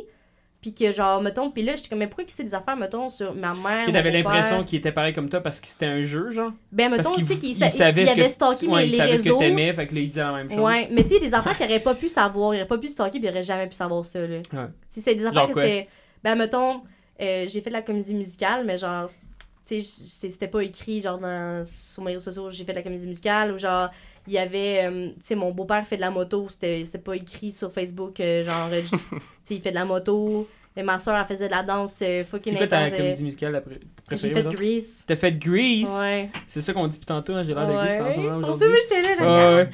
[0.61, 3.09] puis que, genre, mettons, puis là, j'étais comme, mais pourquoi qu'il sait des affaires, mettons,
[3.09, 6.01] sur ma mère, Et t'avais l'impression qu'il était pareil comme toi parce que c'était un
[6.03, 6.51] jeu, genre?
[6.71, 8.97] Ben, mettons, tu sais, qu'il il sa- savait il avait stalké ouais, mes, il les
[8.97, 9.39] savait ce que réseaux.
[9.39, 10.59] t'aimais, fait que là, il disait la même chose.
[10.59, 12.87] Ouais, mais tu sais, des affaires qu'il aurait pas pu savoir, il aurait pas pu
[12.87, 14.37] stalker, puis il aurait jamais pu savoir ça, là.
[14.53, 14.65] Ouais.
[14.89, 15.87] Si c'est des affaires Genre que c'était.
[16.23, 16.81] Ben, mettons,
[17.21, 19.07] euh, j'ai fait de la comédie musicale, mais genre,
[19.67, 22.83] tu sais, c'était pas écrit, genre, dans, sur mes réseaux sociaux, j'ai fait de la
[22.83, 23.89] comédie musicale, ou genre,
[24.27, 27.51] il y avait, euh, tu sais, mon beau-père fait de la moto, c'était pas écrit
[27.51, 28.97] sur Facebook, euh, genre, euh, tu
[29.43, 32.23] sais, il fait de la moto, mais ma soeur, elle faisait de la danse euh,
[32.23, 33.79] fucking C'est quoi ta intense, euh, comédie musicale la pré-
[34.11, 34.43] J'ai préférée?
[34.43, 34.55] fait?
[34.55, 35.03] Grease.
[35.07, 35.97] T'as fait Grease?
[35.99, 36.29] Ouais.
[36.45, 38.11] C'est ça qu'on dit depuis tantôt, hein, j'ai l'air de Grease en Ouais.
[38.11, 38.77] ce moment Pour ça, aujourd'hui.
[38.83, 39.69] j'étais là, Ouais, j'aime ouais.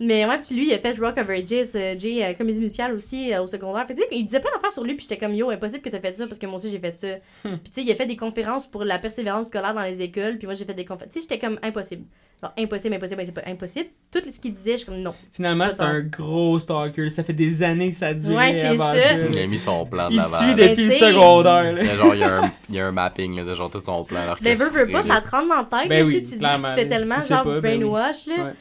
[0.00, 2.92] Mais ouais, puis lui, il a fait Rock of Ages, euh, Jay, euh, comédie musicale
[2.94, 3.84] aussi euh, au secondaire.
[3.86, 5.82] Fait que, tu sais, il disait plein d'affaires sur lui, puis j'étais comme yo, impossible
[5.82, 7.08] que t'aies fait ça parce que moi aussi j'ai fait ça.
[7.44, 7.56] Hmm.
[7.58, 10.38] Puis tu sais, il a fait des conférences pour la persévérance scolaire dans les écoles,
[10.38, 11.12] puis moi j'ai fait des conférences.
[11.14, 12.04] Tu sais, j'étais comme impossible.
[12.42, 13.86] Genre impossible, impossible, impossible, impossible.
[14.12, 15.14] Tout ce qu'il disait, je suis comme non.
[15.32, 17.10] Finalement, Pas c'est un gros stalker.
[17.10, 19.14] Ça fait des années que ça dure Ouais, c'est avant ça.
[19.30, 20.54] Il a mis son plan de Il suit.
[20.56, 21.72] Mais depuis le secondaire.
[21.72, 21.80] là.
[21.82, 23.54] Il y a genre, il y a un, il y a un mapping là, de
[23.54, 24.20] genre tout son plan.
[24.42, 26.32] Mais veux, veux pas, ça te rentre dans la tête, Ben là, oui, tu sais,
[26.36, 27.78] tu, dis- tu te fais tellement genre pas, ben oui.
[27.84, 28.34] brainwash, là.
[28.44, 28.52] Ouais.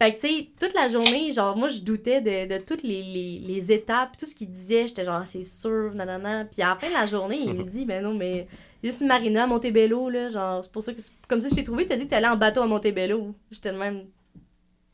[0.00, 3.02] Fait que, tu sais, toute la journée, genre, moi, je doutais de, de toutes les,
[3.02, 4.86] les, les étapes, tout ce qu'il disait.
[4.86, 6.44] J'étais genre, Ah, c'est sûr, nanana.
[6.44, 8.46] Puis à la fin de la journée, il me dit, ben non, mais
[8.84, 11.00] juste une marina à Montebello, là, genre, c'est pour ça que.
[11.00, 13.34] c'est- Comme ça, je t'ai trouvé, t'as dit que t'allais en bateau à Montebello.
[13.50, 14.02] J'étais de même.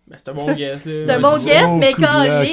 [0.07, 0.93] Ben, c'est un bon guess, là.
[1.07, 1.95] C'est un bon guess, mais.
[2.27, 2.47] Ouais.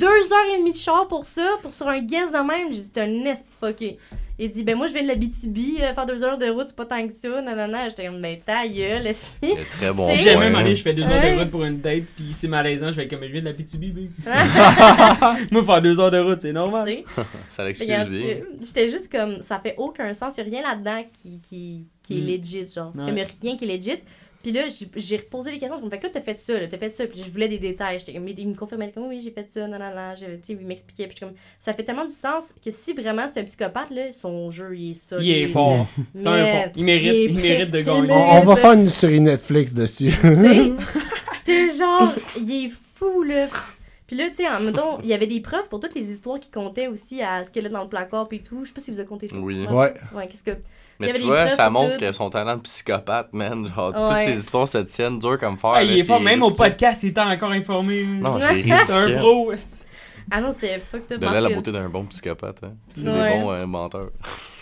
[0.00, 2.72] Deux heures et demie de char pour ça, pour sur un guess de même.
[2.72, 3.98] J'ai dit, t'es un nest fucké.
[4.36, 6.64] Il dit, ben moi, je viens de la BTB, euh, faire deux heures de route,
[6.66, 7.88] c'est pas tant que ça, nanana.
[7.88, 9.08] J'étais comme, ben ta gueule, y
[9.52, 11.34] a très bon Si Si point, jamais, donné, je fais deux heures Ouais.
[11.34, 13.52] de route pour une date, puis c'est malaisant, je fais comme je viens de la
[13.52, 14.10] PTB, baby.
[15.52, 16.84] Moi, faire deux heures de route, c'est normal.
[16.86, 17.04] Tu sais?
[17.48, 18.06] Ça l'excuse bien.
[18.10, 20.36] euh, J'étais juste comme, ça fait aucun sens.
[20.36, 22.26] Il n'y a rien là-dedans qui, qui, qui est Mm.
[22.26, 22.92] legit, genre.
[22.96, 23.04] Ouais.
[23.04, 24.00] Comme il y a rien qui est legit.
[24.44, 24.60] Puis là,
[24.96, 25.80] j'ai- reposé les questions.
[25.80, 27.06] Comme, fait que là, t'as fait ça, là, t'as fait ça.
[27.06, 27.98] Puis je voulais des détails.
[27.98, 30.14] J'étais comme, il me confirmait comme, oui, j'ai fait ça, non, non, non.
[30.14, 31.04] Je- Tu sais, il m'expliquait.
[31.08, 34.12] Puis j'étais comme, ça fait tellement du sens que si vraiment c'est un psychopathe, là,
[34.12, 35.26] son jeu, il est solide.
[35.26, 35.86] Il est fort.
[36.14, 36.72] C'est un fort.
[36.76, 38.12] Il mérite, il est il mérite de gagner.
[38.12, 40.12] On, on va faire une série Netflix dessus.
[40.20, 40.72] Tu sais,
[41.34, 43.48] j'étais genre, il est fou, là.
[44.06, 46.10] Puis là, tu sais, en même temps, il y avait des preuves pour toutes les
[46.10, 48.60] histoires qui comptaient aussi à ce qu'elle a dans le placard puis tout.
[48.64, 49.36] Je sais pas si vous avez compté ça.
[49.38, 49.66] Oui.
[49.66, 49.94] Ouais.
[50.14, 50.52] Ouais, qu'est-ce que.
[51.00, 53.66] Mais tu vois, ça montre que son talent de psychopathe, man.
[53.66, 54.24] Genre, Ouais.
[54.26, 55.72] toutes ces histoires se tiennent dur comme fer.
[55.74, 56.64] Ah, il est fort, même au ridicule.
[56.70, 58.04] podcast, il était encore informé.
[58.04, 59.18] Non, c'est C'est un ridicule.
[59.18, 59.52] pro.
[60.30, 61.20] Ah non, c'était fucked up.
[61.20, 62.58] De là, la beauté d'un bon psychopathe.
[62.62, 62.72] Hein.
[62.94, 63.34] C'est Ouais.
[63.36, 64.10] des bons euh, menteurs.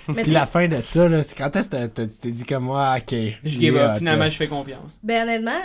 [0.08, 2.64] Mais Puis la fin de ça, là, c'est quand est-ce que tu t'es dit comme
[2.64, 3.10] moi, ok.
[3.10, 3.90] Je il give est up.
[3.94, 4.98] hot, Finalement, je fais confiance.
[5.04, 5.60] Ben honnêtement,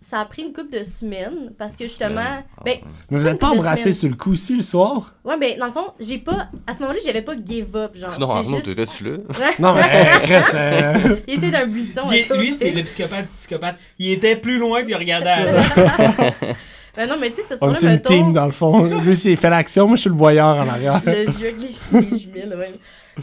[0.00, 2.20] ça a pris une couple de semaines parce que justement.
[2.24, 2.80] Ah, Ben, ouais.
[3.10, 5.14] Mais vous Une êtes pas embrassé sur le coup aussi le soir?
[5.24, 6.48] Ouais, ben dans le fond, j'ai pas.
[6.66, 7.96] À ce moment-là, j'avais pas give up.
[7.96, 9.16] Genre, Non, Arnaud, juste- t'étais-tu là?
[9.58, 9.82] Non, mais
[10.30, 12.02] euh, euh, Il était d'un buisson.
[12.12, 13.76] Il lui, c'est le psychopathe psychopathe.
[13.98, 15.38] Il était plus loin, puis il regardait à
[16.96, 18.08] Ben non, mais tu sais, ce on soir-là, est une mettons.
[18.12, 18.82] team dans le fond.
[18.82, 21.00] Lui, il fait l'action, moi je suis le voyeur en arrière.
[21.06, 21.54] Le vieux
[21.92, 22.72] jumelles, là, même.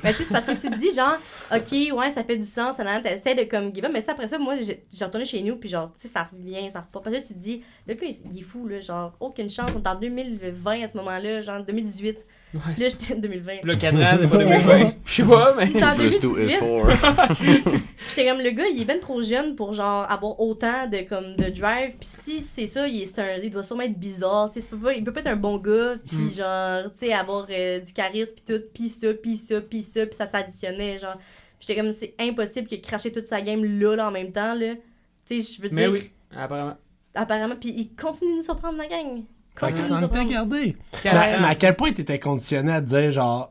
[0.03, 1.17] Mais tu sais, c'est parce que tu te dis, genre,
[1.53, 3.91] OK, ouais, ça fait du sens, tu t'essaies de comme give up.
[3.93, 6.81] Mais après ça, moi, j'ai retourné chez nous, puis genre, tu sais, ça revient, ça
[6.81, 7.03] repart.
[7.03, 9.69] Parce que tu te dis, le gars, il, il est fou, là, genre, aucune chance.
[9.75, 12.25] On est en 2020 à ce moment-là, genre, 2018.
[12.53, 12.61] Ouais.
[12.77, 13.53] Là, j'étais en 2020.
[13.61, 14.91] Puis là, 4 ans, c'est pas 2020.
[15.05, 15.65] Je sais pas, mais.
[15.67, 16.59] J'étais en Plus 2 is 2018.
[16.59, 17.41] 4.
[18.09, 21.35] J'étais comme, le gars, il est ben trop jeune pour, genre, avoir autant de, comme,
[21.35, 21.97] de drive.
[21.99, 24.49] Puis si c'est ça, il, est, c'est un, il doit sûrement être bizarre.
[24.49, 26.33] Tu sais, c'est pas- il peut pas être un bon gars, puis Mm.
[26.35, 30.05] genre, tu sais, avoir euh, du charisme, puis tout, puis ça, puis ça, puis ça,
[30.05, 31.17] puis ça s'additionnait, genre.
[31.17, 34.53] Puis j'étais comme, c'est impossible qu'il craché toute sa game là, là, en même temps,
[34.53, 34.75] là.
[35.25, 36.77] Tu sais, je veux Mais dire, oui, apparemment.
[37.13, 39.23] apparemment, puis il continue de nous surprendre, la gang.
[39.59, 40.75] Fait que était gardé.
[41.03, 43.49] Mais, à quel point t'étais conditionné à te dire, genre,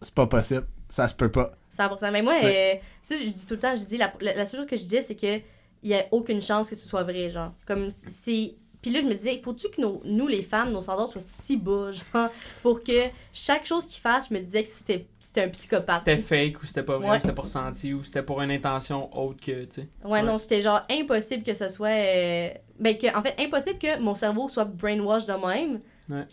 [0.00, 1.52] c'est pas possible, ça se peut pas.
[1.70, 2.10] 100%.
[2.12, 4.46] Mais moi, C'est- euh, ça, je dis tout le temps, je dis, la, la, la
[4.46, 5.40] seule chose que je disais, c'est que
[5.82, 7.52] il y a aucune chance que ce soit vrai, genre.
[7.66, 8.54] Comme, c'est...
[8.82, 11.56] Puis là, je me disais, faut-tu que nos, nous, les femmes, nos standards soient si
[11.58, 12.28] bas, genre,
[12.62, 16.02] pour que chaque chose qu'ils fassent, je me disais que c'était, c'était un psychopathe.
[16.04, 17.16] C'était fake ou c'était pas vrai, Ouais.
[17.16, 19.88] ou c'était pour ressenti ou c'était pour une intention autre que, tu sais.
[20.04, 20.22] Ouais, Ouais.
[20.22, 21.88] non, c'était genre impossible que ce soit.
[21.88, 22.48] euh,
[22.80, 25.80] Ben, que, en fait, impossible que mon cerveau soit brainwash de même.
[26.08, 26.26] Ouais.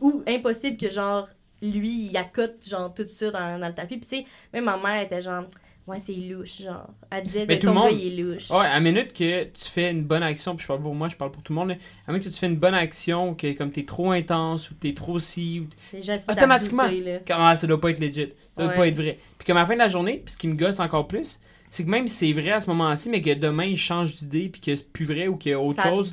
[0.00, 1.28] Ou impossible que, genre,
[1.62, 3.96] lui, il accote, genre, tout ça dans, dans le tapis.
[3.96, 5.44] Puis, tu sais, même ma mère était genre,
[5.86, 6.88] ouais, c'est louche, genre.
[7.10, 8.50] Elle disait, Mais tout ton le gars, monde- il est louche.
[8.50, 11.16] Ouais, à minute que tu fais une bonne action, puis je parle pour moi, je
[11.16, 11.74] parle pour tout le monde, là,
[12.06, 14.92] à minute que tu fais une bonne action, que comme t'es trop intense ou t'es
[14.92, 16.82] trop si, ou Les gens, Automatiquement.
[17.26, 18.76] comment ça doit pas être legit, ça doit Ouais.
[18.76, 19.18] pas être vrai.
[19.38, 21.38] Puis comme à la fin de la journée, puis ce qui me gosse encore plus,
[21.68, 24.48] c'est que même si c'est vrai à ce moment-ci, mais que demain il change d'idée,
[24.50, 26.10] puis que c'est plus vrai ou qu'il y a autre ça chose,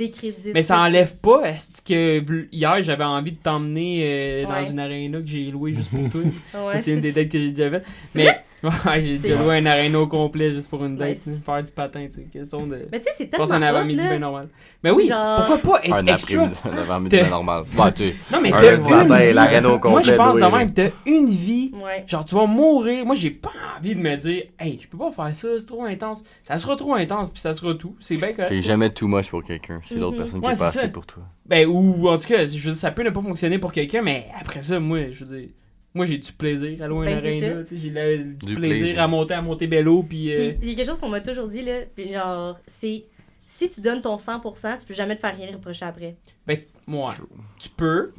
[0.54, 4.70] mais ça enlève pas, est-ce que hier j'avais envie de t'emmener euh, dans Ouais.
[4.70, 6.22] une aréna que j'ai louée juste pour toi?
[6.68, 7.80] Ouais, c'est une des dates que j'ai déjà
[8.16, 8.42] Mais?
[8.64, 9.44] Ouais, j'ai C'est déjà bon.
[9.46, 12.66] loué un aréna au complet juste pour une date, faire du patin, tu sais, question
[12.66, 12.88] de.
[12.92, 13.46] Mais tu sais, c'est Je tellement.
[13.46, 14.50] pense un avant-midi bien normal.
[14.84, 16.44] Mais oui, Genre- pourquoi pas être Un extra?
[16.44, 17.64] après-midi, un avant-midi bien normal.
[17.76, 20.04] Bah, tu sais, Non, mais t'as une matin, au Moi, complet.
[20.04, 20.58] je pense de loué, là.
[20.58, 21.72] même, t'as une vie.
[21.84, 22.04] Ouais.
[22.08, 23.06] Genre, tu vas mourir.
[23.06, 25.84] Moi, j'ai pas envie de me dire, hey, je peux pas faire ça, c'est trop
[25.84, 26.24] intense.
[26.44, 27.96] Ça sera trop intense, puis ça sera tout.
[28.00, 28.50] C'est bien correct.
[28.50, 29.80] T'es jamais too much pour quelqu'un.
[29.84, 30.24] C'est l'autre Mhm.
[30.24, 30.88] personne qui est pas assez ça.
[30.88, 31.24] pour toi.
[31.46, 34.02] Ben, ou en tout cas, je veux dire, ça peut ne pas fonctionner pour quelqu'un,
[34.02, 35.50] mais après ça, moi, je veux dire,
[35.94, 37.40] moi, j'ai du plaisir à louer Ben, un sais,
[37.72, 39.02] J'ai du, Du plaisir, plaisir.
[39.02, 40.32] à monter à Montebello, puis.
[40.32, 41.82] euh, Puis il y a quelque chose qu'on m'a toujours dit, là.
[41.96, 43.06] Puis genre, c'est.
[43.46, 46.16] Si tu donnes ton 100%, tu peux jamais te faire rien reprocher après.
[46.48, 47.28] Ben, moi, True.
[47.60, 48.14] tu peux,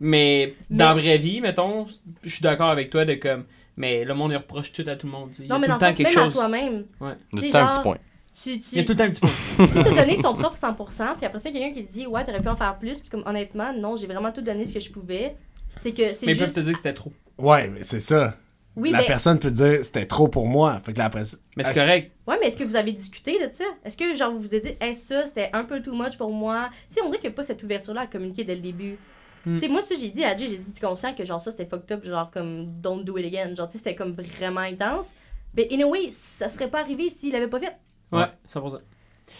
[0.00, 1.86] mais, dans la vraie vie, mettons,
[2.22, 3.44] je suis d'accord avec toi de comme.
[3.76, 5.30] Mais le monde, il reproche tout à tout le monde.
[5.38, 6.34] Il y a Non, mais tout dans le sens, quelque même à chose.
[6.34, 6.84] toi-même.
[7.00, 7.50] Ouais.
[7.52, 7.98] Temps un petit point.
[8.34, 9.26] Tu, tu, Il y a tout le temps un petit peu.
[9.66, 11.86] si tu as donné ton propre 100%, puis après ça, il y a quelqu'un qui
[11.86, 14.42] te dit, ouais, t'aurais pu en faire plus, puis comme honnêtement, non, j'ai vraiment tout
[14.42, 15.36] donné ce que je pouvais.
[15.80, 16.56] C'est que c'est Mais ils peuvent juste.
[16.56, 17.12] te dire que c'était trop.
[17.38, 18.36] Ouais, mais c'est ça.
[18.76, 19.06] Oui, la mais.
[19.06, 20.78] personne peut dire, c'était trop pour moi.
[20.84, 21.22] Fait que là, après,
[21.56, 22.12] Mais c'est Ah, correct.
[22.28, 23.64] Ouais, mais est-ce que vous avez discuté de ça?
[23.84, 26.30] Est-ce que, genre, vous vous êtes dit, hey, ça, c'était un peu too much pour
[26.32, 26.68] moi?
[26.88, 28.96] Tu sais, on dirait qu'il n'y a pas cette ouverture-là à communiquer dès le début.
[29.44, 29.54] Hmm.
[29.54, 31.66] Tu sais, moi, ça, j'ai dit à Jay, j'ai dit, conscient que, genre, ça, c'était
[31.66, 33.52] fucked up, genre, comme, don't do it again.
[33.56, 35.12] Genre, tu sais, c'était comme vraiment intense.
[35.56, 37.76] Mais, in a way, ça serait pas arrivé s'il l'avait pas fait.
[38.12, 38.78] Ouais, 100%.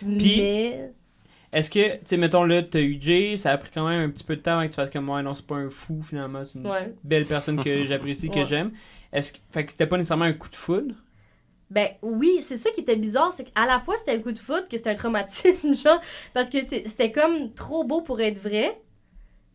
[0.04, 0.92] Mais.
[1.52, 4.10] Est-ce que, tu sais, mettons là, t'as eu Jay, ça a pris quand même un
[4.12, 6.02] petit peu de temps avant que tu fasses comme moi, non, c'est pas un fou
[6.02, 6.94] finalement, c'est une Ouais.
[7.04, 8.46] belle personne que j'apprécie, que Ouais.
[8.46, 8.72] j'aime.
[9.12, 10.94] Est-ce que, fait que c'était pas nécessairement un coup de foudre?
[11.70, 14.38] Ben oui, c'est ça qui était bizarre, c'est qu'à la fois c'était un coup de
[14.38, 16.00] foot, que c'était un traumatisme, genre,
[16.32, 18.80] parce que c'était comme trop beau pour être vrai.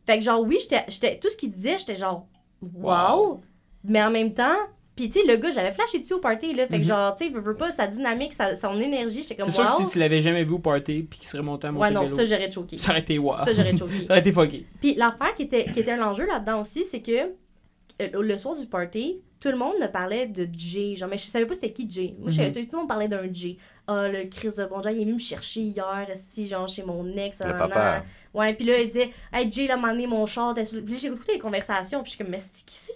[0.05, 2.27] Fait que genre, oui, j'étais, j'étais, tout ce qu'il disait, j'étais genre,
[2.61, 3.41] wow, Wow.
[3.83, 4.55] mais en même temps,
[4.95, 6.81] pis tu sais, le gars, j'avais flashé dessus au party, là, fait Mhm.
[6.81, 9.77] que genre, tu sais, veux pas, sa dynamique, sa, son énergie, j'étais comme, C'est sûr
[9.77, 12.05] que si tu l'avais jamais vu au party puis qu'il serait monté à ouais, non,
[12.07, 12.77] ça, j'aurais choqué.
[12.77, 13.33] ça aurait été wow.
[13.45, 13.99] Ça, j'aurais choqué.
[14.07, 14.65] Ça aurait été fucké.
[14.79, 17.11] Puis l'affaire qui était, qui était un enjeu là-dedans aussi, c'est que
[18.01, 20.95] euh, le soir du party, tout le monde me parlait de Jay.
[20.95, 22.15] Genre, mais je savais pas c'était qui Jay.
[22.19, 23.57] Moi, je savais- tout le monde parlait d'un Jay.
[23.85, 27.05] Ah, le Chris de Bonjour, il est venu me chercher hier, esti, genre, chez mon
[27.17, 27.39] ex.
[27.43, 27.67] Le papa.
[27.67, 28.03] nan.
[28.33, 30.53] Ouais, puis là, il disait, hey, Jay, là, m'a amené mon char.
[30.53, 32.93] Puis j'ai écouté les conversations, puis je suis comme, mais c'est qui c'est?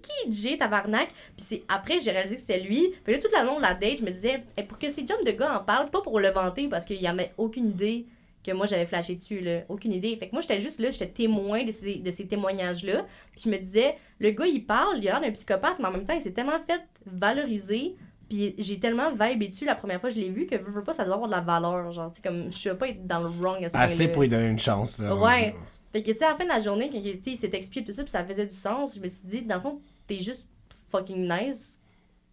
[0.00, 1.08] Qui Jay, tabarnak?
[1.08, 2.94] Puis c'est après, j'ai réalisé que c'était lui.
[3.02, 5.04] Puis là, tout le long de la date, je me disais, Hey, pour que ces
[5.06, 8.06] jeunes de gars en parlent, pas pour le vanter, parce qu'il y avait aucune idée
[8.44, 9.62] que moi j'avais flashé dessus, là.
[9.68, 10.16] Aucune idée.
[10.16, 13.04] Fait que moi, j'étais juste là, j'étais témoin de ces, de ces témoignages-là.
[13.32, 15.90] Puis je me disais, le gars, il parle, il a l'air d'un psychopathe, mais en
[15.90, 17.96] même temps, il s'est tellement fait valoriser.
[18.28, 20.84] Puis j'ai tellement vibé dessus la première fois que je l'ai vu que veux, veux
[20.84, 21.90] pas, ça doit avoir de la valeur.
[21.92, 24.22] Genre, tu sais, comme, je veux pas être dans le wrong à ce Assez pour
[24.22, 24.98] lui donner une chance.
[24.98, 25.54] Là, Ouais.
[25.92, 27.92] Fait que, tu sais, à la fin de la journée, quand il s'est expliqué tout
[27.94, 30.46] ça, puis ça faisait du sens, je me suis dit, dans le fond, t'es juste
[30.90, 31.78] fucking nice.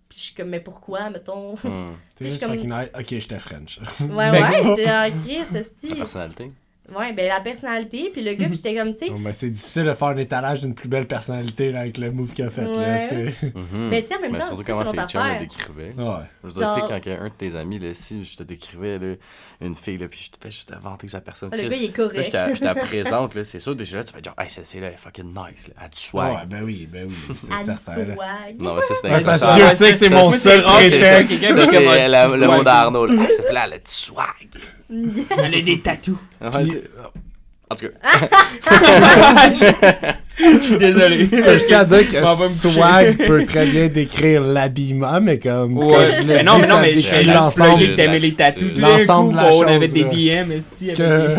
[0.09, 1.53] Puis je suis comme, mais pourquoi, mettons?
[1.55, 1.85] Hmm.
[2.15, 2.89] T'es juste comme- fucking nice.
[2.93, 3.79] Ok, j'étais French.
[4.01, 5.89] Ouais, ouais, j'étais en Chris, esti.
[5.89, 6.51] La personnalité.
[6.95, 9.49] Ouais, ben la personnalité, puis le gars, puis j'étais comme, tu sais, Non, mais c'est
[9.49, 12.49] difficile de faire un étalage d'une plus belle personnalité là, avec le move qu'il a
[12.51, 12.61] fait.
[12.61, 12.97] Là, Ouais.
[12.99, 13.33] c'est...
[13.55, 13.87] Mhm.
[13.89, 15.93] Mais tu sais, en même Mais temps, surtout ça, comment c'est ses chums le décrivaient.
[15.97, 16.25] Ouais.
[16.43, 18.99] Je veux dire, tu sais, quand un de tes amis, là, si je te décrivais
[18.99, 19.15] là,
[19.61, 21.49] une fille, là, puis je te fais juste inventer sa personne.
[21.53, 22.23] Ah, le Chris, gars, il est Là, correct.
[22.25, 24.49] je te- je te la présente, là, c'est sûr, déjà là, tu vas dire, hey,
[24.49, 25.73] cette fille-là, elle est fucking nice, là.
[25.79, 26.33] Elle a du swag.
[26.33, 27.15] Ouais, ben oui, ben oui.
[27.35, 28.05] C'est certain.
[28.05, 28.15] là.
[28.15, 28.55] swag.
[28.59, 31.39] Non, mais ça, c'est Ouais, parce que Dieu sait que c'est mon seul prétexte.
[31.39, 32.63] c'est le mot swag.
[32.63, 33.05] d'Arnaud.
[33.07, 33.13] là.
[33.21, 34.25] Ah, Cette fille-là, elle a du swag.
[34.87, 36.17] Elle a des tatous.
[37.69, 37.91] En tout cas,
[40.37, 41.29] Je suis désolé.
[41.31, 45.79] Je tiens à dire que swag peut très bien décrire l'habillement, mais comme.
[45.79, 47.33] quand Ouais, je mais non, dis, mais non, mais je l'ensemble.
[47.63, 48.71] l'ensemble que t'aimais les tatous.
[48.77, 50.03] L'ensemble de la on avait chose, des.
[50.03, 51.37] DM, esti, Que-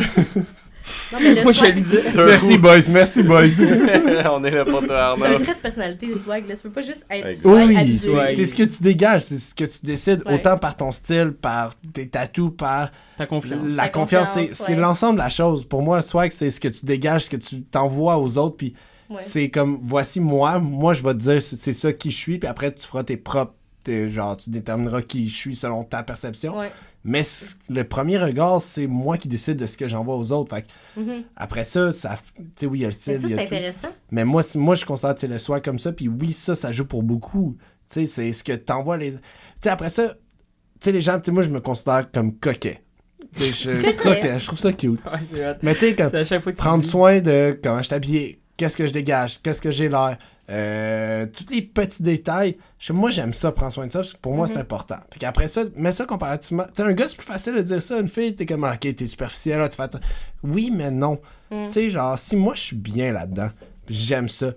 [1.13, 2.03] Non, mais le Moi, je le disais.
[2.15, 3.43] Merci, boys, merci, boys.
[4.33, 5.39] on est là pour toi, C'est un Arnaud.
[5.45, 6.49] trait de personnalité, le swag.
[6.49, 6.57] Là.
[6.57, 7.43] Tu peux pas juste être Exact.
[7.43, 7.99] swag, Oui,
[8.35, 10.35] c'est ce que tu dégages, c'est ce que tu décides, Ouais.
[10.35, 13.61] autant par ton style, par tes tatous, par Ta confiance.
[13.75, 14.31] la confiance.
[14.53, 14.77] C'est ouais.
[14.77, 15.65] l'ensemble de la chose.
[15.65, 18.57] Pour moi, le swag, c'est ce que tu dégages, ce que tu t'envoies aux autres,
[18.57, 18.75] puis
[19.09, 19.19] Ouais.
[19.21, 22.49] c'est comme, voici moi, moi je vais te dire c'est ça qui je suis, puis
[22.49, 23.55] après tu feras tes propres,
[24.09, 26.59] genre tu détermineras qui je suis selon ta perception.
[26.59, 26.73] Ouais.
[27.07, 27.23] Mais
[27.71, 30.55] le premier regard, c'est moi qui décide de ce que j'envoie aux autres.
[30.55, 31.23] Fait que Mhm.
[31.37, 33.41] après ça, ça, tu sais, oui, il y a le style, Mais ça, c'est tout.
[33.41, 33.89] intéressant.
[34.11, 36.73] Mais moi, moi je considère que c'est le swag comme ça, puis oui, ça, ça
[36.73, 37.57] joue pour beaucoup.
[37.89, 39.13] Tu sais, c'est ce que t'envoies les.
[39.13, 39.19] Tu
[39.63, 40.15] sais, après ça, tu
[40.81, 42.83] sais, les gens, tu sais, moi, je me considère comme coquet.
[43.33, 45.01] Tu sais, je, coquet, je trouve ça cute.
[45.05, 45.55] Ouais.
[45.63, 46.89] Mais tu sais, comme C'est à chaque fois que tu prendre dis.
[46.89, 50.19] soin de comment je t'habille, qu'est-ce que je dégage, qu'est-ce que j'ai l'air,
[50.51, 52.57] euh, tous les petits détails.
[52.79, 54.61] Je- moi, j'aime ça, prendre soin de ça, parce que pour moi, c'est Mhm.
[54.61, 54.97] important.
[55.13, 56.67] Fait qu'après ça, mets ça comparativement.
[56.75, 57.99] Tu un gars, c'est plus facile de dire ça.
[57.99, 59.89] Une fille, t'es comme, ah, ok, t'es superficiel, là, tu fais.
[60.43, 61.21] Oui, mais non.
[61.51, 61.67] Mm.
[61.67, 63.51] Tu sais, genre, si moi, je suis bien là-dedans,
[63.89, 64.53] j'aime ça.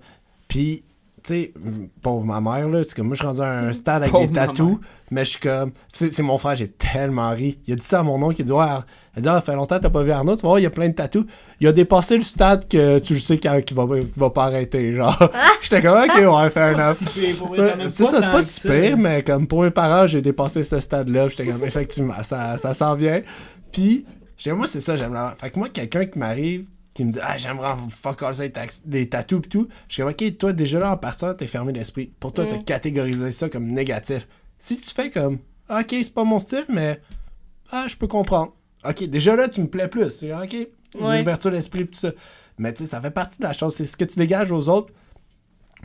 [0.48, 0.82] Puis,
[1.22, 1.54] tu sais,
[2.02, 4.26] pauvre ma mère, là, c'est comme moi, je suis rendu à un stade avec Pauvre
[4.28, 4.78] des tatous,
[5.10, 5.72] mais je suis comme.
[5.92, 7.58] C'est c'est mon frère, j'ai tellement ri.
[7.66, 8.64] Il a dit ça à mon oncle, il a dit, ouais,
[9.16, 10.58] il a dit, ah, ça fait longtemps que t'as pas vu Arnaud, tu vas voir,
[10.58, 11.24] il y a plein de tatous.
[11.60, 13.50] Il a dépassé le stade que tu le sais qu'il
[14.16, 15.18] va, pas arrêter, genre.
[15.62, 16.96] J'étais comme, ok, ouais, fair Pas enough.
[17.88, 21.28] C'est ça, c'est pas si pire, mais comme pour mes parents, j'ai dépassé ce stade-là.
[21.28, 23.20] J'étais comme, effectivement, ça, ça s'en vient.
[23.72, 24.04] Puis,
[24.36, 25.34] j'ai- moi, c'est ça, j'aime la.
[25.38, 26.66] Fait que moi, quelqu'un qui m'arrive,
[27.00, 28.52] qui me dit, ah, j'aimerais fuck all ça, les,
[28.88, 31.72] les tatous pis tout, je suis comme, ok, toi, déjà là, en partant, t'es fermé
[31.72, 32.12] d'esprit.
[32.20, 32.64] Pour toi, t'as Mm.
[32.64, 34.26] catégorisé ça comme négatif.
[34.58, 37.00] Si tu fais comme, ah, ok, c'est pas mon style, mais,
[37.70, 38.52] ah, je peux comprendre.
[38.88, 40.22] Ok, déjà là, tu me plais plus.
[40.24, 40.56] Ok,
[40.94, 41.18] Ouais.
[41.18, 42.10] l'ouverture d'esprit tout ça.
[42.58, 43.74] Mais tu sais, ça fait partie de la chose.
[43.74, 44.92] C'est ce que tu dégages aux autres.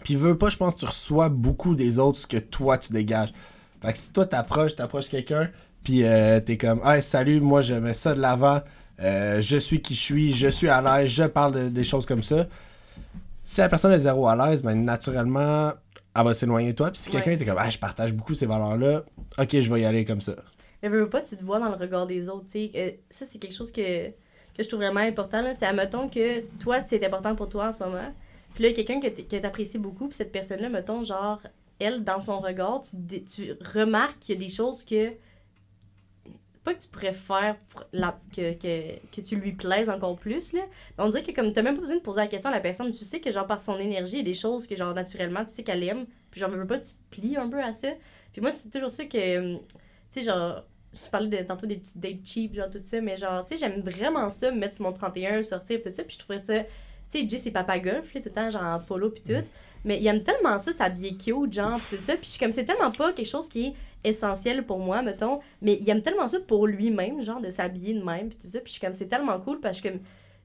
[0.04, 2.92] Puis veux pas, je pense que tu reçois beaucoup des autres ce que toi tu
[2.92, 3.34] dégages.
[3.82, 5.50] Fait que si toi t'approches, t'approches quelqu'un,
[5.84, 8.62] puis euh, t'es comme Hey salut, moi je mets ça de l'avant,
[9.02, 12.06] euh, je suis qui je suis, je suis à l'aise, je parle de- des choses
[12.06, 12.48] comme ça.
[13.44, 15.74] Si la personne est zéro à l'aise, ben naturellement,
[16.16, 16.92] elle va s'éloigner de toi.
[16.92, 17.36] Puis si quelqu'un Ouais.
[17.36, 19.04] était comme Ah, je partage beaucoup ces valeurs-là,
[19.38, 20.34] ok, je vais y aller comme ça.
[20.82, 22.72] Mais veux pas, tu te vois dans le regard des autres, tu sais.
[22.76, 25.44] Euh, ça, c'est quelque chose que, que je trouve vraiment important.
[25.58, 28.14] C'est, admettons que toi, c'est important pour toi en ce moment.
[28.54, 31.40] Puis là, quelqu'un que, t'apprécies beaucoup, puis cette personne-là, mettons, genre,
[31.80, 35.12] elle, dans son regard, tu, tu remarques qu'il y a des choses que...
[36.66, 37.56] Pas que tu pourrais faire
[37.94, 40.62] la, que, que, que tu lui plaises encore plus, là.
[40.98, 42.60] Mais on dirait que comme t'as même pas besoin de poser la question à la
[42.60, 44.94] personne, tu sais que, genre, par son énergie, il y a des choses que, genre,
[44.94, 46.06] naturellement, tu sais qu'elle aime.
[46.32, 47.90] Puis genre, veux pas, tu te plies un peu à ça.
[48.34, 49.38] Puis moi, c'est toujours ça que...
[49.56, 49.60] hum,
[50.12, 53.18] tu sais, genre, je parlais de, tantôt des petites dates cheap, genre tout ça, mais
[53.18, 56.14] genre, tu sais, j'aime vraiment ça, me mettre sur mon 31, sortir, tout ça, puis
[56.14, 56.62] je trouvais ça.
[56.64, 59.48] Tu sais, Jay, c'est papa golf, là, tout le temps, genre en polo, puis tout.
[59.84, 62.14] Mais il aime tellement ça, s'habiller cute, genre, pis tout ça.
[62.16, 63.74] Puis je suis comme, c'est tellement pas quelque chose qui est
[64.06, 65.40] essentiel pour moi, mettons.
[65.62, 68.60] Mais il aime tellement ça pour lui-même, genre, de s'habiller de même, puis tout ça.
[68.60, 69.90] Puis je suis comme, c'est tellement cool parce que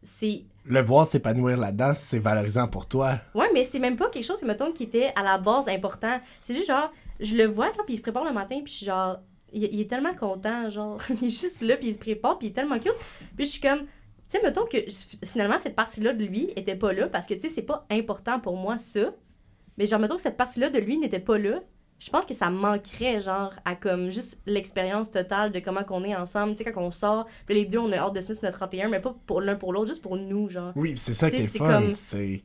[0.03, 0.45] c'est.
[0.65, 3.17] Le voir s'épanouir là-dedans, c'est valorisant pour toi.
[3.35, 6.21] Ouais, mais c'est même pas quelque chose que, mettons, qui était à la base important.
[6.43, 8.77] C'est juste genre, je le vois, là, puis il se prépare le matin, puis je
[8.79, 9.19] suis genre.
[9.53, 11.01] Il, il est tellement content, genre.
[11.21, 12.95] il est juste là, puis il se prépare, puis il est tellement cute.
[13.37, 13.81] Puis je suis comme.
[13.81, 14.79] Tu sais, mettons que
[15.25, 18.39] finalement, cette partie-là de lui était pas là parce que, tu sais, c'est pas important
[18.39, 19.13] pour moi, ça.
[19.77, 21.61] Mais genre, mettons que cette partie-là de lui n'était pas là.
[22.01, 26.17] Je pense que ça manquerait, genre, à comme juste l'expérience totale de comment qu'on est
[26.17, 26.53] ensemble.
[26.57, 28.47] Tu sais, quand on sort, puis les deux, on a hâte de se mettre sur
[28.47, 30.73] notre 31, mais pas pour l'un pour l'autre, juste pour nous, genre.
[30.77, 31.91] Oui, c'est ça qui est fun.
[31.93, 32.43] C'est...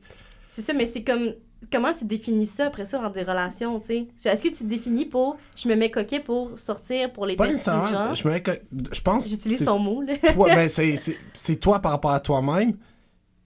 [0.48, 1.32] Ça, mais c'est comme.
[1.72, 4.30] Comment tu définis ça après ça dans des relations, tu sais?
[4.30, 5.38] Est-ce que tu définis pour.
[5.56, 8.14] Je me mets coquet pour sortir pour les Pas nécessairement.
[8.14, 8.60] Je, me mets que-
[8.92, 10.16] je pense J'utilise ton mot, là.
[10.34, 12.74] toi, ben, c'est, toi par rapport à toi-même.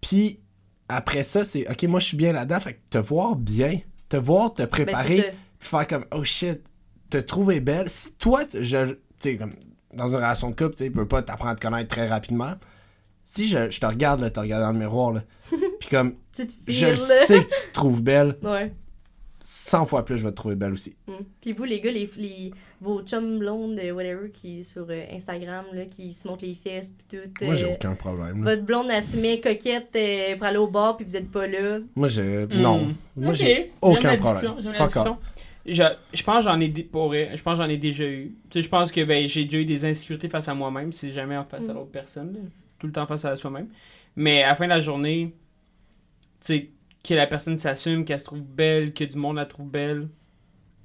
[0.01, 0.41] Puis
[0.89, 2.59] après ça, c'est OK, moi je suis bien là-dedans.
[2.59, 3.79] Fait que te voir bien,
[4.09, 6.61] te voir te Ben, préparer, faire comme oh shit,
[7.11, 7.89] te trouver belle.
[7.89, 9.53] Si toi, je, tu sais, comme
[9.95, 12.53] dans une relation de couple, tu sais, veux pas t'apprendre à te connaître très rapidement.
[13.25, 15.23] Si je, je te regarde, là, te regarde dans le miroir, là,
[15.81, 18.73] puis comme Tu te je le sais que tu te trouves belle, Ouais.
[19.43, 20.95] 100 fois plus je vais te trouver belle aussi.
[21.07, 21.13] Mm.
[21.41, 25.65] Puis vous, les gars, les, les- vos chums blondes, euh, whatever, qui sur euh, Instagram,
[25.73, 27.45] là, qui se montrent les fesses, puis tout.
[27.45, 28.45] Moi, j'ai euh, aucun problème.
[28.45, 28.51] là.
[28.55, 31.47] Votre blonde, elle se met coquette euh, pour aller au bar, puis vous êtes pas
[31.47, 31.79] là.
[31.97, 32.45] Moi, je.
[32.47, 32.61] Hmm.
[32.61, 32.95] Non.
[33.17, 33.37] Moi, Ok.
[33.37, 34.55] j'ai aucun problème.
[34.61, 35.19] j'aime la.
[35.67, 35.83] Je,
[36.15, 38.35] je pense que j'en ai pour je pense j'en ai déjà eu.
[38.51, 41.13] Tu sais, je pense que ben, j'ai déjà eu des insécurités face à moi-même, c'est
[41.13, 41.77] jamais en face à Mm.
[41.77, 42.41] l'autre personne, là.
[42.79, 43.69] tout le temps face à soi-même.
[44.17, 45.35] Mais à la fin de la journée,
[46.41, 46.71] tu sais,
[47.07, 50.09] que la personne s'assume, qu'elle se trouve belle, que du monde la trouve belle,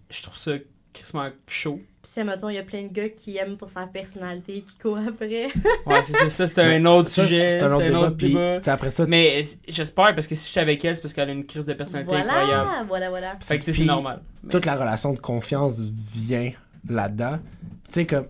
[0.10, 0.54] je trouve ça
[0.94, 1.82] crissement chaud.
[2.06, 4.76] Puis si, mettons, il y a plein de gars qui aiment pour sa personnalité, puis
[4.80, 5.48] courent après.
[5.88, 8.11] Ouais, c'est ça, ça c'est un autre Ça, sujet, C'est un autre débat.
[8.11, 8.60] Puis, débat.
[8.68, 11.34] après ça, Mais j'espère parce que si je suis avec elle, c'est parce qu'elle a
[11.34, 12.45] une crise de personnalité incroyable.
[12.48, 13.38] Voilà, voilà, voilà.
[13.41, 14.22] Fait que c'est normal.
[14.44, 16.52] Mais- toute la relation de confiance vient
[16.88, 17.40] là-dedans.
[17.88, 18.26] Tu sais, comme.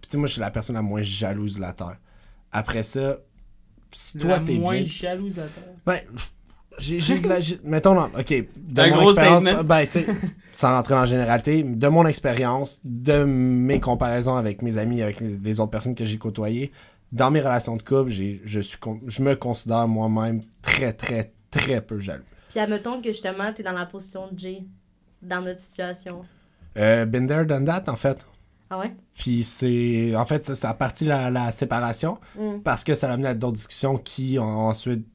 [0.00, 1.98] Tu sais, moi, je suis la personne la moins jalouse de la Terre.
[2.50, 3.18] Après ça,
[3.92, 4.84] si toi, la t'es moins bien.
[4.84, 5.62] jalouse de la Terre.
[5.86, 6.00] Ben,
[6.78, 7.38] j'ai de la.
[7.64, 8.44] Mettons, non, ok.
[8.56, 9.64] De un mon gros expérience- statement.
[9.64, 10.06] Ben, tu sais,
[10.52, 15.20] sans rentrer dans la généralité, de mon expérience, de mes comparaisons avec mes amis, avec
[15.20, 16.72] les, autres personnes que j'ai côtoyées,
[17.12, 21.32] dans mes relations de couple, j'ai- je, suis, con- je me considère moi-même très, très,
[21.50, 22.24] très peu jaloux.
[22.50, 24.62] Puis admettons que justement, t'es dans la position de Jay,
[25.22, 26.24] dans notre situation.
[26.78, 28.26] Euh, been there, done that, en fait.
[28.68, 28.92] Ah ouais?
[29.14, 30.14] Puis c'est.
[30.16, 32.58] En fait, ça, ça a parti la, la séparation Mm.
[32.64, 35.06] parce que ça l'a amené à d'autres discussions qui ont ensuite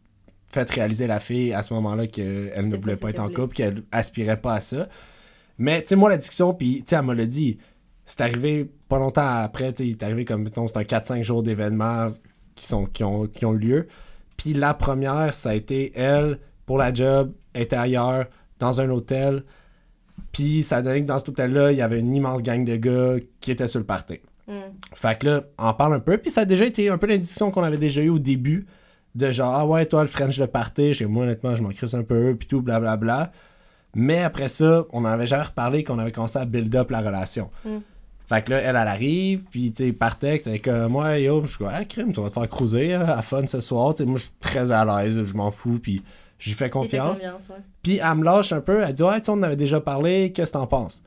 [0.52, 3.84] fait réaliser la fille à ce moment-là qu'elle ne voulait pas être en couple, qu'elle
[3.92, 4.88] aspirait pas à ça.
[5.58, 7.58] Mais, tu sais, moi, la discussion, puis, tu sais, elle me l'a dit,
[8.06, 11.22] c'est arrivé pas longtemps après, tu sais, il est arrivé comme, mettons, c'est un 4-5
[11.24, 12.12] jours d'événements
[12.56, 13.88] qui, sont, qui, ont, qui ont eu lieu.
[14.38, 18.26] Puis la première, ça a été elle, pour la job, était ailleurs,
[18.60, 19.44] dans un hôtel.
[20.32, 22.76] Puis ça a donné que dans cet hôtel-là, il y avait une immense gang de
[22.76, 24.20] gars qui étaient sur le party.
[24.48, 24.54] Mm.
[24.94, 26.18] Fait que là, on en parle un peu.
[26.18, 28.66] Puis ça a déjà été un peu la discussion qu'on avait déjà eu au début.
[29.14, 30.94] De genre, ah ouais, toi, le French de party.
[30.94, 32.36] Chez moi, honnêtement, je m'en crisse un peu.
[32.36, 33.32] Puis tout, blablabla.
[33.94, 37.02] Mais après ça, on en avait jamais reparlé qu'on avait commencé à build up la
[37.02, 37.50] relation.
[37.66, 37.78] Mm.
[38.26, 39.44] Fait que là, elle, elle arrive.
[39.52, 42.22] Puis, tu sais, par texte, avec euh, moi, yo, je suis comme, ah, crime, tu
[42.22, 43.94] vas te faire cruiser hein, à fun ce soir.
[43.94, 45.24] Tu sais, moi, je suis très à l'aise.
[45.26, 45.80] Je m'en fous.
[45.82, 46.02] Puis,
[46.40, 47.18] j'y fais J'ai fait confiance.
[47.84, 49.82] Puis elle me lâche un peu, elle dit Ouais, tu sais, on en avait déjà
[49.82, 51.04] parlé, qu'est-ce que t'en penses?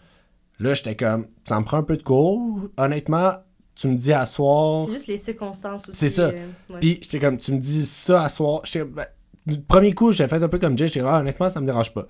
[0.61, 2.69] Là, j'étais comme Ça me prend un peu de cours.
[2.77, 3.33] Honnêtement,
[3.75, 4.87] tu me dis à soir.
[4.87, 5.99] C'est juste les circonstances aussi.
[5.99, 6.23] C'est ça.
[6.23, 6.81] euh, ouais.
[6.81, 8.63] Puis j'étais comme Tu me dis ça à soir.
[8.75, 9.07] Ben,
[9.47, 11.93] du premier coup, j'ai fait un peu comme Jay, j'étais ah, honnêtement, ça me dérange
[11.93, 12.03] pas.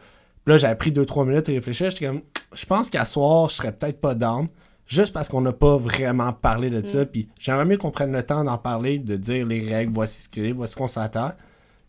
[0.45, 2.20] Puis là, j'avais pris 2-3 minutes et réfléchir, j'étais comme
[2.53, 4.49] Je pense qu'à soir, je serais peut-être pas down.
[4.86, 7.07] Juste parce qu'on n'a pas vraiment parlé de ça.
[7.07, 10.28] Puis j'aimerais mieux qu'on prenne le temps d'en parler, de dire les règles, voici ce
[10.28, 11.32] que voici qu'on s'attend.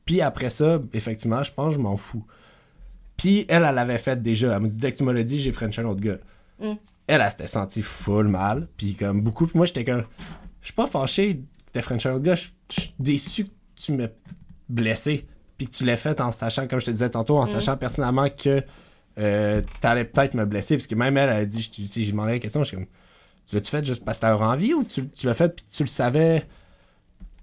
[0.06, 2.26] Puis après ça, effectivement, je pense que je m'en fous.
[3.18, 4.56] Puis elle, elle l'avait fait déjà.
[4.56, 6.18] Elle me dit, dès que tu me l'as dit, j'ai French un autre gars.
[6.60, 6.74] Mm.
[7.08, 8.68] Elle, elle s'était sentie full mal.
[8.78, 9.46] Puis comme beaucoup.
[9.48, 10.04] Puis moi, j'étais comme,
[10.62, 11.42] je suis pas fâché
[11.72, 12.36] t'aies French autre gars.
[12.36, 14.12] Je je suis déçu que tu m'aies
[14.70, 15.28] blessé.
[15.58, 17.48] Puis que tu l'aies fait en sachant, comme je te disais tantôt, en Mm.
[17.48, 18.64] sachant personnellement que
[19.18, 20.76] euh, t'allais peut-être me blesser.
[20.78, 22.78] Parce que même elle, elle a dit, je- si j'ai demandé la question, je suis
[22.78, 22.88] comme,
[23.48, 25.84] tu l'as-tu fait juste parce que t'avais envie ou tu, tu l'as fait puis tu
[25.84, 26.48] le savais?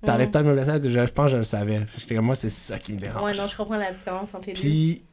[0.05, 0.31] T'allais Mm.
[0.33, 0.71] peut-être me blesser.
[0.71, 1.81] Elle dit, je, je pense que je le savais.
[1.97, 3.23] J'étais comme, moi, c'est ça qui me dérange.
[3.23, 4.61] Ouais, non, je comprends la différence entre les deux.
[4.61, 5.05] Puis,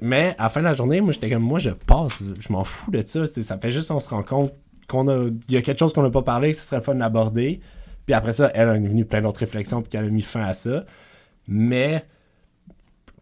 [0.00, 2.22] mais à la fin de la journée, moi, j'étais comme, moi, je passe.
[2.38, 3.26] Je m'en fous de ça.
[3.26, 4.52] Ça fait juste, on se rend compte
[4.88, 5.28] qu'on a.
[5.48, 7.60] Il y a quelque chose qu'on n'a pas parlé, que ce serait fun d'aborder.
[8.04, 10.54] Puis après ça, elle est venue plein d'autres réflexions, puis qu'elle a mis fin à
[10.54, 10.84] ça.
[11.48, 12.04] Mais,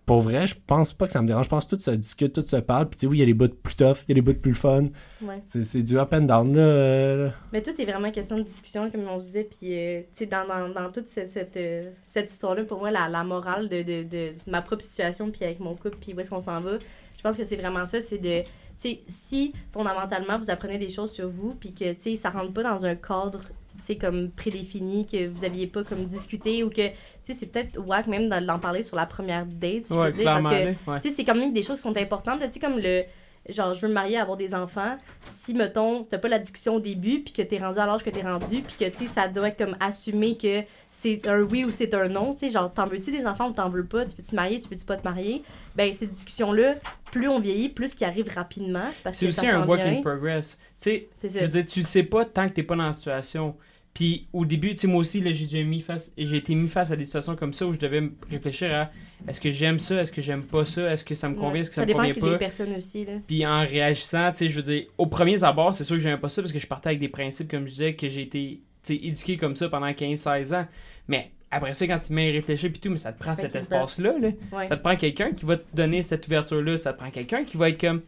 [0.06, 1.46] pour vrai, je pense pas que ça me dérange.
[1.46, 2.88] Je pense que tout se discute, tout se parle.
[2.88, 4.22] Puis tu sais, oui, il y a les bouts plus tough, il y a les
[4.22, 4.88] bouts plus fun.
[5.22, 5.40] Ouais.
[5.46, 7.32] C'est du up and down, là.
[7.52, 9.44] Mais tout est vraiment question de discussion, comme on disait.
[9.44, 12.90] Puis, euh, tu sais, dans, dans, dans toute cette, cette, euh, cette histoire-là, pour moi,
[12.90, 16.20] la, la morale de, de, de ma propre situation, puis avec mon couple, puis où
[16.20, 16.72] est-ce qu'on s'en va,
[17.16, 18.00] je pense que c'est vraiment ça.
[18.00, 18.42] C'est de.
[18.42, 22.30] Tu sais, si fondamentalement vous apprenez des choses sur vous, puis que, tu sais, ça
[22.30, 23.40] rentre pas dans un cadre,
[23.82, 26.94] sais, comme prédéfini, que vous aviez pas comme discuté, ou que, tu
[27.24, 30.24] sais, c'est peut-être wack même d'en parler sur la première date, si je peux dire.
[30.24, 31.00] Parce que, ouais.
[31.00, 32.40] tu sais, c'est quand même des choses qui sont importantes.
[32.40, 33.02] Tu sais, comme le.
[33.48, 34.96] Genre, je veux me marier, avoir des enfants.
[35.22, 38.10] Si, mettons, t'as pas la discussion au début, puis que t'es rendu à l'âge que
[38.10, 41.64] t'es rendu, puis que, tu sais, ça doit être comme assumé que c'est un oui
[41.64, 42.32] ou c'est un non.
[42.32, 44.06] Tu sais, genre, t'en veux-tu des enfants ou t'en veux pas?
[44.06, 44.60] Tu veux-tu te marier?
[44.60, 45.42] Tu veux-tu pas te marier?
[45.76, 46.76] Ben, ces discussions-là,
[47.10, 48.88] plus on vieillit, plus qui arrivent rapidement.
[49.02, 50.58] Parce C'est aussi un work in progress.
[50.80, 53.56] Tu sais, je veux dire, tu sais pas tant que t'es pas dans la situation.
[53.92, 57.52] Puis au début, tu sais, moi aussi, j'ai été mis face à des situations comme
[57.52, 58.90] ça où je devais réfléchir à
[59.28, 61.70] est-ce que j'aime ça, est-ce que j'aime pas ça, est-ce que ça me convient, est-ce
[61.70, 62.38] que ça, ça me dépend convient pas?
[62.38, 63.12] personnes aussi, là.
[63.26, 66.18] Puis en réagissant, tu sais, je veux dire, au premier abord, c'est sûr que j'aimais
[66.18, 68.60] pas ça parce que je partais avec des principes, comme je disais, que j'ai été
[68.88, 70.66] éduqué comme ça pendant 15-16 ans.
[71.08, 73.54] Mais après ça, quand tu mets à réfléchir puis tout, mais ça te prend cet
[73.54, 74.14] espace-là.
[74.18, 74.28] Là.
[74.52, 74.66] Ouais.
[74.66, 76.76] Ça te prend quelqu'un qui va te donner cette ouverture-là.
[76.78, 78.02] Ça te prend quelqu'un qui va être comme.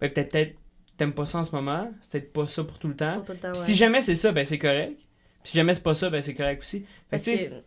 [0.00, 0.56] Ben, peut-être, peut-être,
[0.96, 1.92] t'aimes pas ça en ce moment.
[2.00, 3.16] C'est peut-être pas ça pour tout le temps.
[3.16, 3.66] Pour tout le temps, Puis ouais.
[3.66, 4.98] si jamais c'est ça, ben c'est correct.
[5.44, 6.84] Si jamais c'est pas ça, ben c'est correct aussi.
[7.10, 7.22] Fait que,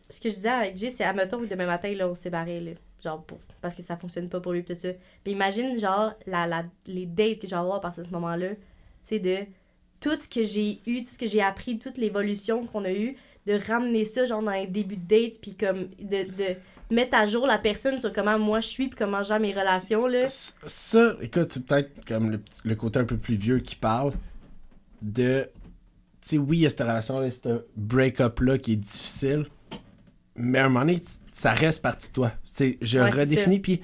[0.09, 2.59] ce que je disais avec Jay, c'est, admettons, que demain matin, là, on s'est barré,
[2.61, 2.71] là.
[3.03, 4.89] Genre, pour, parce que ça fonctionne pas pour lui, tout ça.
[5.23, 8.49] Puis imagine, genre, la, la, les dates que j'ai avoir à partir de ce moment-là.
[9.03, 9.39] Sais, de
[9.99, 13.15] tout ce que j'ai eu, tout ce que j'ai appris, toute l'évolution qu'on a eue,
[13.45, 16.55] de ramener ça, genre, dans les débuts de date, puis comme, de, de
[16.89, 20.07] mettre à jour la personne sur comment moi je suis, puis comment j'ai mes relations,
[20.07, 20.27] là.
[20.29, 24.13] Ça, écoute, c'est peut-être comme le, petit- le côté un peu plus vieux qui parle
[25.01, 25.47] de.
[26.25, 29.45] Sais, oui, il y a cette relation-là, ce break-up-là qui est difficile,
[30.35, 30.99] mais à un moment donné,
[31.31, 32.31] ça reste partie de toi.
[32.45, 33.81] C'est, je Ouais, redéfinis, puis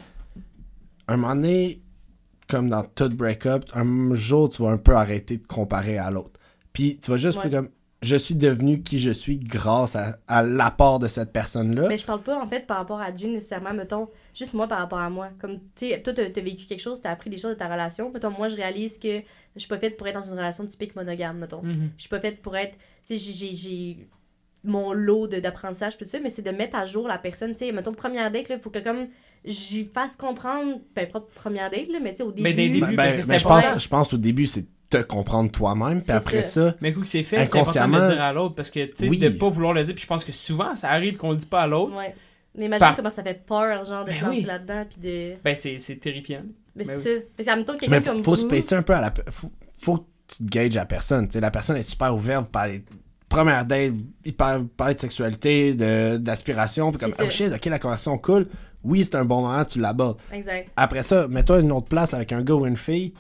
[1.07, 1.81] à un moment donné,
[2.49, 6.39] comme dans tout break-up, un jour, tu vas un peu arrêter de comparer à l'autre.
[6.73, 7.43] Puis tu vas juste Ouais.
[7.43, 7.69] plus comme.
[8.01, 11.87] Je suis devenu qui je suis grâce à, à l'apport de cette personne-là.
[11.87, 14.79] Mais je parle pas, en fait, par rapport à Jay nécessairement, mettons, juste moi par
[14.79, 15.29] rapport à moi.
[15.39, 17.67] Comme, tu sais, toi, t'as t'as vécu quelque chose, t'as appris des choses de ta
[17.67, 18.11] relation.
[18.11, 19.21] Mettons, moi, je réalise que
[19.55, 21.61] je suis pas faite pour être dans une relation typique monogame, mettons.
[21.63, 21.91] mhm.
[21.97, 22.77] Je suis pas faite pour être.
[23.07, 24.07] Tu sais, j'ai-
[24.63, 27.51] mon lot de- d'apprentissage, tout ça, mais c'est de mettre à jour la personne.
[27.53, 29.07] Tu sais, mettons, première date, il faut que comme
[29.43, 32.43] j'y fasse comprendre, ben, pas première date, là, mais tu sais, au début.
[32.43, 34.65] Mais des débuts, Ben, parce ben, que ben, je, pense, je pense au début, c'est
[34.89, 36.71] te comprendre toi-même, puis C'est après ça.
[36.71, 38.85] ça, Mais que c'est fait, c'est important de Inconsciemment- le dire à l'autre parce que,
[38.85, 39.17] tu sais, Oui.
[39.17, 39.95] de pas vouloir le dire.
[39.95, 41.97] Puis je pense que souvent, ça arrive qu'on le dit pas à l'autre.
[41.97, 42.13] Ouais.
[42.55, 44.43] Mais imagine Par- comment ça fait peur, genre, de Ben te lancer oui.
[44.43, 45.33] là-dedans, puis de.
[45.43, 46.43] Ben, c'est c'est terrifiant.
[46.75, 47.09] Mais c'est ça.
[47.37, 48.37] Parce qu'en même temps, quelqu'un comme faut vous.
[48.37, 49.13] se pacer un peu à la.
[49.31, 51.27] Faut, faut que tu te gages la personne.
[51.35, 52.83] La personne est super ouverte, vous parlez.
[53.27, 53.93] Première date,
[54.25, 58.47] il parle, parler de sexualité, de- d'aspiration, puis comme, oh shit, ok, la conversation cool.
[58.83, 60.19] Oui, c'est un bon moment, tu l'abordes.
[60.33, 60.69] Exact.
[60.75, 63.13] Après ça, mets-toi une autre place avec un gars ou une fille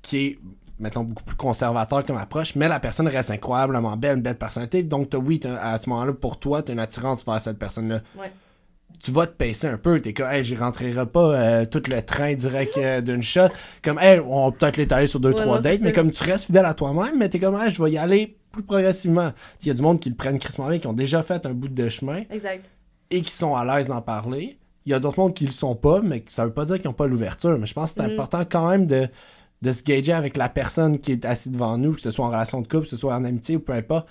[0.00, 0.38] qui est,
[0.78, 4.82] mettons, beaucoup plus conservateur comme approche, mais la personne reste incroyablement belle, une belle personnalité.
[4.84, 8.00] Donc, oui, à ce moment-là, pour toi, tu as une attirance vers cette personne-là.
[8.18, 8.32] Ouais.
[9.02, 10.00] Tu vas te pacer un peu.
[10.00, 13.48] T'es comme, hey, j'y rentrerai pas euh, tout le train direct euh, d'une shot.
[13.82, 16.24] Comme, hey, on va peut-être l'étaler sur deux, Ouais, trois non, dates, mais comme tu
[16.24, 19.32] restes fidèle à toi-même, mais t'es comme, hey, je vais y aller plus progressivement.
[19.62, 21.52] Il y a du monde qui le prennent crissement bien, qui ont déjà fait un
[21.54, 22.64] bout de chemin Exact.
[23.10, 24.58] et qui sont à l'aise d'en parler.
[24.86, 26.86] Il y a d'autres mondes qui le sont pas, mais ça veut pas dire qu'ils
[26.86, 27.58] n'ont pas l'ouverture.
[27.58, 28.14] Mais je pense que c'est Mhm.
[28.14, 29.06] important quand même de,
[29.60, 32.28] de se gager avec la personne qui est assise devant nous, que ce soit en
[32.30, 34.08] relation de couple, que ce soit en amitié ou peu importe,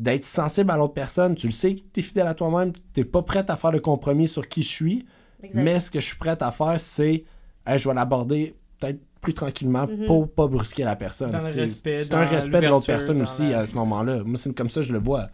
[0.00, 1.34] d'être sensible à l'autre personne.
[1.34, 3.78] Tu le sais que tu es fidèle à toi-même, tu pas prête à faire de
[3.78, 5.06] compromis sur qui je suis,
[5.42, 5.62] Exact.
[5.62, 7.24] mais ce que je suis prête à faire, c'est
[7.66, 10.06] Hey, je vais l'aborder peut-être plus tranquillement Mhm.
[10.06, 11.38] pour pas brusquer la personne.
[11.42, 14.24] C'est- un respect de l'autre personne aussi la- à ce moment-là.
[14.24, 15.28] Moi, c'est comme ça que je le vois.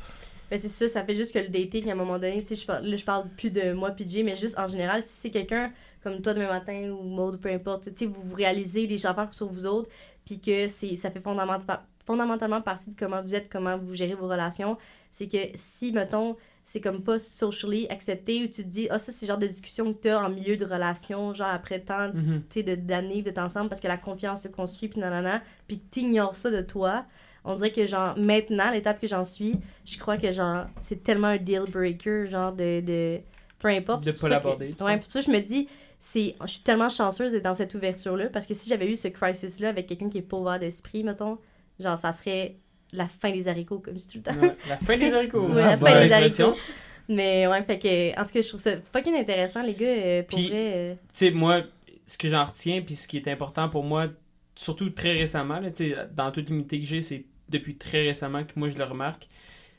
[0.50, 2.56] Ben, c'est ça, ça fait juste que le dating, à un moment donné, tu sais,
[2.56, 5.02] je parle, là, je parle plus de moi puis de Jay, mais juste en général,
[5.04, 5.72] si c'est quelqu'un
[6.02, 9.32] comme toi demain matin ou Maud, peu importe, tu sais, vous, vous réalisez des affaires
[9.32, 9.88] sur vous autres,
[10.24, 14.14] puis que c'est, ça fait fondamentalement, fondamentalement partie de comment vous êtes, comment vous gérez
[14.14, 14.78] vos relations,
[15.10, 19.12] c'est que si, mettons, c'est comme pas socially accepté, ou tu te dis, ah, ça,
[19.12, 22.10] c'est le genre de discussion que tu as en milieu de relation, genre après tant
[22.48, 25.84] sais, de- d'années d'être ensemble parce que la confiance se construit, puis nanana, puis que
[25.90, 27.04] t'ignores ça de toi,
[27.44, 29.54] on dirait que, genre, maintenant, l'étape que j'en suis,
[29.84, 32.80] je crois que, genre, c'est tellement un deal breaker, genre, de...
[32.80, 33.20] de
[33.60, 34.04] peu importe.
[34.04, 35.68] De pas l'aborder, Ouais, pour ça, je me dis,
[36.00, 39.08] c'est je suis tellement chanceuse d'être dans cette ouverture-là, parce que si j'avais eu ce
[39.08, 41.38] crisis-là avec quelqu'un qui est pas ouvert d'esprit, mettons,
[41.80, 42.56] genre, ça serait
[42.92, 44.40] la fin des haricots, comme je dis tout le temps.
[44.40, 45.46] Ouais, La fin des haricots.
[45.46, 46.56] Ouais, la fin des haricots.
[47.08, 50.22] Mais ouais, fait que, en tout cas, je trouve ça fucking intéressant, les gars, euh,
[50.22, 50.72] pour Puis- vrai.
[50.74, 51.62] euh, tu sais, moi,
[52.06, 54.08] ce que j'en retiens, puis ce qui est important pour moi,
[54.56, 58.42] surtout très récemment, là, tu sais, dans toute l'unité que j'ai, c'est depuis très récemment
[58.42, 59.28] que moi je le remarque,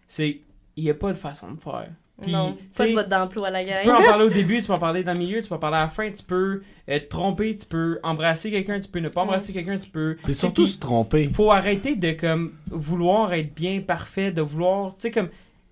[0.08, 0.40] c'est
[0.78, 1.90] il n'y a pas de façon de faire.
[2.22, 4.68] Puis, non, tu pas de d'emploi à la Tu peux en parler au début, tu
[4.68, 6.64] peux en parler dans le milieu, tu peux en parler à la fin, tu peux
[6.90, 10.18] euh, te tromper, tu peux embrasser quelqu'un, tu peux ne pas embrasser quelqu'un, tu peux.
[10.24, 11.24] Puis surtout se tromper.
[11.24, 15.30] Il faut arrêter de comme vouloir être bien parfait, de vouloir, tu sais comme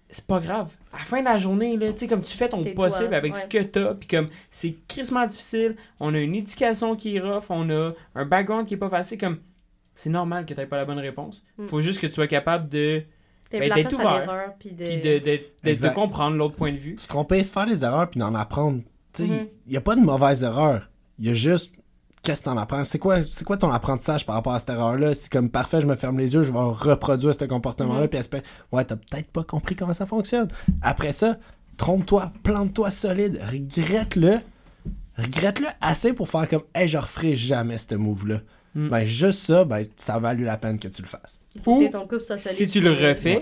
[0.07, 0.71] c'est pas grave.
[0.93, 3.17] À la fin de la journée là, tu sais comme tu fais ton possible toi,
[3.17, 3.39] avec ouais.
[3.39, 7.45] ce que t'as, puis comme c'est crissement difficile, on a une éducation qui est rough,
[7.49, 9.39] on a un background qui est pas facile comme
[9.95, 11.43] c'est normal que t'aies pas la bonne réponse.
[11.57, 11.67] Mm.
[11.67, 13.03] Faut juste que tu sois capable de
[13.51, 14.53] Ben, d'être ouvert.
[14.59, 14.83] puis de...
[14.83, 16.95] puis de, de, de, comprendre l'autre point de vue.
[16.97, 18.81] Se tromper, se faire des erreurs, puis d'en apprendre.
[19.19, 20.89] Il n'y a pas de mauvaise erreur.
[21.19, 21.71] Il y a juste
[22.23, 22.83] qu'est-ce que t'en apprends?
[22.83, 25.13] C'est quoi, c'est quoi ton apprentissage par rapport à cette erreur-là?
[25.13, 28.07] C'est comme parfait, je me ferme les yeux, je vais reproduire ce comportement-là, Mhm.
[28.09, 28.41] puis espère,
[28.71, 30.47] ouais, t'as peut-être pas compris comment ça fonctionne.
[30.81, 31.37] Après ça,
[31.77, 34.39] trompe-toi, plante-toi solide, regrette-le,
[35.17, 38.39] regrette-le assez pour faire comme, hey, je referai jamais ce move-là.
[38.75, 38.89] Mm.
[38.89, 41.39] Ben, juste ça, ben, ça a valu la peine que tu le fasses.
[41.55, 42.19] Il faut Ou, que ton couple.
[42.37, 43.41] Si tu le refais, Ouais.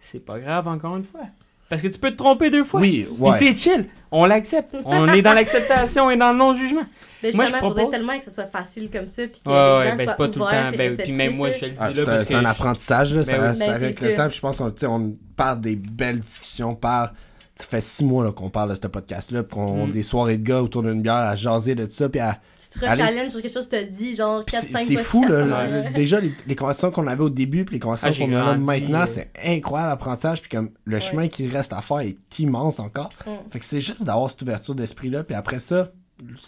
[0.00, 1.20] c'est pas grave encore une fois.
[1.68, 2.80] Parce que tu peux te tromper deux fois.
[2.80, 3.32] Oui, Puis ouais.
[3.38, 3.86] c'est chill.
[4.10, 4.74] On l'accepte.
[4.86, 6.86] On est dans l'acceptation et dans le non-jugement.
[7.22, 9.40] Mais Moi, je justement, il faudrait propose- tellement que ce soit facile comme ça, puis
[9.44, 10.76] que Ouais, les ouais, gens ben soient c'est pas tout le temps.
[10.78, 12.38] Ben, puis même moi, je te le dis Ah, là c'est un, parce c'est que.
[12.38, 13.54] un je- apprentissage, là, ça, Ben oui.
[13.56, 14.22] ça Ben, avec c'est le ça.
[14.22, 14.28] temps.
[14.28, 17.12] puis je pense qu'on on parle des belles discussions par.
[17.60, 19.92] Ça fait six mois là, qu'on parle de ce podcast-là, puis on Mm.
[19.92, 22.38] des soirées de gars autour d'une bière à jaser de tout ça, puis à.
[22.72, 24.96] Tu te rechallenges sur quelque chose que tu as dit, genre puis 4-5 C'est c'est
[25.02, 25.90] fou, là.
[25.90, 28.56] déjà, les, les conversations qu'on avait au début, puis les Ah, conversations j'ai qu'on a
[28.56, 33.08] maintenant, c'est incroyable l'apprentissage, puis comme le chemin qui reste à faire est immense encore.
[33.26, 33.30] Mm.
[33.50, 35.88] Fait que c'est juste d'avoir cette ouverture d'esprit-là, puis après ça,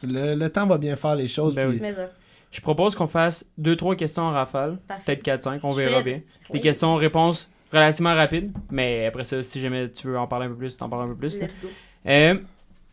[0.07, 1.57] le, le temps va bien faire les choses.
[1.57, 2.09] Ben puis- Mais ça,
[2.53, 4.79] Je propose qu'on fasse 2-3 questions en rafale.
[4.87, 5.17] parfait.
[5.17, 6.17] Peut-être 4-5, on verra bien.
[6.17, 6.53] Oui.
[6.53, 8.53] Des questions-réponses relativement rapides.
[8.71, 11.09] Mais après ça, si jamais tu veux en parler un peu plus, t'en parles un
[11.09, 11.39] peu plus.
[11.39, 11.47] là.
[11.47, 11.69] Let's go.
[12.07, 12.35] Euh,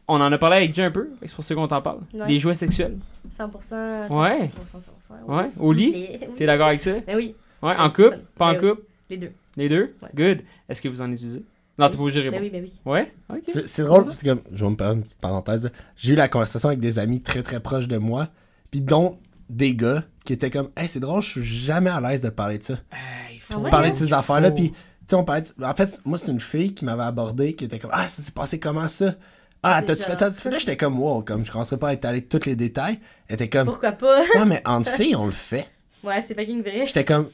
[0.08, 1.10] on en a parlé avec Jay un peu.
[1.22, 2.00] C'est pour ça qu'on t'en parle.
[2.14, 2.28] Ouais.
[2.28, 2.98] Les jouets sexuels.
[3.30, 4.48] 100%, 100%, Ouais.
[4.48, 5.50] 100%, 100%, Ouais.
[5.58, 5.94] Au lit?
[6.22, 6.28] Oui.
[6.38, 6.94] T'es d'accord avec ça?
[7.06, 7.74] Ben oui, Ouais.
[7.78, 8.20] En couple?
[8.38, 8.70] Pas en Ben oui.
[8.70, 8.82] couple?
[9.10, 9.32] les deux.
[9.58, 9.96] Les deux?
[10.02, 10.10] Ouais.
[10.16, 10.42] Good.
[10.70, 11.44] Est-ce que vous en utilisez?
[11.80, 12.52] Non, t'es pas obligé de Ben répondre.
[12.54, 12.92] oui, ben oui.
[12.92, 13.12] Ouais?
[13.30, 13.44] Ok.
[13.48, 16.28] C'est c'est drôle parce que, je vais me permettre une petite parenthèse, j'ai eu la
[16.28, 18.30] conversation avec des amis très très proches de moi,
[18.72, 22.22] puis dont des gars qui étaient comme, hey, c'est drôle, je suis jamais à l'aise
[22.22, 22.74] de parler de ça.
[22.92, 23.70] Hey, Ah faut ouais?
[23.70, 26.40] parler de ces affaires-là, puis, tu sais, on parlait de- En fait, moi, c'est une
[26.40, 29.16] fille qui m'avait abordé, qui était comme, ah, ça s'est passé comment ça?
[29.64, 30.30] Ah, t'as-tu fait ça?
[30.30, 33.00] Tu fais là, j'étais comme, wow, comme, je commencerais pas à étaler tous les détails.
[33.28, 34.22] Elle était comme, Pourquoi pas?
[34.22, 35.68] ouais, mais entre filles, on le fait.
[36.04, 36.86] Ouais, c'est fucking vrai.
[36.86, 37.30] J'étais comme,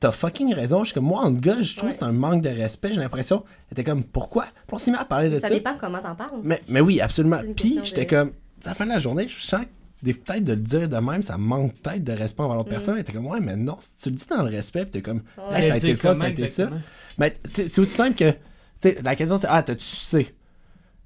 [0.00, 0.80] t'as fucking raison.
[0.80, 1.92] Je suis comme, moi, en gars, je trouve Ouais.
[1.94, 3.44] que c'est un manque de respect, j'ai l'impression.
[3.70, 4.42] Elle était comme, pourquoi?
[4.44, 5.54] Puis on s'est mis à parler de Ça ça.
[5.54, 6.40] dépend comment t'en parles.
[6.42, 7.40] Mais, mais oui, absolument.
[7.56, 8.32] Puis j'étais de- comme,
[8.64, 9.66] à la fin de la journée, je sens que
[10.02, 12.72] peut-être de le dire de même, ça manque peut-être de respect envers l'autre Mm.
[12.72, 12.94] personne.
[12.94, 15.02] Elle était comme, ouais, mais non, si tu le dis dans le respect, puis t'es
[15.02, 15.58] comme, Ouais.
[15.58, 16.70] Hey, ça a été le fun, ça a été ça.
[17.18, 18.36] mais c'est aussi simple que, tu
[18.80, 20.34] sais, la question c'est, ah, t'as-tu sucé?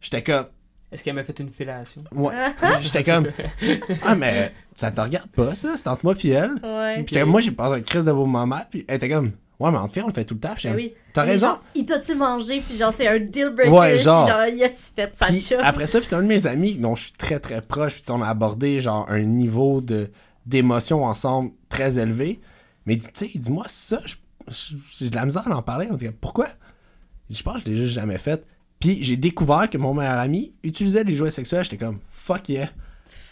[0.01, 0.47] J'étais comme,
[0.91, 2.05] Est-ce qu'elle m'a fait une fellation?
[2.13, 2.35] ouais.
[2.83, 3.29] J'étais comme,
[4.05, 6.53] ah, mais ça te regarde pas, ça, c'est entre moi puis elle.
[6.63, 6.97] Ouais.
[6.97, 9.33] Puis j'étais comme, moi, j'ai passé un crise de beau moment, puis elle était comme,
[9.61, 10.55] ouais, mais entre filles, on le fait tout le temps.
[10.63, 10.95] Ben oui.
[11.13, 11.47] T'as raison.
[11.47, 12.61] genre, il t'a-tu mangé?
[12.61, 13.73] Puis genre, c'est un deal breaker.
[13.73, 14.29] Ouais, genre.
[14.29, 16.95] genre, y a-tu fait ça Puis après ça, puis c'est un de mes amis dont
[16.95, 20.11] je suis très très proche, puis tu sais, on a abordé genre un niveau de
[20.47, 22.41] d'émotion ensemble très élevé.
[22.87, 24.01] Mais il dit, tu sais, il dit moi ça,
[24.99, 25.89] j'ai de la misère à en parler.
[25.91, 26.49] On dit pourquoi?
[27.29, 28.47] Il dit, Je pense que je l'ai juste jamais fait.
[28.81, 31.63] Puis j'ai découvert que mon meilleur ami utilisait les jouets sexuels.
[31.63, 32.69] J'étais comme fuck yeah.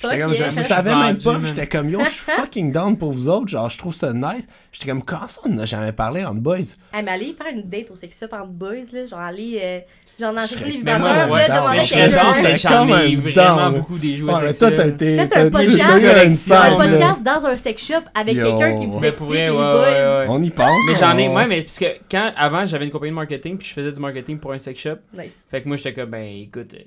[0.02, 1.40] J'étais comme, je savais même pas.
[1.44, 3.48] J'étais comme, yo, je suis fucking down pour vous autres.
[3.48, 4.47] Genre, je trouve ça nice.
[4.73, 6.57] J'étais comme, comment ça, on n'a jamais parlé entre boys?
[6.93, 9.81] Hey, mais aller faire une date au sex shop entre boys, là, genre aller, euh,
[10.19, 12.40] genre dans les moi, vibrateurs, là, demander Mais je je serais serais down, dans, je
[12.40, 13.20] serais j'en comme ai un
[13.55, 14.74] vraiment beaucoup des jouets mais toi, sexuels.
[14.77, 15.16] t'as été.
[15.16, 16.51] Faites un podcast.
[16.52, 20.27] un podcast dans un sex shop avec quelqu'un qui vous explique les boys.
[20.28, 20.81] On y pense.
[20.89, 23.69] Mais j'en ai, ouais, mais parce que quand, avant, j'avais une compagnie de marketing, puis
[23.69, 24.97] je faisais du marketing pour un sex shop.
[25.12, 25.44] Nice.
[25.51, 26.78] Fait que moi, j'étais comme, ben, écoute, euh,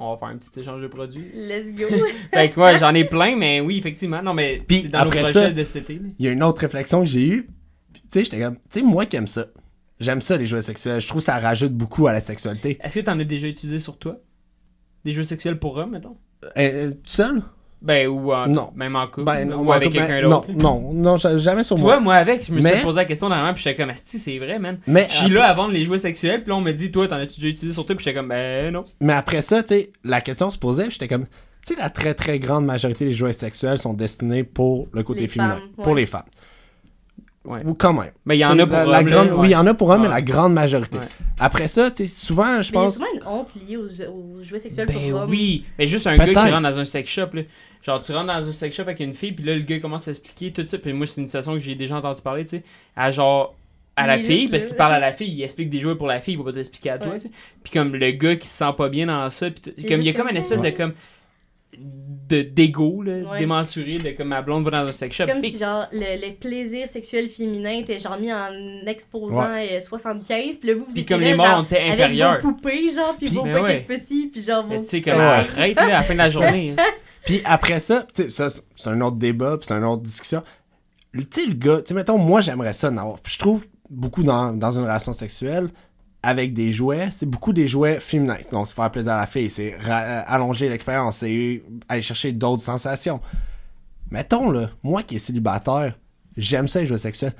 [0.00, 1.30] on va faire un petit échange de produits.
[1.34, 1.84] Let's go.
[2.32, 4.22] fait que, ouais, j'en ai plein, mais oui, effectivement.
[4.22, 6.00] Non, mais Puis c'est dans nos après projets ça- de cet été.
[6.18, 7.48] il y a une autre réflexion que j'ai eue.
[7.92, 9.46] Puis, Tu sais, j'étais comme, tu sais, moi qui aime ça.
[10.00, 11.00] J'aime ça, les jouets sexuels.
[11.00, 12.78] Je trouve que ça rajoute beaucoup à la sexualité.
[12.82, 14.20] Est-ce que t'en as déjà utilisé sur toi?
[15.04, 16.16] Des jeux sexuels pour hommes, mettons?
[16.44, 17.42] Euh, euh, tout seul?
[17.80, 18.70] Ben, ou en- Non.
[18.74, 19.22] même en couple.
[19.24, 20.48] Ben, ou avec ben, quelqu'un d'autre.
[20.52, 21.94] Non, non, non, ja- jamais sur Tu moi.
[21.94, 24.18] vois, moi avec, je me Mais- suis posé la question dernièrement, puis j'étais comme, Asti,
[24.18, 24.78] c'est vrai, man.
[24.88, 27.06] mais, Je suis là à vendre les jouets sexuels, puis là, on me dit, toi,
[27.06, 28.82] t'en as-tu déjà utilisé sur toi, puis j'étais comme, ben non.
[29.00, 31.26] mais après ça, tu sais, la question se posait, puis j'étais comme,
[31.66, 35.20] tu sais, la très très grande majorité des jouets sexuels sont destinés pour le côté
[35.22, 36.22] Les féminin, femmes, pour les femmes.
[37.44, 37.60] Ouais.
[37.64, 38.10] Ou quand même.
[38.26, 38.90] Mais il y en a pour la- hommes.
[38.90, 39.34] la là, grande- ouais.
[39.38, 40.14] Oui, il y en a pour hommes, mais Ouais.
[40.14, 40.98] la grande majorité.
[40.98, 41.04] Ouais.
[41.38, 42.94] Après ça, tu sais, souvent, je Mais il y a pense.
[42.94, 45.30] souvent une honte liée aux, aux jouets sexuels pour Ben hommes.
[45.30, 47.42] oui, mais juste un gars qui rentre dans un sex shop, là.
[47.82, 50.08] Genre, tu rentres dans un sex shop avec une fille, puis là, le gars commence
[50.08, 50.78] à expliquer tout ça.
[50.78, 52.64] Puis moi, c'est une situation que j'ai déjà entendu parler, tu sais.
[52.96, 53.54] À genre,
[53.96, 56.06] à Il la fille, parce qu'il parle à la fille, il explique des jouets pour
[56.08, 57.14] la fille, il va pas t'expliquer à toi, Ouais.
[57.18, 57.30] tu sais.
[57.62, 60.10] Puis comme le gars qui se sent pas bien dans ça, est comme il y
[60.10, 60.92] a comme une espèce de comme.
[62.28, 63.38] De d'ego, là, Ouais.
[63.38, 65.24] démesuré, de comme ma blonde va dans un sex shop.
[65.26, 68.48] C'est comme puis- si, genre, le, le plaisir sexuel féminin était, genre, mis en
[68.86, 71.62] exposant euh, 75, puis là, vous, vous Puis étiez comme là, les morts, genre, on
[71.64, 72.40] était avec inférieurs.
[72.42, 73.84] vos poupées, genre, puis Puis- vos Ben paquets ouais.
[73.88, 76.30] pussy, puis genre, vos tu sais, petits comme arrête, là, à la fin de la
[76.30, 76.74] journée.
[77.24, 80.42] Puis après ça, tu sais, ça, c'est un autre débat, puis c'est une autre discussion.
[81.14, 83.18] Tu sais, le gars, tu sais, mettons, moi, j'aimerais ça en avoir.
[83.26, 85.70] Je trouve beaucoup dans, dans une relation sexuelle,
[86.22, 88.38] avec des jouets, c'est beaucoup des jouets féminins.
[88.50, 92.62] Donc, c'est faire plaisir à la fille, c'est euh, allonger l'expérience, c'est aller chercher d'autres
[92.62, 93.20] sensations.
[94.10, 95.94] Mettons, là, moi qui est célibataire,
[96.36, 97.34] j'aime ça les jouets sexuels.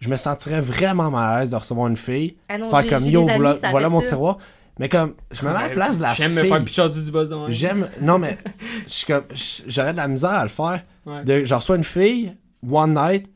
[0.00, 3.08] Je me sentirais vraiment mal à l'aise de recevoir une fille, Ah non, faire comme
[3.08, 4.38] yo, amis, voilà, mon tiroir.
[4.78, 6.24] Mais comme, je me mets à la place de la fille.
[6.24, 7.88] J'aime me faire pichard du boss dans J'aime.
[8.00, 8.38] Non, mais
[9.66, 10.82] j'aurais de la misère à le faire.
[11.04, 11.24] Ouais.
[11.24, 12.32] De, je reçois une fille,
[12.68, 13.28] one night,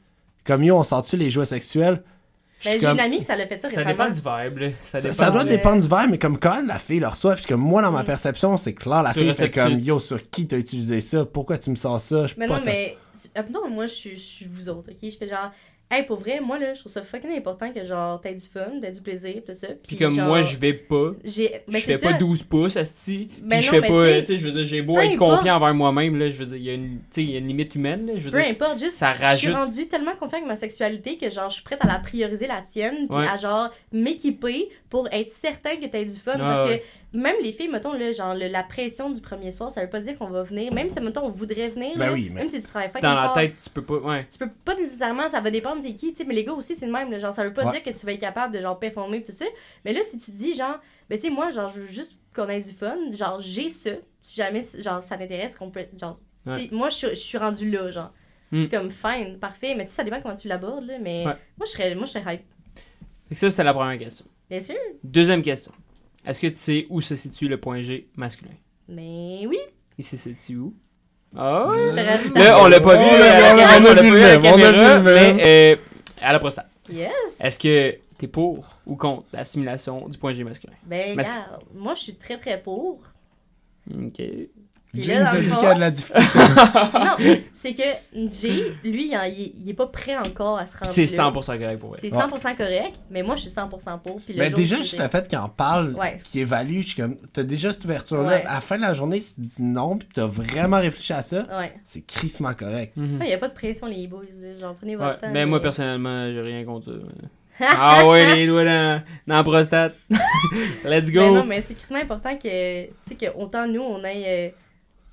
[0.44, 2.02] comme yo, on sort-tu les jouets sexuels?
[2.64, 3.90] Ben, j'ai comme- une amie qui ça l'a fait ça, Ça récemment.
[3.90, 4.14] dépend du
[4.48, 4.68] vibe, là.
[4.82, 7.09] Ça, Ça, dépend ça doit du- dépendre du verre, mais comme quand la fille le
[7.09, 8.06] reçoit, puis comme moi, dans ma Mm.
[8.06, 11.24] perception, c'est clair, la Tu fille fait comme yo, sur qui t'as utilisé ça?
[11.24, 12.22] Pourquoi tu me sors ça?
[12.22, 12.97] Je suis Mais pas non, mais.
[13.34, 14.97] ah, Non, moi, je suis, je suis vous autres, ok?
[15.02, 15.51] Je fais genre.
[15.94, 18.81] Hey, pour vrai, moi, là, je trouve ça fucking important que, genre, t'aies du fun,
[18.81, 19.66] t'aies du plaisir, tout ça.
[19.86, 21.10] Puis comme genre, moi, je vais pas.
[21.23, 21.60] J'ai.
[21.69, 22.19] Je Ben, fais c'est pas ça.
[22.19, 23.28] 12 pouces, asti.
[23.31, 25.39] Puis Ben je non, fais pas, tu sais, je veux dire, j'ai beau être importe.
[25.40, 28.06] confiant envers moi-même, là, je veux dire, il y a une, y a limite humaine,
[28.06, 28.97] là, je veux Peu dire, importe, juste.
[28.97, 29.55] ça Je suis rajoute.
[29.55, 32.62] rendue tellement confiante avec ma sexualité que, genre, je suis prête à la prioriser, la
[32.62, 33.27] tienne, puis Ouais.
[33.28, 36.32] à, genre, m'équiper pour être certain que t'as du fun.
[36.36, 36.78] Ah, parce ouais.
[36.78, 39.90] que même les filles, mettons, là, genre, le- la pression du premier soir, ça veut
[39.90, 40.72] pas dire qu'on va venir.
[40.72, 43.14] Même si, mettons, on voudrait venir, Ben là, oui, mais- même si tu travailles Dans
[43.14, 44.26] la fort, tête, tu peux pas, ouais.
[44.30, 46.74] tu peux pas nécessairement, ça va dépendre c'est qui, tu sais, mais les gars aussi,
[46.74, 47.72] c'est le même, là, genre, ça veut pas Ouais.
[47.72, 49.44] dire que tu vas être capable de, genre, performer tout ça,
[49.84, 50.78] mais là, si tu dis, genre,
[51.10, 53.90] ben, tu sais, moi, genre, je veux juste qu'on ait du fun, genre, j'ai ça,
[54.20, 57.39] si jamais, genre, ça t'intéresse, qu'on peut, genre, tu sais, moi, je suis- je suis
[57.39, 58.12] rendu là, genre,
[58.52, 58.66] Mm.
[58.68, 61.36] comme, fine, parfait, mais tu sais, ça dépend comment tu l'abordes, là, mais Ouais.
[61.59, 62.43] moi, je serais, moi, je serais hype,
[63.28, 64.24] que ça, c'était la première question.
[64.51, 65.72] bien sûr, Deuxième question.
[66.24, 68.52] Est-ce que tu sais où se situe le point G masculin?
[68.88, 69.58] mais oui,
[69.98, 70.74] Il se situe où?
[71.36, 71.66] Ah?
[71.94, 75.76] Reste Là, on l'a pas vu on l'a- vu la caméra, mais euh,
[76.20, 76.68] à la prostate.
[76.92, 80.74] yes, Est-ce que t'es pour ou contre l'assimilation du point G masculin?
[80.84, 83.00] ben, regarde, moi, je suis très, très pour,
[83.90, 84.20] Ok.
[84.94, 86.39] Là, dans a dit qu'il y a de la difficulté.
[86.94, 87.82] non, c'est que
[88.31, 91.31] Jay, lui, il, il- il est pas prêt encore à se rendre c'est là.
[91.31, 91.98] 100% correct pour vrai.
[91.98, 94.20] C'est 100% correct, mais moi, je suis 100% pour.
[94.20, 96.19] Puis jour déjà, juste le fait qu'il en parle, Ouais.
[96.24, 98.28] qu'il évalue, je suis comme, t'as déjà cette ouverture-là.
[98.28, 98.44] Ouais.
[98.47, 101.23] À la fin de la journée, si tu dis non, puis t'as vraiment réfléchi à
[101.23, 101.73] ça, Ouais.
[101.85, 102.93] c'est crissement correct.
[102.97, 103.19] Mhm.
[103.23, 104.23] Il n'y a pas de pression, les boys.
[104.60, 105.31] Genre, prenez Ouais, votre temps.
[105.32, 106.98] mais moi, personnellement, j'ai rien contre ça.
[107.78, 109.94] ah ouais, les doigts dans, dans la prostate.
[110.85, 111.20] Let's go.
[111.20, 114.55] Mais non, mais c'est crissement important que, tu sais, que autant nous, on ait.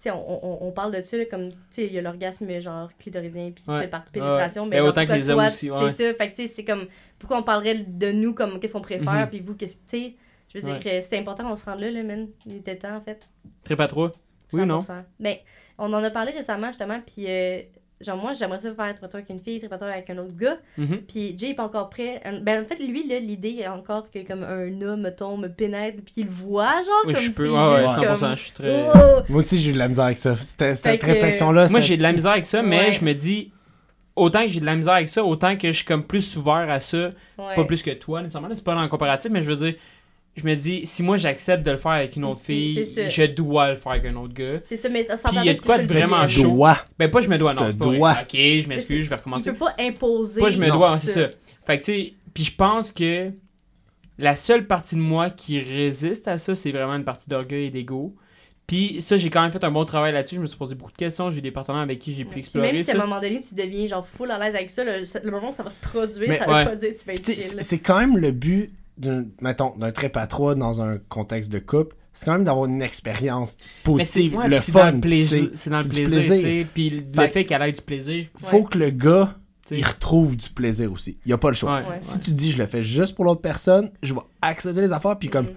[0.08, 0.12] On,
[0.46, 3.52] on, on parle de ça, là, comme, tu sais, il y a l'orgasme, genre, clitoridien,
[3.52, 3.88] puis Ouais.
[3.88, 4.64] par pénétration.
[4.64, 4.70] Ouais.
[4.72, 5.90] Mais genre, autant que les hommes toi, aussi, ouais.
[5.90, 6.14] C'est ça?
[6.14, 6.86] Fait que, c'est comme,
[7.18, 9.30] pourquoi on parlerait de nous, comme, qu'est-ce qu'on préfère, Mhm.
[9.30, 10.16] puis vous, qu'est-ce que, tu sais,
[10.54, 12.28] je veux dire que c'était important qu'on se rende là, là, man.
[12.46, 13.28] Il était temps, en fait.
[13.64, 14.14] Trip à trois?
[14.54, 14.80] Oui ou non?
[14.82, 15.04] 100%.
[15.20, 15.36] Ben,
[15.78, 17.62] on en a parlé récemment, justement, puis euh,
[18.02, 21.02] genre, moi, j'aimerais ça faire tripateur avec une fille, tripateur avec un autre gars, Mhm.
[21.08, 22.22] puis Jay est pas encore prêt.
[22.26, 25.48] Euh, Ben, en fait, lui, là, l'idée est encore que, comme, un homme, mettons, me
[25.50, 27.50] pénètre, puis qu'il le voit, genre, Oui, comme je si peux.
[27.50, 28.20] Ouais, ouais, juste 100%.
[28.28, 28.36] comme...
[28.38, 28.86] Je suis très.
[28.96, 29.22] Oh!
[29.30, 30.36] Moi aussi, j'ai eu de la misère avec ça.
[30.38, 32.92] C'était- Cette Fait que- réflexion-là, Moi, j'ai de la misère avec ça, mais Ouais.
[32.92, 33.52] je me dis,
[34.16, 36.70] autant que j'ai de la misère avec ça, autant que je suis comme plus ouvert
[36.70, 37.12] à ça.
[37.38, 37.56] Ouais.
[37.56, 38.48] Pas plus que toi, nécessairement.
[38.50, 39.76] là, C'est pas dans le comparatif, mais je veux dire,
[40.40, 43.08] je me dis, si moi j'accepte de le faire avec une autre fille, ça.
[43.10, 44.60] je dois le faire avec un autre gars.
[44.62, 46.36] C'est ça, mais ça Puis il y a de c'est quoi ça, de vraiment tu
[46.36, 46.44] chaud.
[46.44, 46.78] dois.
[46.98, 47.98] Ben, pas je me dois, Tu non, te c'est pas vrai.
[47.98, 48.12] dois.
[48.22, 49.52] Ok, je m'excuse, je vais Il recommencer.
[49.52, 50.42] peut pas imposer.
[50.42, 50.76] Pas je me Non.
[50.78, 51.30] dois, c'est ça.
[51.66, 53.32] Fait que tu sais, puis je pense que
[54.18, 57.70] la seule partie de moi qui résiste à ça, c'est vraiment une partie d'orgueil et
[57.72, 58.16] d'ego.
[58.68, 60.36] Puis ça, j'ai quand même fait un bon travail là-dessus.
[60.36, 61.32] Je me suis posé beaucoup de questions.
[61.32, 63.00] J'ai eu des partenaires avec qui j'ai pu Puis explorer même si à ça.
[63.02, 65.54] un moment donné, tu deviens, genre, full à l'aise avec ça, le, le moment où
[65.54, 66.66] ça va se produire, Mais- ça Ouais.
[66.66, 67.58] pas dire que tu vas être Tu chill.
[67.62, 68.72] C'est quand même le but
[69.42, 71.96] mettons, d'un trip à trois dans un contexte de couple.
[72.14, 74.86] C'est quand même d'avoir une expérience positive, ouais, le puis c'est dans fun.
[74.92, 75.44] le puis plaisir.
[75.54, 76.68] c'est- C'est dans le plaisir.
[76.74, 78.26] Puis le Fait- fait qu'elle ait du plaisir.
[78.38, 78.64] Faut Ouais.
[78.70, 79.36] que le gars,
[79.72, 81.18] il retrouve du plaisir aussi.
[81.26, 81.76] Il a pas le choix.
[81.80, 81.88] Ouais.
[81.88, 81.98] Ouais.
[82.02, 85.18] Si tu dis je le fais juste pour l'autre personne, je vais accepter les affaires
[85.18, 85.54] puis comme Mhm.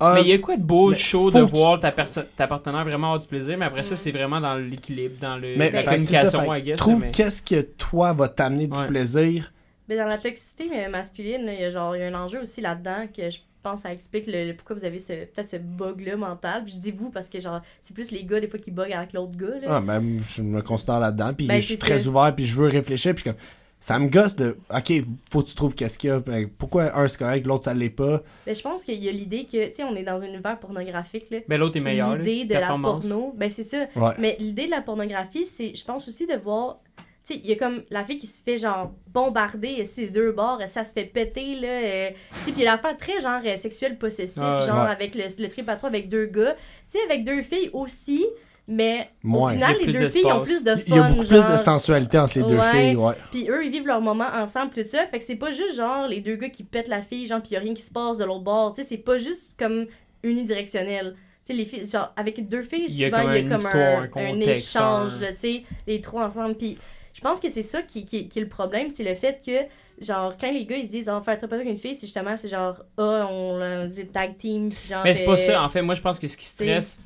[0.00, 3.08] ah, Mais il y a quoi de beau, chaud de voir ta, ta partenaire vraiment
[3.08, 3.98] avoir du plaisir, mais après ça, Mm.
[3.98, 6.76] c'est vraiment dans l'équilibre, dans le, mais la c'est ça, communication, fait I guess.
[6.78, 8.86] trouve mais- qu'est-ce que toi va t'amener du Ouais.
[8.86, 9.52] plaisir.
[9.88, 12.14] Mais dans la toxicité mais masculine, là, il y a genre il y a un
[12.14, 15.48] enjeu aussi là-dedans que je pense ça explique le, le- pourquoi vous avez ce peut-être
[15.48, 16.64] ce bug là mental.
[16.64, 18.92] Puis je dis vous parce que genre c'est plus les gars des fois qui bug
[18.92, 19.66] avec l'autre gars là.
[19.76, 22.08] Ah, ben, je me considère là-dedans puis Ben, je suis très ça.
[22.08, 23.36] ouvert puis je veux réfléchir puis comme
[23.80, 24.92] ça me gosse de OK,
[25.30, 26.20] faut que tu trouves qu'est-ce qu'il y a.
[26.20, 28.22] Ben, pourquoi un c'est correct, l'autre ça l'est pas.
[28.46, 30.58] Mais je pense qu'il y a l'idée que tu sais on est dans un univers
[30.58, 31.38] pornographique là.
[31.48, 32.16] Ben, l'autre est meilleur.
[32.16, 33.84] L'idée là, de la porno, ben c'est ça.
[33.96, 34.12] Ouais.
[34.18, 36.78] Mais l'idée de la pornographie, c'est, je pense aussi de voir,
[37.26, 40.06] tu sais, il y a comme la fille qui se fait genre bombarder, et c'est
[40.08, 41.68] deux bords, ça se fait péter, là.
[41.68, 44.84] euh, tu sais, puis il y a l'affaire très genre euh, sexuel possessif, Ah genre
[44.84, 44.90] Ouais.
[44.90, 46.54] avec le, le trip à trois avec deux gars.
[46.90, 48.26] Tu sais, avec deux filles aussi,
[48.66, 49.40] Mais Ouais.
[49.42, 50.82] au final, les deux filles ont plus de fun.
[50.86, 51.52] Il y a beaucoup plus genre.
[51.52, 52.70] de sensualité entre les deux Ouais.
[52.72, 53.12] filles, ouais.
[53.30, 55.06] Puis eux, ils vivent leur moment ensemble, tout ça.
[55.06, 57.52] Fait que c'est pas juste genre les deux gars qui pètent la fille, genre, pis
[57.52, 58.72] y a rien qui se passe de l'autre bord.
[58.74, 59.86] Tu sais, c'est pas juste comme
[60.22, 61.14] unidirectionnel.
[61.46, 63.38] Tu sais, les filles, genre, avec deux filles, Il y a souvent, comme il y
[63.38, 66.54] a comme histoire, un, un un contexte, échange, tu sais, les trois ensemble.
[66.56, 66.78] Puis
[67.14, 70.04] je pense que c'est ça qui, qui, qui est le problème, c'est le fait que,
[70.04, 72.36] genre, quand les gars, ils disent, on va faire trop avec une fille, c'est justement,
[72.36, 75.02] c'est genre, ah, on on dit tag team, puis genre.
[75.04, 75.62] Mais c'est pas euh, ça.
[75.62, 77.00] En fait, moi, je pense que ce qui stresse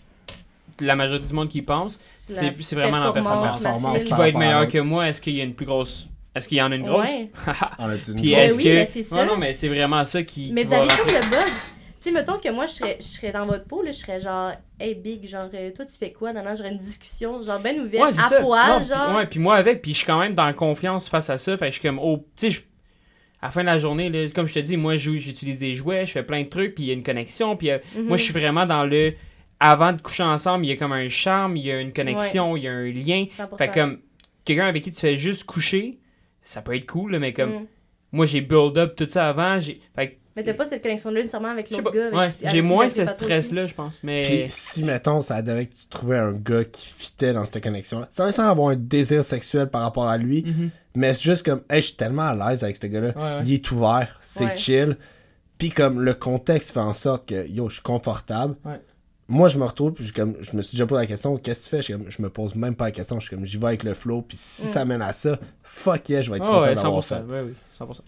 [0.80, 3.62] la majorité du monde qui y pense, c'est c'est vraiment la performance.
[3.94, 5.09] Est-ce qu'il va être meilleur que moi?
[5.09, 6.09] Est-ce qu'il y a une plus grosse.
[6.35, 7.09] Est-ce qu'il y en a une grosse?
[7.47, 7.55] Ouais.
[7.78, 8.68] On a-tu une Puis est-ce oui, que.
[8.68, 9.24] mais c'est ça.
[9.24, 10.52] Non, non, mais c'est vraiment ça qui.
[10.52, 11.52] Mais qui vous va avez comme le bug?
[12.01, 14.20] Tu sais, mettons que moi, je serais, je serais dans votre peau, là, je serais
[14.20, 16.33] genre, hey Big, genre, euh, toi, tu fais quoi?
[16.33, 18.41] Dans j'aurais une discussion, genre, ben ouverte, Ouais, à ça.
[18.41, 19.16] poil, Non, genre.
[19.16, 21.57] Ouais, puis moi avec, puis je suis quand même dans confiance face à ça.
[21.57, 22.59] Fait que je suis comme, oh, tu sais,
[23.43, 26.07] à la fin de la journée, là, comme je te dis, moi, j'utilise des jouets,
[26.07, 28.05] je fais plein de trucs, puis il y a une connexion, puis euh, Mhm.
[28.05, 29.15] moi, je suis vraiment dans le.
[29.61, 32.57] Avant de coucher ensemble, il y a comme un charme, il y a une connexion,
[32.57, 33.25] il y a un lien.
[33.37, 33.57] 100%.
[33.59, 33.99] Fait que comme,
[34.45, 35.99] quelqu'un avec qui tu fais juste coucher,
[36.43, 37.66] ça peut être cool, là, mais comme, Mm.
[38.12, 39.59] moi, j'ai build up tout ça avant.
[39.59, 42.10] j'ai Fait que, Mais t'as pas cette connexion-là nécessairement avec l'autre gars.
[42.16, 44.01] ouais, j'ai moins ce stress-là, je pense.
[44.05, 44.23] Mais.
[44.23, 47.60] Puis si, mettons, ça a donné que tu trouvais un gars qui fitait dans cette
[47.60, 50.70] connexion-là, sans sans avoir un désir sexuel par rapport à lui, Mhm.
[50.94, 53.43] mais c'est juste comme, hey, je suis tellement à l'aise avec ce gars-là, Ouais, ouais.
[53.47, 54.56] il est ouvert, c'est Ouais.
[54.56, 54.97] chill.
[55.59, 58.55] Puis comme le contexte fait en sorte que, yo, je suis confortable.
[58.65, 58.81] Ouais.
[59.31, 61.65] Moi, je me retrouve, puis je, comme, je me suis déjà posé la question, qu'est-ce
[61.65, 61.82] que tu fais?
[61.82, 63.82] Je, comme, je me pose même pas la question, je suis comme, j'y vais avec
[63.82, 64.70] le flow, puis si Mm.
[64.70, 67.16] ça mène à ça, fuck yeah, je vais être content ouais, d'avoir 100%.
[67.27, 67.32] fait.
[67.32, 68.02] Ouais, oui, 100%.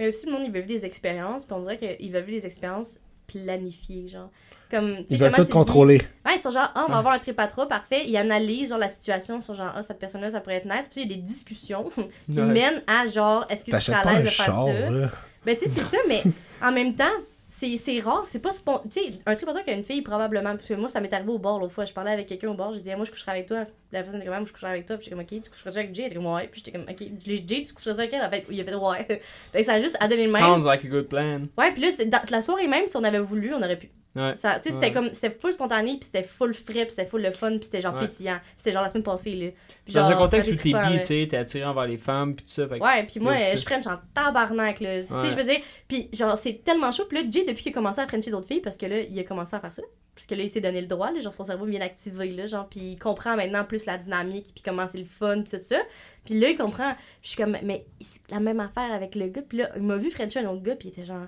[0.00, 2.40] Mais aussi, le monde, il veut vivre des expériences, puis on dirait qu'il veut vivre
[2.40, 4.30] des expériences planifiées, genre.
[4.70, 5.98] Comme, Ils veulent tout tu dis- contrôler.
[6.24, 6.98] Ouais, ils sont genre, ah, on va Ouais.
[6.98, 8.02] avoir un trip à trois, parfait.
[8.06, 10.88] Ils analysent, genre, la situation, sur genre, ah, cette personne-là, ça pourrait être nice.
[10.90, 11.88] Puis il y a des discussions
[12.30, 12.44] qui Ouais.
[12.46, 14.90] mènent à, genre, est-ce que tu serais à l'aise de faire char, ça?
[14.90, 15.10] là.
[15.44, 16.24] Ben, tu sais, c'est ça, mais
[16.60, 17.04] en même temps,
[17.48, 18.88] c'est rare, c'est pas spontané.
[18.90, 20.56] Tu sais, un trip à trois qu'une fille, probablement.
[20.56, 21.84] Parce que moi, ça m'est arrivé au bar l'autre fois.
[21.84, 23.64] Je parlais avec quelqu'un au bar, j'ai dit, Ah, moi, je coucherai avec toi.
[23.92, 24.96] La personne était comme, moi, je coucherai avec toi.
[24.96, 26.02] Puis j'étais comme, ok, tu coucheras avec Jay?
[26.02, 26.48] Elle était comme, ouais.
[26.48, 28.22] Puis j'étais comme, ok, Jay, tu coucheras avec elle?
[28.22, 29.06] En fait, il a fait, ouais.
[29.52, 30.42] fait que ça a juste à donner le même.
[30.42, 31.42] Sounds like a good plan.
[31.56, 33.90] Ouais, puis là, dans la soirée même, si on avait voulu, on aurait pu.
[34.16, 34.34] Ouais.
[34.36, 34.92] Ça, tu sais, c'était Ouais.
[34.92, 37.80] comme, c'était full spontané, puis c'était full frais, puis c'était full le fun, puis c'était
[37.80, 38.00] genre Ouais.
[38.08, 38.38] pétillant.
[38.56, 39.50] C'était genre la semaine passée, là.
[39.84, 42.34] Puis Dans genre, un contexte où t'es bi, tu sais, t'es attiré envers les femmes,
[42.34, 42.66] puis tout ça.
[42.66, 45.02] Fait Ouais, puis moi, je French en tabarnak, là.
[45.02, 47.04] Tu sais, je veux dire, puis genre, c'est tellement chaud.
[47.08, 49.18] Puis là, Jay, depuis qu'il a commencé à Frencher d'autres filles, parce que là, il
[49.18, 49.82] a commencé à faire ça.
[50.14, 52.46] Parce que là, il s'est donné le droit, là, genre, son cerveau bien activé, là,
[52.46, 55.62] genre, puis il comprend maintenant plus la dynamique, puis comment c'est le fun, puis tout
[55.62, 55.76] ça.
[56.24, 56.94] Puis là, il comprend.
[57.22, 59.42] Je suis comme, mais c'est la même affaire avec le gars.
[59.46, 61.26] Puis là, il m'a vu Frencher un autre gars, puis il était genre.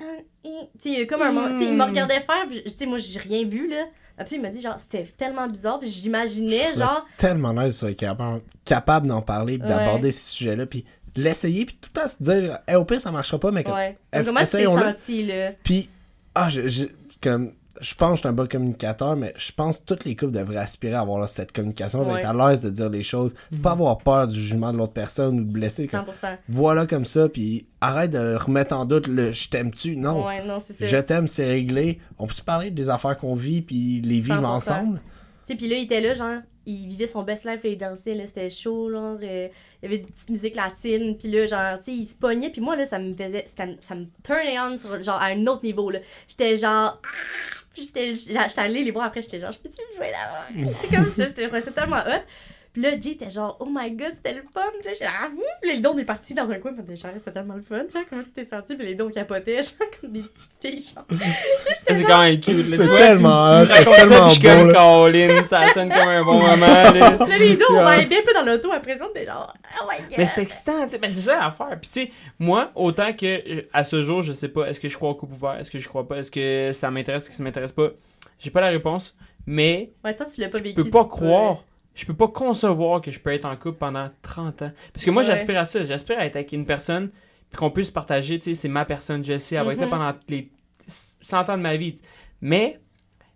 [0.00, 0.48] Hi.
[0.80, 1.50] Tu sais, comme un moment.
[1.52, 1.88] Tu sais, il me Mm.
[1.88, 3.84] regardait faire, puis je- tu sais, moi, j'ai rien vu, là.
[4.16, 7.06] Après, il m'a dit, genre, c'était tellement bizarre, puis j'imaginais, ça genre.
[7.16, 9.76] tellement nice soit capable, capable d'en parler, puis Ouais.
[9.76, 10.84] d'aborder ces sujets-là, puis
[11.14, 13.74] l'essayer, puis tout le temps se dire, hey, au pire, ça marchera pas, mais comme.
[13.74, 13.96] Ouais.
[14.12, 15.52] Eff- Comment tu t'es senti, là?
[15.62, 15.88] Puis,
[16.34, 16.86] ah, je, je-
[17.22, 20.16] comme, je pense que je suis un bon communicateur, mais je pense que toutes les
[20.16, 22.16] couples devraient aspirer à avoir là, cette communication, Ouais.
[22.22, 25.40] d'être à l'aise de dire les choses, pas avoir peur du jugement de l'autre personne
[25.40, 25.86] ou de blesser.
[25.88, 26.38] comme, 100%.
[26.48, 29.96] voilà comme ça, puis arrête de remettre en doute le je t'aime-tu.
[29.96, 30.26] Non.
[30.26, 30.86] Ouais, non, c'est ça.
[30.86, 31.98] Je t'aime, c'est réglé.
[32.18, 34.44] On peut-tu parler des affaires qu'on vit, puis les vivre 100%.
[34.46, 35.00] ensemble?
[35.46, 37.78] Tu sais, puis là, il était là, genre, il vivait son best life, là, il
[37.78, 39.48] dansait, là, c'était chaud, genre, euh,
[39.82, 42.50] il y avait des petites musiques latines, puis là, genre, tu sais, il se pognait,
[42.50, 45.64] puis moi, là, ça me faisait, ça me turnait on sur, genre, à un autre
[45.64, 46.00] niveau, là.
[46.26, 47.08] J'étais genre, ah!
[47.82, 48.14] J'étais,
[48.62, 50.72] allée les voir après, j'étais genre, je peux-tu jouer là-bas?
[50.80, 52.22] sais, comme ça, je trouvais ça tellement hot.
[52.72, 54.60] Puis là, Jay était genre, oh my god, c'était le fun.
[54.78, 55.42] Puis là, j'étais ah, vous?
[55.60, 57.78] Puis là, les dons est parti dans un coin, puis genre, c'était tellement le fun.
[57.92, 58.76] Genre, comment tu t'es senti?
[58.76, 61.20] Puis les dons capotaient, genre, comme des petites filles, genre.
[61.90, 62.76] C'est quand même cute, là.
[62.76, 64.74] Tu vois, tellement tu, tu me ça, tellement puis je suis beau, comme là.
[64.74, 66.90] Colin, ça sonne comme un bon moment, là.
[67.28, 69.98] Là, les dons, on va bien peu dans l'auto après ça, était genre, oh my
[70.08, 70.18] god.
[70.18, 70.98] Mais c'est excitant, tu sais.
[70.98, 71.78] Ben, c'est ça l'affaire.
[71.80, 74.96] Puis, tu sais, moi, autant que à ce jour, je sais pas, est-ce que je
[74.96, 77.36] crois au couple ouvert, est-ce que je crois pas, est-ce que ça m'intéresse, est-ce que
[77.36, 77.90] ça m'intéresse pas?
[78.38, 79.14] J'ai pas la réponse,
[79.46, 80.74] mais Ouais, toi, tu l'as pas vécu.
[80.78, 81.64] je peux pas croire,
[81.98, 84.70] je peux pas concevoir que je peux être en couple pendant 30 ans.
[84.92, 85.26] Parce que moi, Ouais.
[85.28, 85.82] j'aspire à ça.
[85.84, 87.10] J'aspire à être avec une personne,
[87.50, 89.86] puis qu'on puisse partager, tu sais, c'est ma personne, je sais, elle va être là
[89.86, 89.90] Mhm.
[89.90, 90.50] pendant les
[90.86, 91.96] 100 ans de ma vie.
[92.40, 92.78] Mais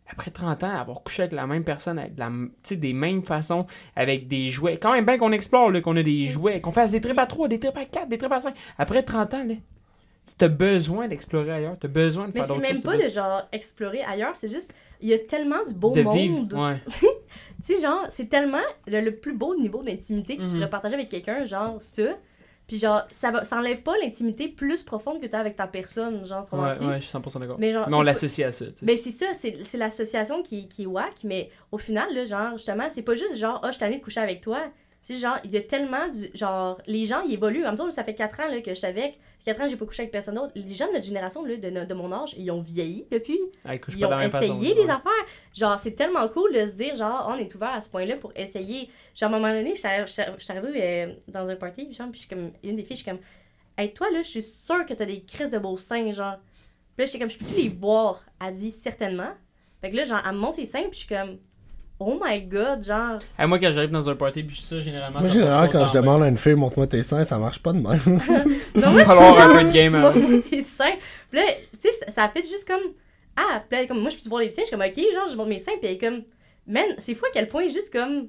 [0.09, 2.31] après 30 ans, avoir couché avec la même personne, avec la,
[2.77, 3.67] des mêmes façons,
[3.97, 4.77] avec des jouets.
[4.79, 7.49] Quand même bien qu'on explore, qu'on a des jouets, qu'on fasse des trips à 3,
[7.49, 8.55] des trips à 4, des trips à 5.
[8.79, 9.55] Après 30 ans, là,
[10.39, 12.83] tu as besoin d'explorer ailleurs, tu as besoin de Mais faire c'est d'autres même choses,
[12.85, 16.03] pas t'as de genre explorer ailleurs, c'est juste, il y a tellement du beau de
[16.03, 16.17] monde.
[16.17, 16.47] vivre.
[16.53, 16.81] Ouais.
[17.65, 20.55] Tu sais, genre, c'est tellement le, le plus beau niveau d'intimité que tu Mhm.
[20.55, 22.03] pourrais partager avec quelqu'un, genre ça.
[22.67, 25.67] Puis genre, ça, va, ça enlève pas l'intimité plus profonde que tu as avec ta
[25.67, 27.57] personne, genre, tu Ouais, ouais, je suis 100% d'accord.
[27.59, 28.87] Mais genre, Mais on l'associe à ça, tu sais.
[28.87, 32.53] Ben c'est ça, c'est c'est l'association qui, qui est whack, mais au final, là, genre,
[32.53, 34.61] justement, c'est pas juste genre, ah, je suis tannée de coucher avec toi.
[35.07, 36.31] Tu sais, genre, il y a tellement du.
[36.35, 37.65] Genre, les gens, ils évoluent.
[37.65, 39.19] En même temps, ça fait 4 ans là, que je suis avec.
[39.45, 40.53] 4 ans, j'ai pas couché avec personne d'autre.
[40.55, 43.39] Les gens de notre génération, là, de, de mon âge, ils ont vieilli depuis.
[43.65, 44.09] Ah, Ils ont
[44.45, 45.13] essayé des affaires.
[45.55, 48.33] Genre, c'est tellement cool de se dire, genre, on est ouvert à ce point-là pour
[48.37, 48.89] essayer.
[49.17, 52.27] Genre, à un moment donné, je suis arrivée euh, dans un party, genre, puis je
[52.27, 53.21] suis comme, une des filles, je suis comme,
[53.77, 56.37] hey, toi, là, je suis sûre que t'as des crises de beaux seins, genre.
[56.97, 58.23] Puis là, j'étais comme, je peux-tu les voir?
[58.45, 59.33] Elle dit, certainement.
[59.81, 61.39] Fait que là, genre, elle me montre ses seins, puis je suis comme,
[62.07, 63.19] oh my god, genre.
[63.39, 65.21] Ah, moi, quand j'arrive dans un party, puis ça, généralement.
[65.21, 67.73] Moi, ça généralement, quand je demande à une fille, montre-moi tes seins, ça marche pas
[67.73, 68.01] de même.
[68.75, 70.19] Non, Il moi, falloir suis un peu de game avant.
[70.19, 70.97] montre tes seins.
[71.31, 71.47] Puis là,
[71.81, 72.93] tu sais, ça, fait juste comme,
[73.37, 75.13] ah, puis là, comme, moi, je peux te voir les tiens, je suis comme, ok,
[75.13, 76.23] genre, je montre mes seins, puis elle est comme,
[76.67, 78.29] man, c'est fou à quel point, juste comme,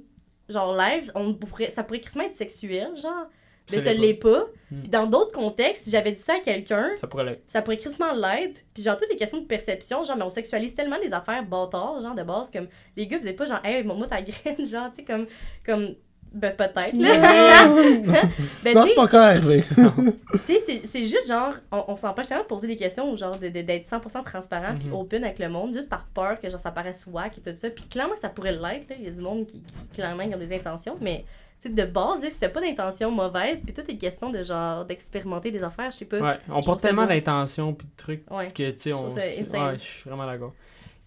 [0.50, 3.28] genre, live, on pourrait, ça pourrait crissement être sexuel, genre.
[3.72, 4.46] Mais Ça ça l'est pas.
[4.72, 4.82] Hmm.
[4.82, 7.42] Puis dans d'autres contextes, si j'avais dit ça à quelqu'un, Ça pourrait l'être.
[7.48, 8.62] ça pourrait crissement l'être.
[8.74, 12.02] Puis genre, toutes les questions de perception, genre, mais on sexualise tellement les affaires bâtards,
[12.02, 12.68] genre, de base, comme,
[12.98, 15.28] les gars, vous êtes pas genre, hey, montre-moi ta graine, genre, tu sais, comme,
[15.66, 15.96] comme,
[16.34, 17.68] ben, peut-être, là.
[18.64, 19.64] ben, non, tu c'est sais, pas encore arrivé.
[19.76, 23.38] tu sais, c'est- c'est juste genre, on, on s'empêche tellement de poser des questions, genre
[23.38, 24.96] de- de- d'être 100% transparent puis Mhm.
[24.96, 27.70] open avec le monde, juste par peur que genre ça paraisse wack et tout ça.
[27.70, 28.96] Puis clairement, ça pourrait l'être, là.
[28.98, 31.24] Il y a du monde qui, qui clairement, qui ont des intentions, mais
[31.64, 34.86] sais, de base, là, si t'as pas d'intention mauvaise, puis tout est question de genre
[34.86, 36.20] d'expérimenter des affaires, je sais pas.
[36.20, 37.10] Ouais, on porte tellement beau.
[37.10, 38.22] d'intentions puis de trucs.
[38.32, 38.38] Ouais.
[38.38, 39.08] Parce que, tu sais, Je on.
[39.08, 40.54] Ouais, je suis vraiment d'accord.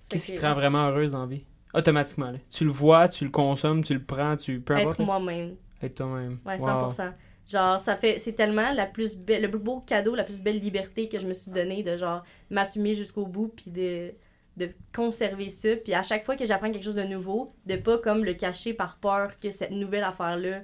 [0.09, 1.45] Qu'est-ce qui te rend vraiment heureuse en vie?
[1.75, 2.39] Automatiquement, là.
[2.49, 4.61] Tu le vois, tu le consommes, tu le prends, tu.
[4.61, 5.01] Peu importe.
[5.01, 5.57] Être moi-même.
[5.83, 6.39] Être toi-même.
[6.47, 6.89] Ouais, Wow.
[6.89, 7.13] 100%.
[7.47, 10.59] Genre, ça fait, c'est tellement la plus belle, le plus beau cadeau, la plus belle
[10.59, 14.13] liberté que je me suis donné de genre m'assumer jusqu'au bout puis de,
[14.57, 15.77] de conserver ça.
[15.77, 18.73] Puis à chaque fois que j'apprends quelque chose de nouveau, de pas comme le cacher
[18.73, 20.63] par peur que cette nouvelle affaire-là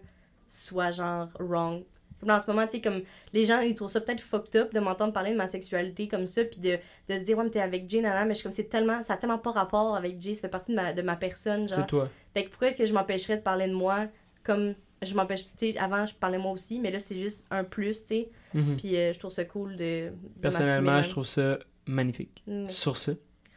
[0.49, 1.85] soit genre wrong.
[2.21, 3.03] Comme en ce moment, tu sais, comme
[3.33, 6.27] les gens, ils trouvent ça peut-être fucked up de m'entendre parler de ma sexualité comme
[6.27, 6.79] ça, puis de,
[7.09, 9.03] de se dire, ouais, mais t'es avec Jay, nanana, mais je suis comme, c'est tellement,
[9.03, 11.69] ça a tellement pas rapport avec Jay, ça fait partie de ma, de ma personne,
[11.69, 11.81] genre.
[11.81, 12.09] C'est toi.
[12.33, 14.07] Fait que pourquoi que je m'empêcherais de parler de moi
[14.45, 17.65] comme je m'empêche, tu sais, avant je parlais moi aussi, mais là c'est juste un
[17.65, 18.31] plus, tu sais.
[18.55, 18.77] Mhm.
[18.77, 20.11] Puis euh, je trouve ça cool de.
[20.11, 22.43] de Personnellement, je trouve ça magnifique.
[22.47, 22.69] Mm.
[22.69, 23.13] Sur ce,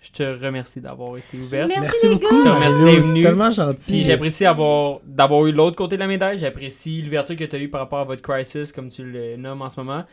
[0.06, 1.68] je te remercie d'avoir été ouverte.
[1.68, 2.60] Merci, Merci les beaucoup, gars!
[2.60, 3.23] D'être C'est venu.
[3.23, 3.91] tellement gentil.
[3.91, 6.38] Puis j'apprécie avoir, d'avoir eu l'autre côté de la médaille.
[6.38, 9.61] J'apprécie l'ouverture que tu as eue par rapport à votre crisis, comme tu le nommes
[9.61, 10.03] en ce moment.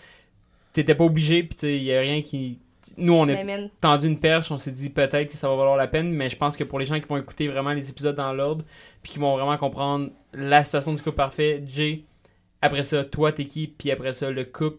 [0.73, 2.59] T'étais pas obligé, puis il y a rien qui.
[2.97, 3.35] Nous, on a
[3.81, 6.37] tendu une perche, on s'est dit peut-être que ça va valoir la peine, mais je
[6.37, 8.65] pense que pour les gens qui vont écouter vraiment les épisodes dans l'ordre,
[9.03, 12.05] puis qui vont vraiment comprendre la situation du couple parfait, Jay,
[12.61, 14.79] après ça, toi, t'es qui, puis après ça, le couple,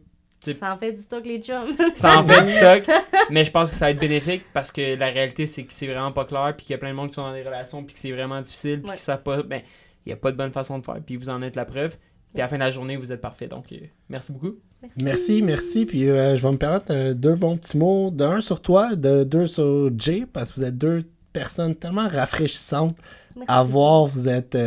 [0.52, 1.76] ça en fait du stock, les chums.
[1.95, 2.95] ça en fait du stock,
[3.30, 5.88] mais je pense que ça va être bénéfique parce que la réalité, c'est que c'est
[5.88, 7.84] vraiment pas clair, puis qu'il y a plein de monde qui sont dans des relations,
[7.84, 8.95] puis que c'est vraiment difficile, puis Ouais.
[8.95, 9.41] que ça pas.
[9.44, 9.61] Ben,
[10.06, 11.95] il n'y a pas de bonne façon de faire, puis vous en êtes la preuve.
[12.34, 13.48] Puis à la fin de la journée, vous êtes parfait.
[13.48, 13.78] Donc, euh,
[14.10, 14.56] merci beaucoup.
[15.02, 15.86] Merci, merci.
[15.86, 18.10] Puis euh, je vais me permettre euh, deux bons petits mots.
[18.11, 22.98] D'un sur toi, de deux sur Jay, parce que vous êtes deux personnes tellement rafraîchissantes
[23.36, 23.45] Merci.
[23.52, 24.07] à voir.
[24.07, 24.57] Vous êtes.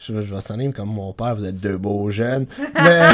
[0.00, 2.46] Je, je vais sonner comme mon père, vous êtes deux beaux jeunes.
[2.74, 3.08] Mais,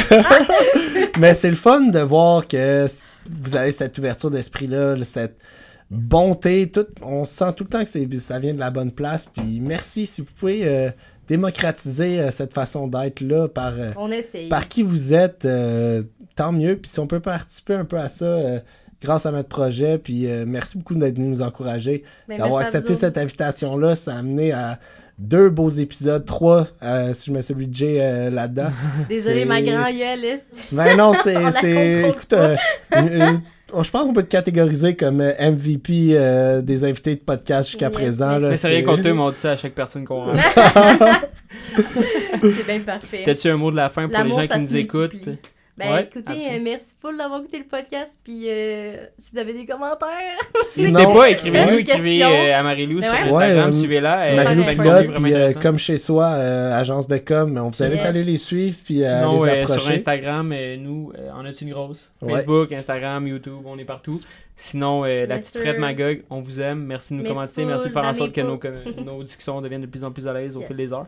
[1.19, 2.87] mais c'est le fun de voir que
[3.31, 5.37] vous avez cette ouverture d'esprit-là, cette
[5.91, 6.71] bonté.
[6.71, 9.27] Tout, on sent tout le temps que ça vient de la bonne place.
[9.27, 10.91] Puis merci si vous pouvez euh,
[11.29, 13.73] démocratiser euh, cette façon d'être-là par.
[13.79, 14.11] euh, On
[14.49, 15.47] par qui vous êtes,
[16.37, 16.77] tant mieux.
[16.77, 18.63] Puis si on peut participer un peu à ça
[19.03, 22.95] grâce à notre projet, puis euh, merci beaucoup d'être venu nous encourager, Ben, d'avoir accepté
[22.95, 23.95] cette invitation-là.
[23.95, 24.79] Ça a amené à
[25.19, 28.69] deux beaux épisodes, trois, euh, si je mets celui de Jay euh, là-dedans.
[29.09, 31.35] Désolé, ma grand est- Ben non, c'est...
[32.11, 32.57] Écoute, euh,
[32.93, 37.87] je pense qu'on peut te catégoriser comme euh, MVP euh, des invités de podcast jusqu'à
[37.87, 38.39] Yes, présent.
[38.39, 38.51] là.
[38.51, 40.43] Mais c'est rien contre eux, mais on dit ça à chaque personne qu'on rencontre.
[42.43, 43.23] C'est bien parfait.
[43.25, 45.13] T'as-tu un mot de la fin pour les gens ça qui nous écoutent?
[45.79, 46.55] Ben Ouais, écoutez, absolument.
[46.57, 48.19] euh, merci full d'avoir écouté le podcast.
[48.25, 50.09] Puis euh, si vous avez des commentaires,
[50.77, 53.21] N'hésitez Sinon- pas, écrivez-nous, écrivez euh, à Marie-Lou Ben sur ouais.
[53.21, 54.35] Instagram, Ouais, euh, suivez-la.
[54.35, 58.07] Marie-Lou euh, comme chez soi, euh, agence de com, on vous invite Yes.
[58.07, 59.81] à aller les suivre, puis à Sinon, les euh, approcher.
[59.81, 62.15] sur Instagram, euh, nous, euh, on a une grosse.
[62.23, 62.33] Ouais.
[62.33, 64.19] Facebook, Instagram, YouTube, on est partout.
[64.57, 65.59] Sinon, euh, la petite.
[65.59, 66.85] Fred Magog, on vous aime.
[66.87, 67.65] Merci de nous Merci commenter.
[67.67, 68.59] Merci de faire en sorte que nos,
[69.05, 70.69] nos discussions deviennent de plus en plus à l'aise au Yes.
[70.69, 71.07] fil des heures.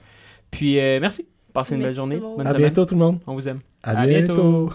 [0.51, 1.27] Puis, euh, merci.
[1.59, 2.19] Passez une belle journée.
[2.19, 2.63] Bonne À semaine.
[2.63, 3.19] bientôt tout le monde.
[3.27, 3.59] On vous aime.
[3.83, 4.35] À, À bientôt.
[4.35, 4.71] bientôt.